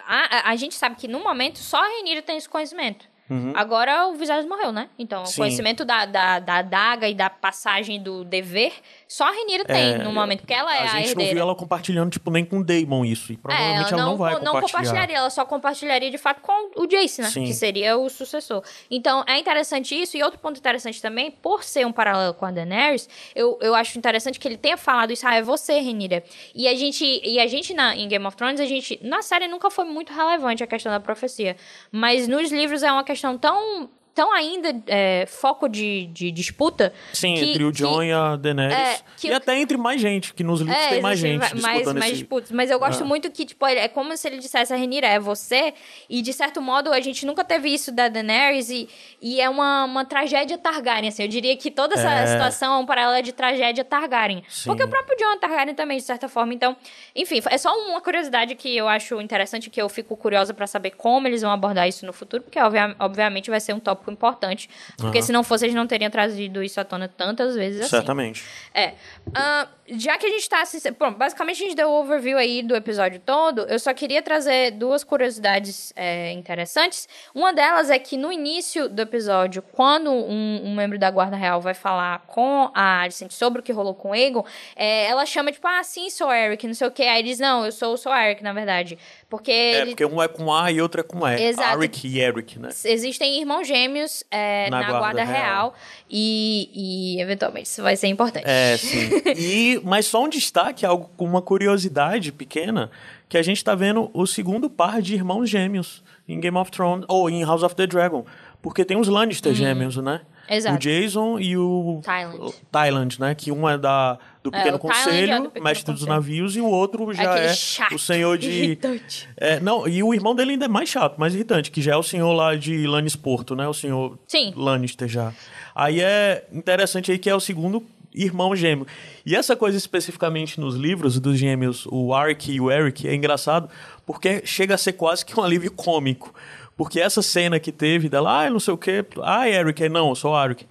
[0.07, 3.11] a, a- gente sabe que no momento só a Renira tem esse conhecimento.
[3.55, 4.91] Agora o Viserys morreu, né?
[4.99, 5.27] Então, Uhum.
[5.27, 5.33] Sim.
[5.33, 8.75] o conhecimento da, da, da adaga e da passagem do dever,
[9.13, 11.35] só a Renira tem no momento, porque ela é a, a gente não herdeira.
[11.35, 13.31] viu ela compartilhando, tipo, nem com o Daemon isso.
[13.31, 14.63] E provavelmente É, ela não, vai não compartilhar.
[14.63, 17.29] compartilharia, ela só compartilharia de fato com o Jace, né?
[17.29, 17.45] Sim.
[17.45, 18.63] Que seria o sucessor.
[18.91, 20.17] Então, é interessante isso.
[20.17, 23.99] E outro ponto interessante também, por ser um paralelo com a Daenerys, eu, eu acho
[23.99, 26.25] interessante que ele tenha falado isso, ah, é você, Renira.
[26.55, 29.47] E a gente, e a gente na, em Game of Thrones, a gente, na série
[29.47, 31.55] nunca foi muito relevante a questão da profecia.
[31.91, 33.91] Mas nos livros é uma questão tão.
[34.15, 36.93] Tão ainda é, foco de, de disputa.
[37.15, 38.75] Sim, que- entre o que- John e a Daenerys.
[38.77, 41.99] é, que e até entre mais gente, que nos livros tem mais gente mais, disputando
[41.99, 42.21] mais esse...
[42.21, 42.51] disputas.
[42.53, 43.07] Mas eu gosto Ah.
[43.07, 45.73] muito que, tipo, é como se ele dissesse a Renira é você.
[46.11, 48.69] E, de certo modo, a gente nunca teve isso da Daenerys.
[48.71, 48.89] E,
[49.21, 51.23] e é uma, uma tragédia Targaryen, assim.
[51.23, 52.27] Eu diria que toda essa É.
[52.27, 54.43] situação é um paralelo de tragédia Targaryen.
[54.49, 54.69] Sim.
[54.69, 56.53] Porque o próprio John é Targaryen também, de certa forma.
[56.53, 56.77] Então,
[57.17, 60.91] enfim, é só uma curiosidade que eu acho interessante, que eu fico curiosa pra saber
[60.91, 62.43] como eles vão abordar isso no futuro.
[62.43, 64.69] Porque, obvia- obviamente, vai ser um tópico importante.
[64.97, 65.27] Porque Aham.
[65.27, 67.91] se não fosse, eles não teriam trazido isso à tona tantas vezes assim.
[67.91, 68.45] Certamente.
[68.75, 68.95] É.
[69.35, 70.63] Ah, já que a gente tá.
[70.63, 73.63] assist- Bom, basicamente a gente deu o overview aí do episódio todo.
[73.63, 77.09] Eu só queria trazer duas curiosidades é, interessantes.
[77.35, 81.61] Uma delas é que no início do episódio, quando um, um membro da Guarda Real
[81.61, 84.45] vai falar com a Alicent sobre o que rolou com o Egon,
[84.75, 87.05] é, ela chama, tipo, ah, sim, sou Eric, não sei o quê.
[87.05, 88.99] Aí diz, não, eu sou, sou Eric, na verdade.
[89.33, 89.91] Porque É, ele.
[89.93, 91.43] porque um é com A e outro é com E.
[91.43, 91.79] Exato.
[91.79, 92.69] Arik e Eric, né?
[92.85, 95.43] Existem irmãos gêmeos é, Na na, Guarda Guarda, Real.
[95.43, 95.75] Real,
[96.11, 96.69] e,
[97.17, 98.45] e eventualmente isso vai ser importante.
[98.47, 99.09] É, sim.
[99.35, 102.91] E, mas só um destaque, algo com uma curiosidade pequena,
[103.27, 107.07] que a gente tá vendo o segundo par de irmãos gêmeos em Game of Thrones,
[107.09, 108.27] ou em House of the Dragon.
[108.61, 110.21] Porque tem os Lannister gêmeos, né?
[110.47, 110.77] Exato.
[110.77, 112.39] O Jason e o Tyland.
[112.39, 113.35] o Tyland, né?
[113.35, 116.15] Que um é da, do É, Pequeno o é Conselho, do Pequeno mestre dos Conselho.
[116.17, 118.51] navios, e o outro já Aquele é chato, o senhor de...
[118.51, 119.29] irritante.
[119.37, 121.97] É, não, e o irmão dele ainda é mais chato, mais irritante, que já é
[121.97, 123.69] o senhor lá de Lannisporto, né?
[123.69, 124.53] O senhor Sim.
[124.57, 125.33] Lannister já.
[125.75, 127.85] Aí é interessante aí que é o segundo
[128.15, 128.87] irmão gêmeo.
[129.25, 133.71] E essa coisa especificamente nos livros dos gêmeos, o Ark e o Eric, é engraçado
[134.05, 136.35] porque chega a ser quase que um alívio cômico.
[136.77, 140.15] Porque essa cena que teve dela, ah, não sei o quê, ah, Eric, não, eu
[140.15, 140.67] sou Arik.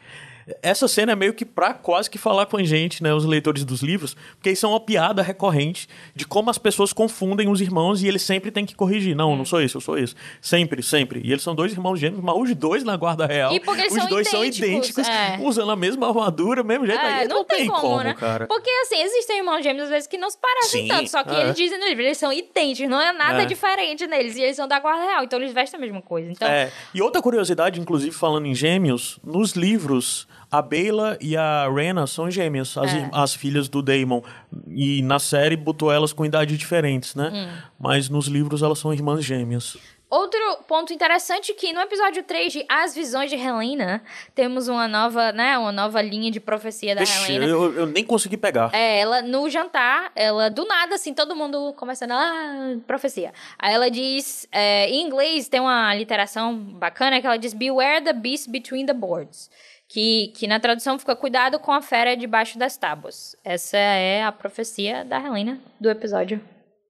[0.62, 3.64] Essa cena é meio que pra quase que falar com a gente, né, os leitores
[3.64, 8.02] dos livros, porque isso é uma piada recorrente de como as pessoas confundem os irmãos
[8.02, 9.16] e eles sempre têm que corrigir.
[9.16, 10.16] Não, eu não sou esse, eu sou esse.
[10.42, 11.22] Sempre, sempre.
[11.24, 13.54] E eles são dois irmãos gêmeos, mas os dois na guarda real.
[13.54, 15.38] E porque eles os são dois são idênticos, idênticos, é.
[15.42, 17.02] usando a mesma armadura, mesmo jeito.
[17.02, 18.14] É, aí não, tem como, né?
[18.14, 18.48] cara.
[18.48, 21.10] Porque, assim, existem irmãos gêmeos, às vezes, que não se parecem Sim, tanto.
[21.10, 21.42] Só que é.
[21.42, 23.46] eles dizem no livro, eles são idênticos, não é nada É.
[23.46, 24.36] diferente neles.
[24.36, 26.32] E eles são da Guarda Real, então eles vestem a mesma coisa.
[26.32, 31.70] Então, É, e outra curiosidade, inclusive falando em gêmeos, nos livros, a Bela e a
[31.74, 33.10] Rena são gêmeas, as, É.
[33.14, 34.22] as filhas do Daemon.
[34.68, 37.32] E na série botou elas com idades diferentes, né?
[37.34, 37.62] Hum.
[37.80, 39.78] Mas nos livros elas são irmãs gêmeas.
[40.10, 40.38] Outro
[40.68, 44.04] ponto interessante é que no episódio 3 de As Visões de Helena,
[44.36, 47.49] temos uma nova, né, uma nova linha de profecia da Vixe, Helena.
[47.49, 48.72] eu, eu nem consegui pegar.
[48.74, 53.32] É, ela no jantar, ela do nada, assim, todo mundo começando, ah, profecia.
[53.58, 58.12] Aí ela diz, é, em inglês tem uma literação bacana que ela diz, Beware the
[58.12, 59.49] beast between the boards.
[59.94, 63.36] Que, que na tradução fica cuidado com a fera debaixo das tábuas.
[63.44, 66.39] Essa é a profecia da Helena do episódio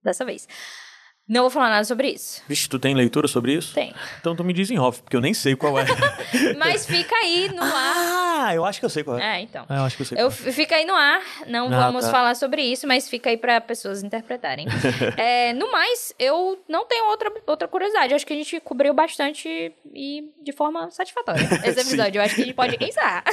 [0.04, 0.46] dessa vez.
[1.32, 2.42] Não vou falar nada sobre isso.
[2.46, 3.72] Vixe, tu tem leitura sobre isso?
[3.72, 3.94] Tem.
[4.20, 5.86] Então tu me diz em off, porque eu nem sei qual é.
[6.58, 8.44] Mas fica aí no ar.
[8.48, 9.38] ah, eu acho que eu sei qual é.
[9.38, 9.64] É, então.
[9.66, 10.52] Ah, eu acho que eu sei Eu, qual é.
[10.52, 12.10] fica aí no ar, não Ah, vamos tá.
[12.10, 14.66] falar sobre isso, mas fica aí para pessoas interpretarem.
[15.16, 18.12] É, no mais, eu não tenho outra, outra curiosidade.
[18.12, 22.18] Eu acho que a gente cobriu bastante e de forma satisfatória esse episódio.
[22.18, 23.24] Eu acho que a gente pode encerrar.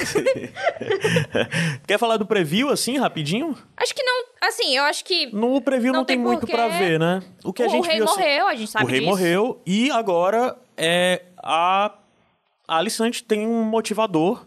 [1.87, 3.57] Quer falar do preview assim, rapidinho?
[3.77, 4.25] acho que não.
[4.41, 5.27] Assim, eu acho que.
[5.35, 7.21] No preview não, Não tem, tem muito pra ver, né?
[7.43, 9.09] O que a gente rei morreu, a gente sabe o rei disso.
[9.11, 11.91] morreu e agora é a
[12.67, 14.45] a Alicante tem um motivador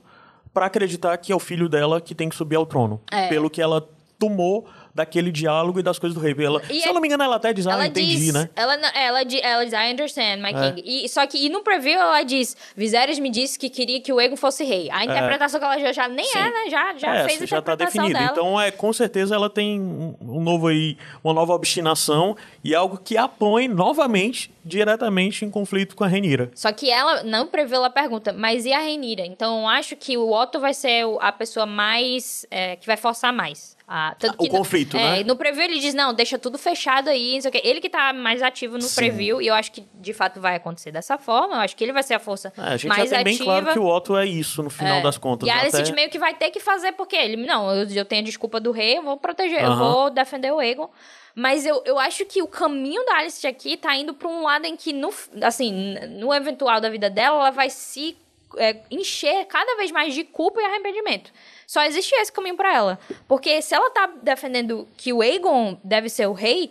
[0.55, 3.29] pra acreditar que é o filho dela que tem que subir ao trono, É.
[3.29, 3.89] pelo que ela
[4.19, 6.35] tomou daquele diálogo e das coisas do rei.
[6.45, 8.33] Ela, E se é- eu não me engano, ela até diz, ah, Ela entendi, diz,
[8.35, 8.49] né?
[8.55, 10.73] ela, ela, ela diz, I understand, my É.
[10.73, 10.83] king.
[10.85, 14.19] E, só que e no preview ela diz, Viserys me disse que queria que o
[14.19, 14.91] Aegon fosse rei.
[14.91, 16.39] A interpretação que ela já, nem Sim.
[16.39, 16.71] é, né?
[16.71, 18.19] Já, já é, fez a já tá interpretação definido.
[18.19, 18.31] dela.
[18.33, 23.17] Então, é, com certeza ela tem um, novo aí, uma nova obstinação e algo que
[23.17, 26.51] a põe novamente diretamente em conflito com a Renira.
[26.55, 29.25] Só que ela, não prevê, ela pergunta, mas e a Renira?
[29.27, 32.47] Então eu acho que o Otto vai ser a pessoa mais.
[32.51, 33.77] é, que vai forçar mais.
[33.95, 35.23] Ah, O que no- conflito, é, né?
[35.25, 37.61] No preview ele diz, não, deixa tudo fechado aí, não sei o quê.
[37.63, 38.95] Ele que tá mais ativo no Sim.
[38.97, 41.57] preview, e eu acho que de fato vai acontecer dessa forma.
[41.57, 43.35] Eu acho que ele vai ser a força É, a gente mais já tem bem
[43.35, 43.45] ativa.
[43.45, 45.03] claro que o Otto é isso no final É.
[45.03, 45.47] das contas.
[45.47, 45.61] E a né?
[45.61, 48.25] Alicent Até- meio que vai ter que fazer, porque ele, não, eu, eu tenho a
[48.25, 50.89] desculpa do rei, eu vou proteger, eu vou defender o Aegon.
[51.35, 54.65] Mas eu, eu acho que o caminho da Alicent aqui tá indo pra um lado
[54.67, 55.11] em que, no,
[55.43, 58.17] assim, no eventual da vida dela, ela vai se
[58.59, 61.31] é, encher cada vez mais de culpa e arrependimento.
[61.67, 62.99] Só existe esse caminho pra ela.
[63.29, 66.71] Porque se ela tá defendendo que o Aegon deve ser o rei,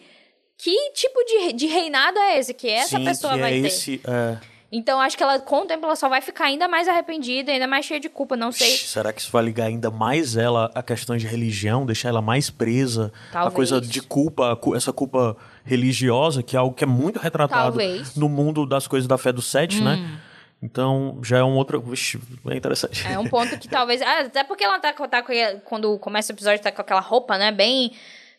[0.58, 3.68] que tipo de, de reinado é esse que essa Sim, pessoa que vai é ter?
[3.68, 4.38] esse, é,
[4.72, 7.66] Então acho que ela, com o tempo, ela só vai ficar ainda mais arrependida, ainda
[7.68, 8.38] mais cheia de culpa.
[8.38, 8.70] Não sei.
[8.78, 12.49] Será que isso vai ligar ainda mais ela a questões de religião, deixar ela mais
[12.52, 13.12] presa?
[13.30, 13.53] A Talvez.
[13.56, 15.36] coisa de culpa, a cu- essa culpa
[15.66, 18.16] religiosa, que é algo que é muito retratado Talvez.
[18.16, 20.20] no mundo das coisas da fé do sete, né?
[20.62, 21.82] Então já é um outro.
[21.82, 23.06] Vixe, é interessante.
[23.08, 24.02] É um ponto que talvez.
[24.02, 25.24] Ah, até porque ela tá, tá.
[25.66, 27.52] Quando começa o episódio, tá com aquela roupa, né?
[27.52, 27.92] Bem.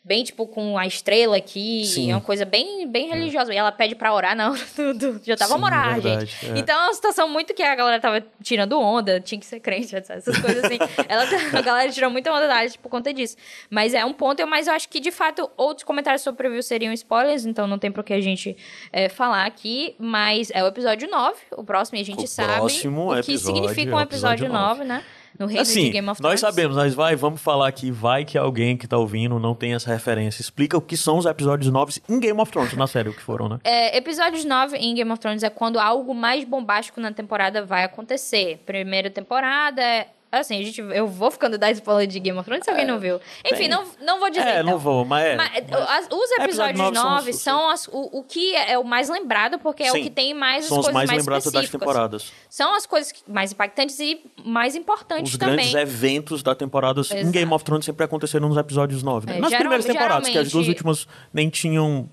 [0.05, 1.85] Bem, tipo, com a estrela aqui.
[1.87, 2.11] Sim.
[2.11, 3.55] É uma coisa bem, bem religiosa.
[3.55, 4.95] E ela pede pra orar na hora do.
[4.95, 6.51] do já tava Sim, morar, verdade, gente.
[6.51, 6.59] é.
[6.59, 9.95] Então é uma situação muito que a galera tava tirando onda, tinha que ser crente,
[9.95, 10.11] etc.
[10.17, 10.77] Essas coisas assim.
[11.09, 11.23] ela,
[11.57, 13.37] a galera tirou muita onda da Alice por conta disso.
[13.71, 16.37] Mas é um ponto, eu- mas eu acho que, de fato, outros comentários sobre o
[16.39, 18.57] preview seriam spoilers, então não tem por que a gente
[18.93, 19.95] é, falar aqui.
[20.01, 23.21] Mas é o episódio 9, o próximo, e a gente O sabe próximo o que
[23.33, 25.05] episódio significa um é episódio, episódio 9, né?
[25.39, 26.55] No reino Assim, de Game of nós Thrones.
[26.55, 29.91] sabemos, nós vai, vamos falar aqui, vai que alguém que tá ouvindo não tem essa
[29.93, 30.41] referência.
[30.43, 33.23] Explica o que são os episódios novos em Game of Thrones, na série, o que
[33.23, 33.59] foram, né?
[33.65, 37.85] É, episódios 9 em Game of Thrones é quando algo mais bombástico na temporada vai
[37.85, 38.63] acontecer.
[38.67, 40.09] Primeira temporada é.
[40.33, 42.99] Assim, a gente, eu vou ficando dar spoiler de Game of Thrones se alguém não
[42.99, 43.21] viu.
[43.45, 43.69] Enfim, tem.
[43.69, 44.47] não, não vou dizer.
[44.47, 44.71] É, então.
[44.73, 45.37] não vou, mas é.
[45.37, 48.55] Mas, mas- as- os episódio episódios nove são 9 os- são, as- o, o que
[48.57, 50.95] é o mais lembrado, porque é o Sim, que tem mais são as os coisas
[50.95, 52.33] mais mais, lembrados das temporadas.
[52.49, 55.57] São as coisas mais impactantes e mais importantes Os também.
[55.57, 57.31] grandes eventos da temporada em Exato.
[57.31, 59.27] Game of Thrones sempre aconteceram nos episódios 9.
[59.27, 59.37] Né?
[59.37, 62.09] É, Nas geral- primeiras temporadas, que as duas últimas nem tinham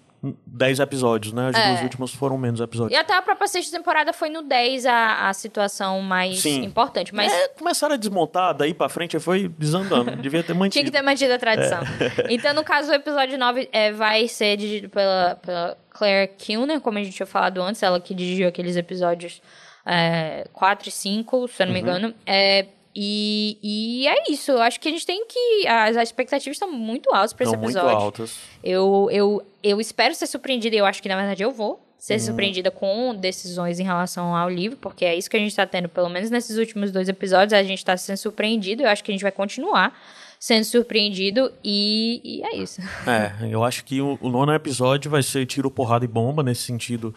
[0.45, 1.49] 10 episódios, né?
[1.49, 1.67] As É.
[1.69, 2.99] duas últimas foram menos E episódios.
[2.99, 6.63] até a própria sexta temporada foi no 10 a, a situação mais Sim.
[6.65, 7.15] importante.
[7.15, 10.15] Mas É, começaram a desmontar, daí pra frente foi desandando.
[10.21, 10.73] Devia ter mantido.
[10.73, 11.79] Tinha que ter mantido a tradição.
[11.81, 12.33] É.
[12.33, 16.97] Então, no caso, o episódio 9 é, vai ser dirigido pela, pela Claire Kilner, como
[16.97, 19.41] a gente tinha falado antes, ela que dirigiu aqueles episódios
[19.85, 21.67] é, 4 e 5, se eu Uhum.
[21.67, 22.13] não me engano.
[22.25, 22.65] É,
[23.01, 23.57] e,
[24.03, 25.65] e é isso, eu acho que a gente tem que.
[25.67, 27.97] As, as expectativas estão muito altas pra esse Estão muito episódio.
[28.05, 28.37] altas.
[28.61, 32.13] Eu, eu, eu espero ser surpreendida e eu acho que, na verdade, eu vou ser
[32.15, 32.19] Uhum.
[32.19, 35.87] surpreendida com decisões em relação ao livro, porque é isso que a gente tá tendo,
[35.89, 38.83] pelo menos nesses últimos dois episódios, a gente tá sendo surpreendido.
[38.83, 39.97] Eu acho que a gente vai continuar
[40.39, 42.81] sendo surpreendido e, e é isso.
[43.07, 46.63] É, eu acho que o, o nono episódio vai ser tiro, porrada e bomba, nesse
[46.63, 47.13] sentido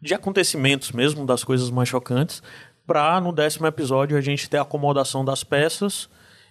[0.00, 2.42] de acontecimentos mesmo, das coisas mais chocantes,
[2.86, 6.08] pra no décimo episódio a gente ter a acomodação das peças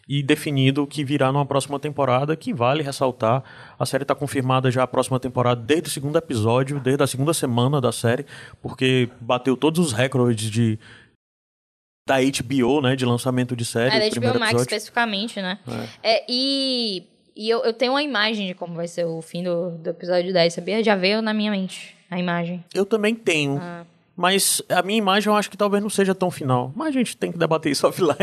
[0.08, 3.42] e definido o que virá numa próxima temporada, que vale ressaltar,
[3.80, 7.34] a série está confirmada já a próxima temporada desde o segundo episódio, desde a segunda
[7.34, 8.26] semana da série,
[8.62, 10.78] porque bateu todos os recordes de
[12.06, 14.58] da HBO, né, de lançamento de série, É, da HBO Max episódio.
[14.62, 15.58] especificamente, né?
[16.04, 17.04] É, e
[17.36, 20.32] e eu, eu tenho uma imagem de como vai ser o fim do, do episódio
[20.32, 20.84] 10, sabia?
[20.84, 22.64] Já veio na minha mente a imagem.
[22.74, 23.58] Eu também tenho.
[23.60, 23.86] Ah.
[24.16, 26.72] Mas a minha imagem eu acho que talvez não seja tão final.
[26.76, 28.16] Mas a gente tem que debater isso offline.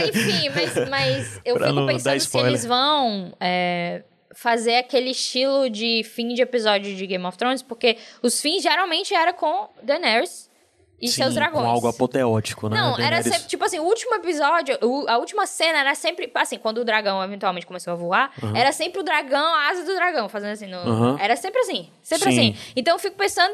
[0.00, 4.02] É, enfim, mas, mas eu fico pensando se eles vão é,
[4.34, 9.12] fazer aquele estilo de fim de episódio de Game of Thrones, porque os fins geralmente
[9.14, 10.50] era com Daenerys
[10.98, 11.62] e Sim, seus dragões.
[11.66, 12.80] Com algo apoteótico, né?
[12.80, 16.56] Não, era sempre, tipo assim, o último episódio, o- a última cena era sempre, assim,
[16.56, 20.26] quando o dragão eventualmente começou a voar, era sempre o dragão, a asa do dragão,
[20.30, 20.78] fazendo assim, no-
[21.12, 21.18] Uhum.
[21.18, 22.38] era sempre assim, sempre Sim.
[22.54, 22.72] assim.
[22.74, 23.52] Então eu fico pensando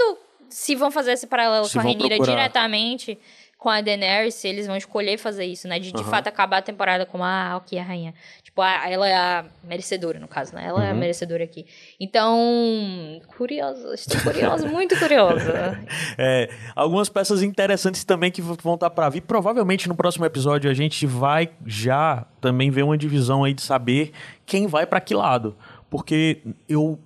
[0.53, 2.31] se vão fazer esse paralelo Se com a Renira procurar.
[2.37, 3.19] diretamente
[3.59, 6.05] com a Daenerys, se eles vão escolher fazer isso, né, de de Uhum.
[6.11, 8.13] fato acabar a temporada como, ah, ok, a rainha.
[8.43, 10.85] Tipo, a- ela é a merecedora, no caso, né, ela Uhum.
[10.85, 11.65] é a merecedora aqui.
[12.01, 15.79] Então, curiosa, estou curiosa, muito curiosa.
[16.19, 19.21] É, algumas peças interessantes também que vão estar para vir.
[19.23, 24.13] Provavelmente no próximo episódio a gente vai já também ver uma divisão aí de saber
[24.45, 25.57] quem vai para que lado.
[25.89, 26.99] Porque eu.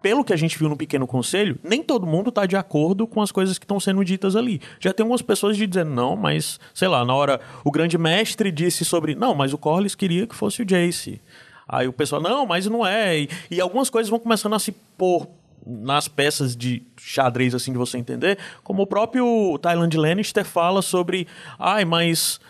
[0.00, 3.20] Pelo que a gente viu no Pequeno Conselho, nem todo mundo tá de acordo com
[3.20, 4.60] as coisas que estão sendo ditas ali.
[4.78, 8.52] Já tem algumas pessoas de dizendo, não, mas, sei lá, na hora o grande mestre
[8.52, 11.20] disse sobre, não, mas o Corlys queria que fosse o Jace.
[11.68, 13.18] Aí o pessoal, não, mas não é.
[13.18, 15.26] E, e algumas coisas vão começando a se pôr
[15.66, 21.26] nas peças de xadrez, assim, de você entender, como o próprio Thailand Lannister fala sobre,
[21.58, 22.40] ai, mas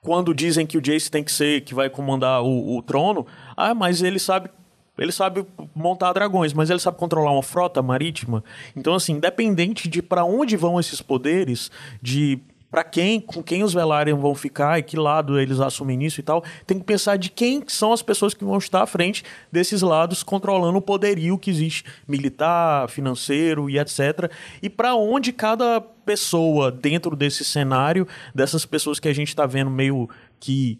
[0.00, 3.26] quando dizem que o Jace tem que ser, que vai comandar o, o trono,
[3.56, 4.50] ah, mas ele sabe
[4.98, 5.44] ele sabe
[5.74, 8.44] montar dragões, mas ele sabe controlar uma frota marítima.
[8.76, 12.40] Então, assim, independente de para onde vão esses poderes, de
[12.74, 16.24] para quem, com quem os Velaryon vão ficar e que lado eles assumem isso e
[16.24, 19.22] tal, tem que pensar de quem são as pessoas que vão estar à frente
[19.52, 24.28] desses lados controlando o poderio que existe militar, financeiro e etc.
[24.60, 29.70] E para onde cada pessoa dentro desse cenário, dessas pessoas que a gente está vendo
[29.70, 30.08] meio
[30.40, 30.76] que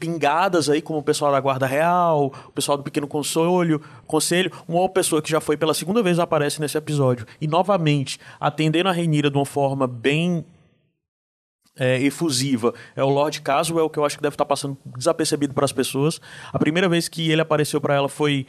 [0.00, 4.88] pingadas aí, como o pessoal da Guarda Real, o pessoal do Pequeno Conselho, Conselho, uma
[4.88, 7.26] pessoa que já foi pela segunda vez aparece nesse episódio.
[7.38, 10.44] E novamente, atendendo a Reinira de uma forma bem
[11.78, 15.66] é, efusiva é o Lord Caswell, que eu acho que deve estar passando desapercebido para
[15.66, 16.20] as pessoas.
[16.52, 18.46] A primeira vez que ele apareceu para ela foi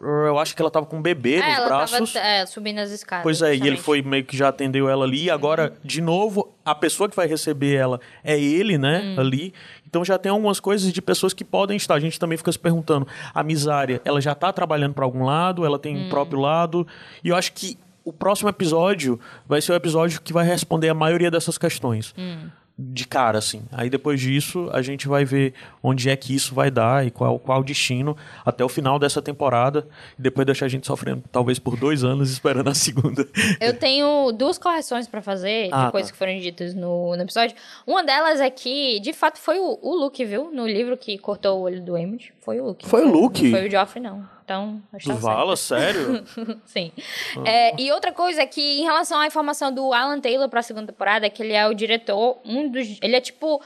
[0.00, 2.12] eu acho que ela tava com um bebê é, nos ela braços.
[2.12, 3.22] Tava, é, subindo as escadas.
[3.22, 5.24] Pois é, e ele foi meio que já atendeu ela ali.
[5.24, 5.76] E agora, uhum.
[5.84, 9.00] de novo, a pessoa que vai receber ela é ele, né?
[9.00, 9.20] Uhum.
[9.20, 9.54] Ali.
[9.94, 11.94] Então já tem algumas coisas de pessoas que podem estar.
[11.94, 15.64] A gente também fica se perguntando: a Misária, ela já tá trabalhando para algum lado?
[15.64, 16.08] Ela tem um uhum.
[16.08, 16.84] próprio lado?
[17.22, 20.94] E eu acho que o próximo episódio vai ser o episódio que vai responder a
[20.94, 22.12] maioria dessas questões.
[22.18, 22.48] Hum.
[22.76, 23.62] De cara, assim.
[23.70, 27.38] Aí depois disso, a gente vai ver onde é que isso vai dar e qual,
[27.38, 29.86] qual o destino até o final dessa temporada.
[30.18, 33.28] E depois deixar a gente sofrendo, talvez por dois anos, esperando a segunda.
[33.60, 36.12] Eu tenho duas correções para fazer de ah, coisas tá.
[36.14, 37.56] que foram ditas no, no, episódio.
[37.86, 40.50] Uma delas é que, de fato, foi o, o Luke, viu?
[40.52, 42.33] No livro que cortou o olho do Emmett.
[42.44, 42.86] Foi o Luke.
[42.86, 43.42] Foi o Luke?
[43.44, 44.28] Não foi o Joffrey, não.
[44.44, 46.22] Então, acho que Vala, sério?
[46.66, 46.92] Sim.
[47.38, 47.48] Ah.
[47.48, 50.62] É, e outra coisa é que, em relação à informação do Alan Taylor para a
[50.62, 52.98] segunda temporada, é que ele é o diretor, um dos.
[53.00, 53.62] Ele é tipo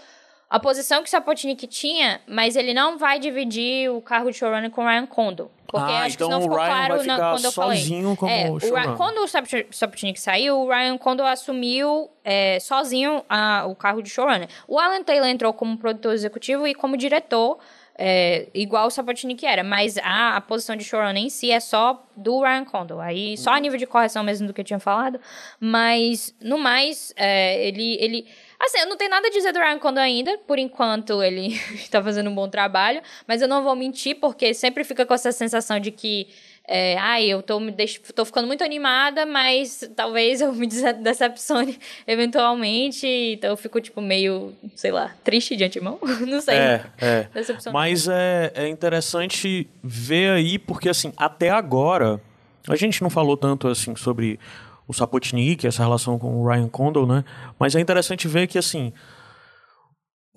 [0.49, 4.71] a posição que o Sapotnik tinha, mas ele não vai dividir o cargo de showrunner
[4.71, 5.51] com o Ryan Condon.
[5.67, 7.79] Porque ah, acho então que não ficou Ryan claro vai ficar na, quando eu falei.
[7.79, 9.29] sozinho como é, o Ryan, quando o
[9.73, 14.49] Sapotnik saiu, o Ryan Condon assumiu é, sozinho a, o cargo de showrunner.
[14.69, 17.59] O Alan Taylor entrou como produtor executivo e como diretor
[18.01, 22.07] é, igual o Sabatini era, mas a, a, posição de showrunner em si é só
[22.17, 23.01] do Ryan Condal.
[23.01, 25.21] Aí, só a nível de correção mesmo do que eu tinha falado.
[25.59, 28.27] Mas, no mais, é, ele, ele...
[28.61, 30.39] Assim, eu não tenho nada a dizer do Ryan Condal ainda.
[30.39, 33.03] Por enquanto, ele está fazendo um bom trabalho.
[33.27, 36.29] Mas eu não vou mentir, porque sempre fica com essa sensação de que
[36.71, 37.99] é, ai, eu tô, me deix...
[38.15, 43.07] tô ficando muito animada, mas talvez eu me decepcione eventualmente.
[43.07, 45.99] Então eu fico, tipo, meio, sei lá, triste de antemão.
[46.29, 46.57] Não sei.
[46.57, 47.29] É, é.
[47.73, 52.21] Mas é, é interessante ver aí, porque, assim, até agora,
[52.69, 54.39] a gente não falou tanto, assim, sobre
[54.87, 57.25] o Sapotnik, essa relação com o Ryan Condal, né?
[57.59, 58.93] Mas é interessante ver que, assim,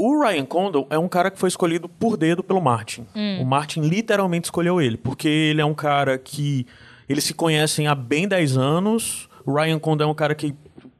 [0.01, 3.05] o Ryan Condal é um cara que foi escolhido por dedo pelo Martin.
[3.15, 3.41] Hum.
[3.41, 6.65] O Martin literalmente escolheu ele, porque ele é um cara que
[7.07, 9.29] eles se conhecem há bem 10 anos.
[9.45, 10.55] O Ryan Condal é um cara que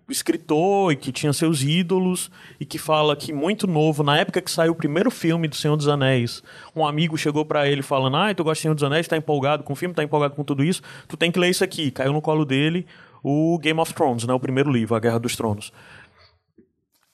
[0.08, 2.30] escritor e que tinha seus ídolos
[2.60, 5.76] e que fala que muito novo, na época que saiu o primeiro filme do Senhor
[5.76, 6.44] dos Anéis,
[6.76, 9.64] um amigo chegou para ele falando: "Ah, tu gosta do Senhor dos Anéis, tá empolgado
[9.64, 11.90] com o filme, tá empolgado com tudo isso, tu tem que ler isso aqui".
[11.90, 12.86] Caiu no colo dele
[13.24, 15.72] o Game of Thrones, né, o primeiro livro, A Guerra dos Tronos.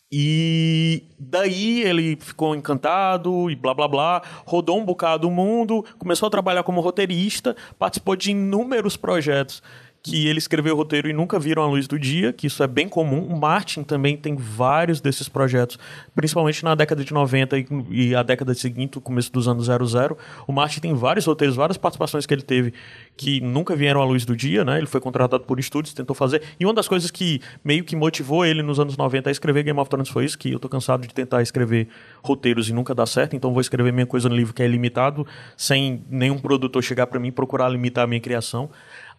[0.09, 6.27] E daí ele ficou encantado e blá blá blá, rodou um bocado o mundo, começou
[6.27, 9.61] a trabalhar como roteirista, participou de inúmeros projetos
[10.07, 12.67] que ele escreveu o roteiro e nunca viram a luz do dia, que isso é
[12.67, 13.27] bem comum.
[13.27, 15.77] O Martin também tem vários desses projetos,
[16.15, 20.17] principalmente na década de 90 e, e a década seguinte, o começo dos anos 00.
[20.47, 22.73] O Martin tem vários roteiros, várias participações que ele teve
[23.17, 24.77] que nunca vieram à luz do dia, né?
[24.77, 26.41] Ele foi contratado por estúdios, tentou fazer.
[26.59, 29.79] E uma das coisas que meio que motivou ele nos anos 90 a escrever Game
[29.79, 31.87] of Thrones foi isso, que eu tô cansado de tentar escrever
[32.23, 35.27] roteiros e nunca dá certo, então vou escrever minha coisa no livro que é limitado,
[35.57, 38.69] sem nenhum produtor chegar para mim procurar limitar a minha criação.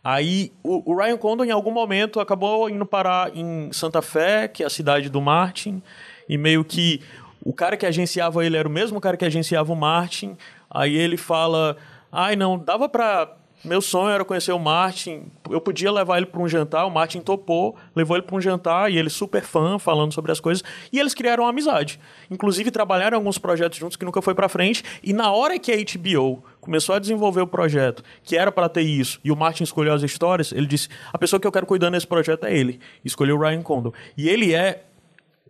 [0.03, 4.63] Aí o, o, Ryan Condon, em algum momento, acabou indo parar em Santa Fé, que
[4.63, 5.83] é a cidade do Martin,
[6.29, 7.01] e meio que
[7.45, 10.37] o cara que agenciava ele era o mesmo cara que agenciava o Martin.
[10.71, 11.77] Aí ele fala:
[12.13, 15.25] ai, não, dava pra meu sonho era conhecer o Martin.
[15.51, 16.87] Eu podia levar ele para um jantar.
[16.87, 20.39] O Martin topou, levou ele para um jantar e ele super fã, falando sobre as
[20.39, 20.63] coisas.
[20.93, 21.99] E eles criaram uma amizade.
[22.31, 24.85] Inclusive trabalharam em alguns projetos juntos que nunca foi para frente.
[25.03, 28.83] E na hora que a HBO começou a desenvolver o projeto, que era para ter
[28.83, 31.91] isso, e o Martin escolheu as histórias, ele disse: a pessoa que eu quero cuidar
[31.91, 32.81] nesse projeto é ele.
[33.05, 33.93] Escolheu o Ryan Condon.
[34.17, 34.85] E ele é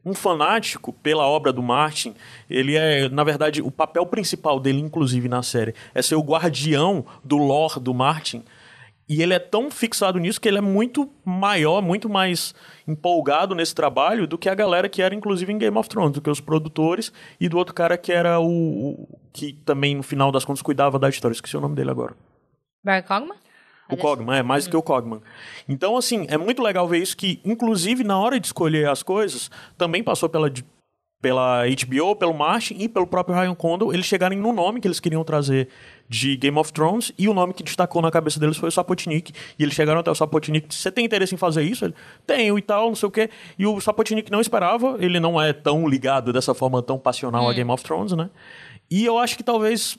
[0.05, 2.15] um fanático pela obra do Martin,
[2.49, 7.05] ele é, na verdade, o papel principal dele, inclusive na série, é ser o guardião
[7.23, 8.43] do lore do Martin.
[9.09, 12.55] E ele é tão fixado nisso que ele é muito maior, muito mais
[12.87, 16.21] empolgado nesse trabalho do que a galera que era, inclusive, em Game of Thrones, do
[16.21, 17.11] que os produtores
[17.41, 18.47] e do outro cara que era o.
[18.47, 21.33] o que também, no final das contas, cuidava da história.
[21.33, 22.15] Esqueci o nome dele agora.
[22.85, 23.37] Barry Cogman?
[23.91, 25.23] O Cogman, é mais do que o Cogman.
[25.67, 29.51] Então, assim, é muito legal ver isso que, inclusive, na hora de escolher as coisas,
[29.79, 30.51] também passou pela,
[31.21, 35.01] pela HBO, pelo Martin e pelo próprio Ryan Condal, eles chegarem no nome que eles
[35.01, 35.69] queriam trazer
[36.09, 39.33] de Game of Thrones e o nome que destacou na cabeça deles foi o Sapotnik.
[39.59, 41.85] E eles chegaram até o Sapotnik, você tem interesse em fazer isso?
[41.85, 41.95] Ele,
[42.27, 43.31] tenho e tal, não sei o quê.
[43.59, 47.49] E o Sapotnik não esperava, ele não é tão ligado dessa forma tão passional hum.
[47.49, 48.31] a Game of Thrones, né?
[48.89, 49.99] E eu acho que talvez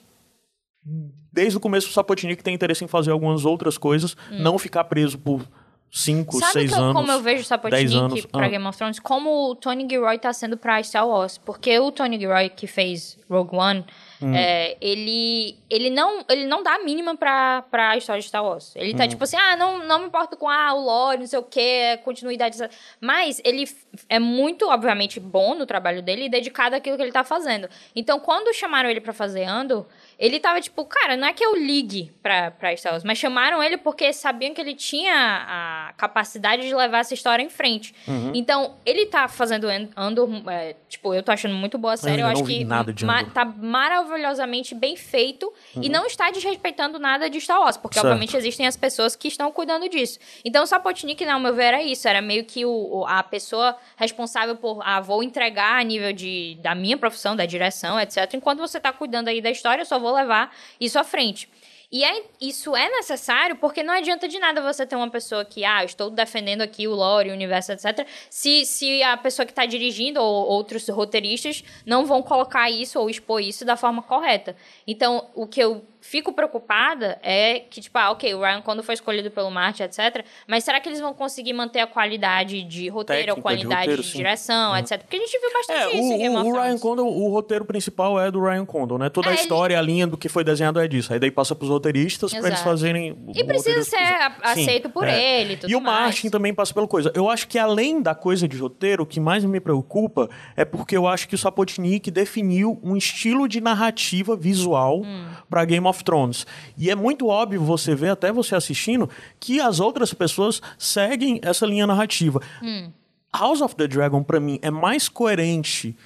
[1.32, 4.38] desde o começo o Sapotnik tem interesse em fazer algumas outras coisas, hum.
[4.40, 5.46] não ficar preso por
[5.92, 6.94] 5, 6 anos.
[6.94, 8.48] como eu vejo o Sapotnik pra ah.
[8.48, 9.00] Game of Thrones?
[9.00, 11.36] Como o Tony Gilroy tá sendo pra Star Wars.
[11.36, 13.84] Porque o Tony Gilroy que fez Rogue One,
[14.22, 14.32] hum.
[14.32, 18.72] é, ele, ele, não, ele não dá a mínima pra, pra história de Star Wars.
[18.76, 19.08] Ele tá hum.
[19.08, 21.96] tipo assim, ah, não, não me importo com ah, o lore, não sei o que,
[22.04, 22.56] continuidade.
[23.00, 23.64] Mas ele
[24.08, 27.68] é muito, obviamente, bom no trabalho dele e dedicado àquilo que ele tá fazendo.
[27.96, 29.84] Então, quando chamaram ele pra fazer Ando,
[30.20, 33.62] ele tava tipo, cara, não é que eu ligue pra, pra Star Wars, mas chamaram
[33.62, 37.94] ele porque sabiam que ele tinha a capacidade de levar essa história em frente.
[38.06, 38.32] Uhum.
[38.34, 39.66] Então, ele tá fazendo
[39.96, 43.24] Andor, é, tipo, eu tô achando muito boa a série, eu, eu acho que ma
[43.24, 45.82] tá maravilhosamente bem feito uhum.
[45.84, 48.08] e não está desrespeitando nada de Star Wars, porque certo.
[48.08, 50.18] obviamente existem as pessoas que estão cuidando disso.
[50.44, 54.54] Então, o Sapotnik, ao meu ver, era isso, era meio que o, a pessoa responsável
[54.56, 58.34] por, ah, vou entregar a nível de, da minha profissão, da direção, etc.
[58.34, 61.48] Enquanto você tá cuidando aí da história, eu só vou vou levar isso à frente.
[61.92, 65.64] E é, isso é necessário porque não adianta de nada você ter uma pessoa que,
[65.64, 68.06] ah, estou defendendo aqui o lore, o universo, etc.
[68.28, 73.10] Se, se a pessoa que está dirigindo ou outros roteiristas não vão colocar isso ou
[73.10, 74.54] expor isso da forma correta.
[74.86, 78.94] Então, o que eu fico preocupada é que, tipo, ah, ok, o Ryan quando foi
[78.94, 80.24] escolhido pelo Martin, etc.
[80.46, 83.90] Mas será que eles vão conseguir manter a qualidade de roteiro, Técnica, a qualidade de,
[83.90, 84.78] roteiro, de direção, uhum.
[84.78, 85.00] etc?
[85.00, 87.28] Porque a gente viu bastante é, isso o, em Game o, o Ryan Condon, o
[87.28, 89.08] roteiro principal é do Ryan Condon, né?
[89.08, 89.80] Toda é, a história, ele...
[89.80, 91.12] a linha do que foi desenhado é disso.
[91.12, 93.16] Aí daí passa pros roteiristas para eles fazerem...
[93.34, 93.98] E precisa ser
[94.42, 95.40] aceito Sim, por é.
[95.40, 96.00] ele tudo E o mais.
[96.00, 97.12] Martin também passa pela coisa.
[97.14, 100.96] Eu acho que além da coisa de roteiro, o que mais me preocupa é porque
[100.96, 105.26] eu acho que o Sapotnik definiu um estilo de narrativa visual hum.
[105.48, 106.46] para Game of Thrones.
[106.76, 109.08] E é muito óbvio você ver, até você assistindo,
[109.38, 112.40] que as outras pessoas seguem essa linha narrativa.
[112.62, 112.90] Hum.
[113.32, 115.96] House of the Dragon, para mim, é mais coerente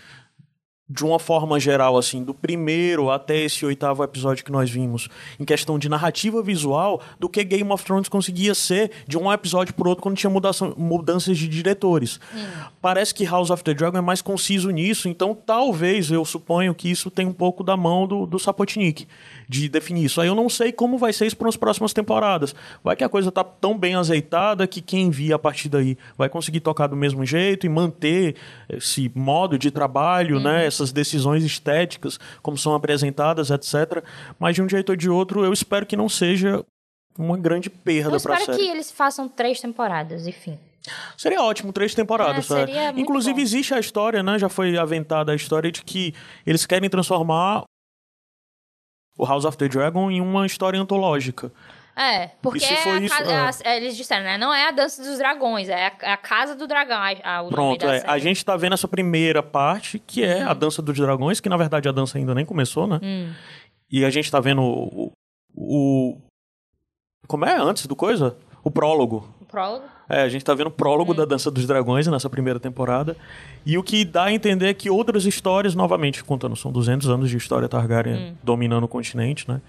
[0.86, 5.08] de uma forma geral, assim, do primeiro até esse oitavo episódio que nós vimos,
[5.40, 9.72] em questão de narrativa visual, do que Game of Thrones conseguia ser de um episódio
[9.72, 12.20] por outro quando tinha mudação, mudanças de diretores.
[12.34, 12.46] Hum.
[12.82, 16.90] Parece que House of the Dragon é mais conciso nisso, então talvez eu suponho que
[16.90, 19.08] isso tem um pouco da mão do, do Sapotnik
[19.48, 20.20] de definir isso.
[20.20, 22.54] Aí eu não sei como vai ser isso para as próximas temporadas.
[22.82, 26.28] Vai que a coisa tá tão bem azeitada que quem via a partir daí vai
[26.28, 28.36] conseguir tocar do mesmo jeito e manter
[28.68, 30.50] esse modo de trabalho, né?
[30.50, 30.58] uhum.
[30.58, 30.66] né?
[30.66, 34.04] Essas decisões estéticas, como são apresentadas, etc.
[34.38, 36.64] Mas de um jeito ou de outro, eu espero que não seja
[37.18, 38.32] uma grande perda para a série.
[38.32, 40.58] Eu espero que eles façam três temporadas, enfim.
[41.16, 42.50] Seria ótimo, três temporadas.
[42.50, 43.40] É, seria Inclusive, bom.
[43.40, 44.38] existe a história, né?
[44.38, 46.14] Já foi aventada a história de que
[46.46, 47.64] eles querem transformar
[49.16, 51.52] o House of the Dragon em uma história antológica.
[51.96, 53.76] É, porque é isso, casa, é.
[53.76, 54.36] eles disseram, né?
[54.36, 56.98] Não é a dança dos dragões, é a, é a casa do dragão.
[56.98, 60.48] A, a, Pronto, é, a gente tá vendo essa primeira parte, que é hum.
[60.48, 62.98] a dança dos dragões, que na verdade a dança ainda nem começou, né?
[63.00, 63.32] Hum.
[63.88, 65.12] E a gente tá vendo o,
[65.54, 66.18] o,
[67.28, 68.36] Como é antes do coisa?
[68.64, 69.32] O prólogo.
[69.40, 69.84] O prólogo?
[70.08, 71.16] É, a gente tá vendo o prólogo hum.
[71.16, 73.16] da Dança dos Dragões nessa primeira temporada.
[73.64, 77.30] E o que dá a entender é que outras histórias, novamente, contando, são 200 anos
[77.30, 78.34] de história Targaryen hum.
[78.42, 79.60] dominando o continente, né?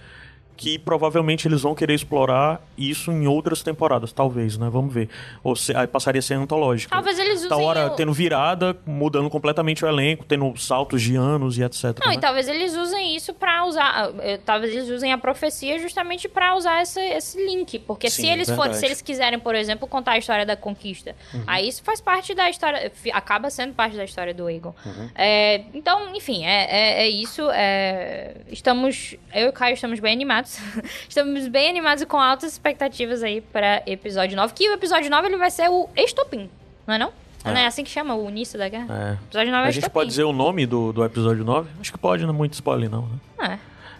[0.57, 4.69] Que provavelmente eles vão querer explorar isso em outras temporadas, talvez, né?
[4.69, 5.10] Vamos ver.
[5.44, 6.91] Ou se, aí passaria a ser antológico.
[6.91, 7.49] Talvez eles usem...
[7.49, 11.99] Da hora tendo virada, mudando completamente o elenco, tendo saltos de anos e etc.
[11.99, 12.15] Não, né?
[12.15, 14.11] e talvez eles usem isso para usar...
[14.19, 17.80] Eh, talvez eles usem a profecia justamente para usar esse, esse link.
[17.80, 21.15] Porque Sim, se eles forem, se eles quiserem, por exemplo, contar a história da conquista,
[21.34, 21.44] uhum.
[21.48, 22.91] aí isso faz parte da história...
[23.14, 24.73] Acaba sendo parte da história do Egon.
[24.86, 25.10] Uhum.
[25.15, 27.49] É, então, enfim, é, é, é isso.
[27.52, 29.15] É, estamos...
[29.34, 30.44] Eu e o Caio estamos bem animados
[31.07, 34.53] Estamos bem animados e com altas expectativas aí para episódio 9.
[34.53, 36.49] Que o episódio 9 ele vai ser o estopim,
[36.88, 37.11] não é não?
[37.43, 37.51] É.
[37.51, 38.88] Não é assim que chama o início da guerra?
[38.89, 39.13] É.
[39.26, 41.69] Episódio 9 é A gente pode dizer o nome do, do episódio 9?
[41.80, 43.07] Acho que pode, não é muito spoiler não.
[43.38, 43.53] Né?
[43.53, 43.59] É.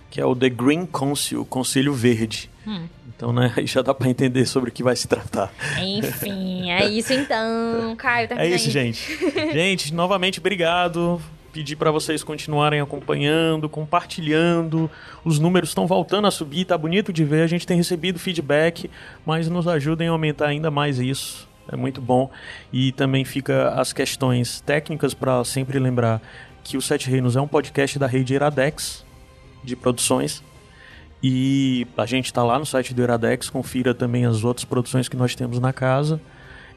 [0.10, 2.50] Que é o The Green Council, Conselho Verde.
[2.66, 2.88] Hum.
[3.16, 5.54] Então, né, aí já dá pra entender sobre o que vai se tratar.
[5.80, 7.96] Enfim, é isso então.
[7.96, 9.16] Caio, tá É isso, gente.
[9.54, 11.22] gente, novamente, obrigado
[11.56, 14.92] pedir para vocês continuarem acompanhando, compartilhando.
[15.24, 17.44] Os números estão voltando a subir, tá bonito de ver.
[17.44, 18.92] A gente tem recebido feedback,
[19.26, 21.48] mas nos ajudem a aumentar ainda mais isso.
[21.72, 22.30] É muito bom.
[22.74, 26.22] E também fica as questões técnicas para sempre lembrar
[26.62, 29.06] que o Sete Reinos é um podcast da rede Iradex
[29.64, 30.44] de produções.
[31.24, 35.16] E a gente está lá no site do Iradex, confira também as outras produções que
[35.16, 36.20] nós temos na casa.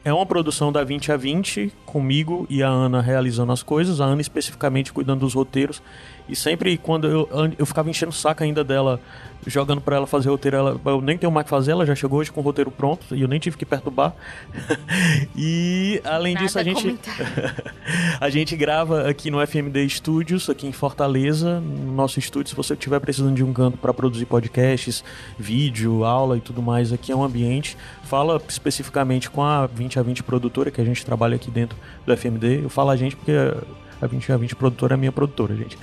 [0.03, 4.05] É uma produção da 20 a 20, comigo e a Ana realizando as coisas, a
[4.05, 5.81] Ana especificamente cuidando dos roteiros.
[6.29, 7.27] E sempre quando eu,
[7.57, 8.99] eu ficava enchendo o saco ainda dela
[9.45, 10.57] jogando para ela fazer roteiro.
[10.57, 13.15] Ela, eu nem tenho mais que fazer, ela já chegou hoje com o roteiro pronto
[13.15, 14.13] e eu nem tive que perturbar.
[15.35, 16.99] e além Nada disso, a gente
[18.19, 22.49] a gente grava aqui no FMD Studios, aqui em Fortaleza, no nosso estúdio.
[22.49, 25.03] Se você estiver precisando de um canto para produzir podcasts,
[25.37, 27.77] vídeo, aula e tudo mais, aqui é um ambiente.
[28.03, 32.15] Fala especificamente com a 20 a 20 produtora que a gente trabalha aqui dentro do
[32.15, 32.63] FMD.
[32.63, 33.31] Eu falo a gente porque
[34.01, 35.77] a 20 a 20 produtora é minha produtora, gente.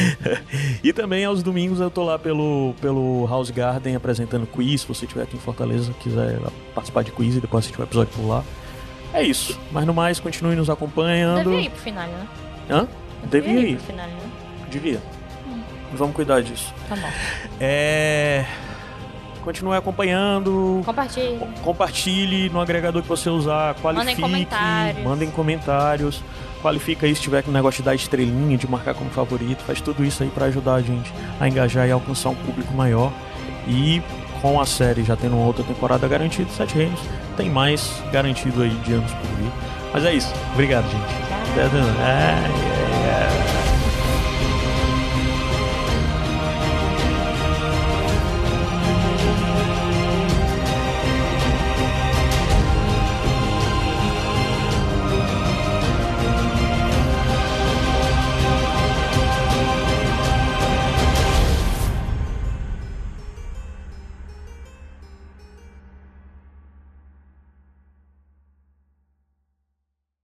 [0.84, 4.82] e também aos domingos eu tô lá pelo, pelo House Garden apresentando quiz.
[4.82, 6.38] Se você estiver aqui em Fortaleza, quiser
[6.74, 8.44] participar de quiz e depois assistir o episódio por lá.
[9.14, 9.58] É isso.
[9.70, 11.50] Mas no mais, continue nos acompanhando.
[11.50, 12.26] Devia ir pro final, né?
[12.70, 12.88] Hã?
[13.24, 13.76] Devia ir.
[13.76, 14.30] pro final, né?
[14.70, 15.02] Devia.
[15.94, 16.72] Vamos cuidar disso.
[16.88, 17.08] Tá bom.
[17.60, 18.46] É.
[19.42, 20.82] Continue acompanhando.
[20.84, 21.40] Compartilhe.
[21.62, 23.74] Compartilhe no agregador que você usar.
[23.74, 24.20] Qualifique.
[24.20, 25.04] Mandem comentários.
[25.04, 26.22] Mandem comentários.
[26.62, 29.62] Qualifica aí se tiver com o negócio de dar estrelinha, de marcar como favorito.
[29.64, 33.12] Faz tudo isso aí pra ajudar a gente a engajar e alcançar um público maior.
[33.66, 34.00] E
[34.40, 37.00] com a série já tendo uma outra temporada garantida, Sete Reinos
[37.36, 39.50] tem mais garantido aí de anos por vir.
[39.92, 40.32] Mas é isso.
[40.54, 41.04] Obrigado, gente.
[41.52, 43.61] Até- é, é.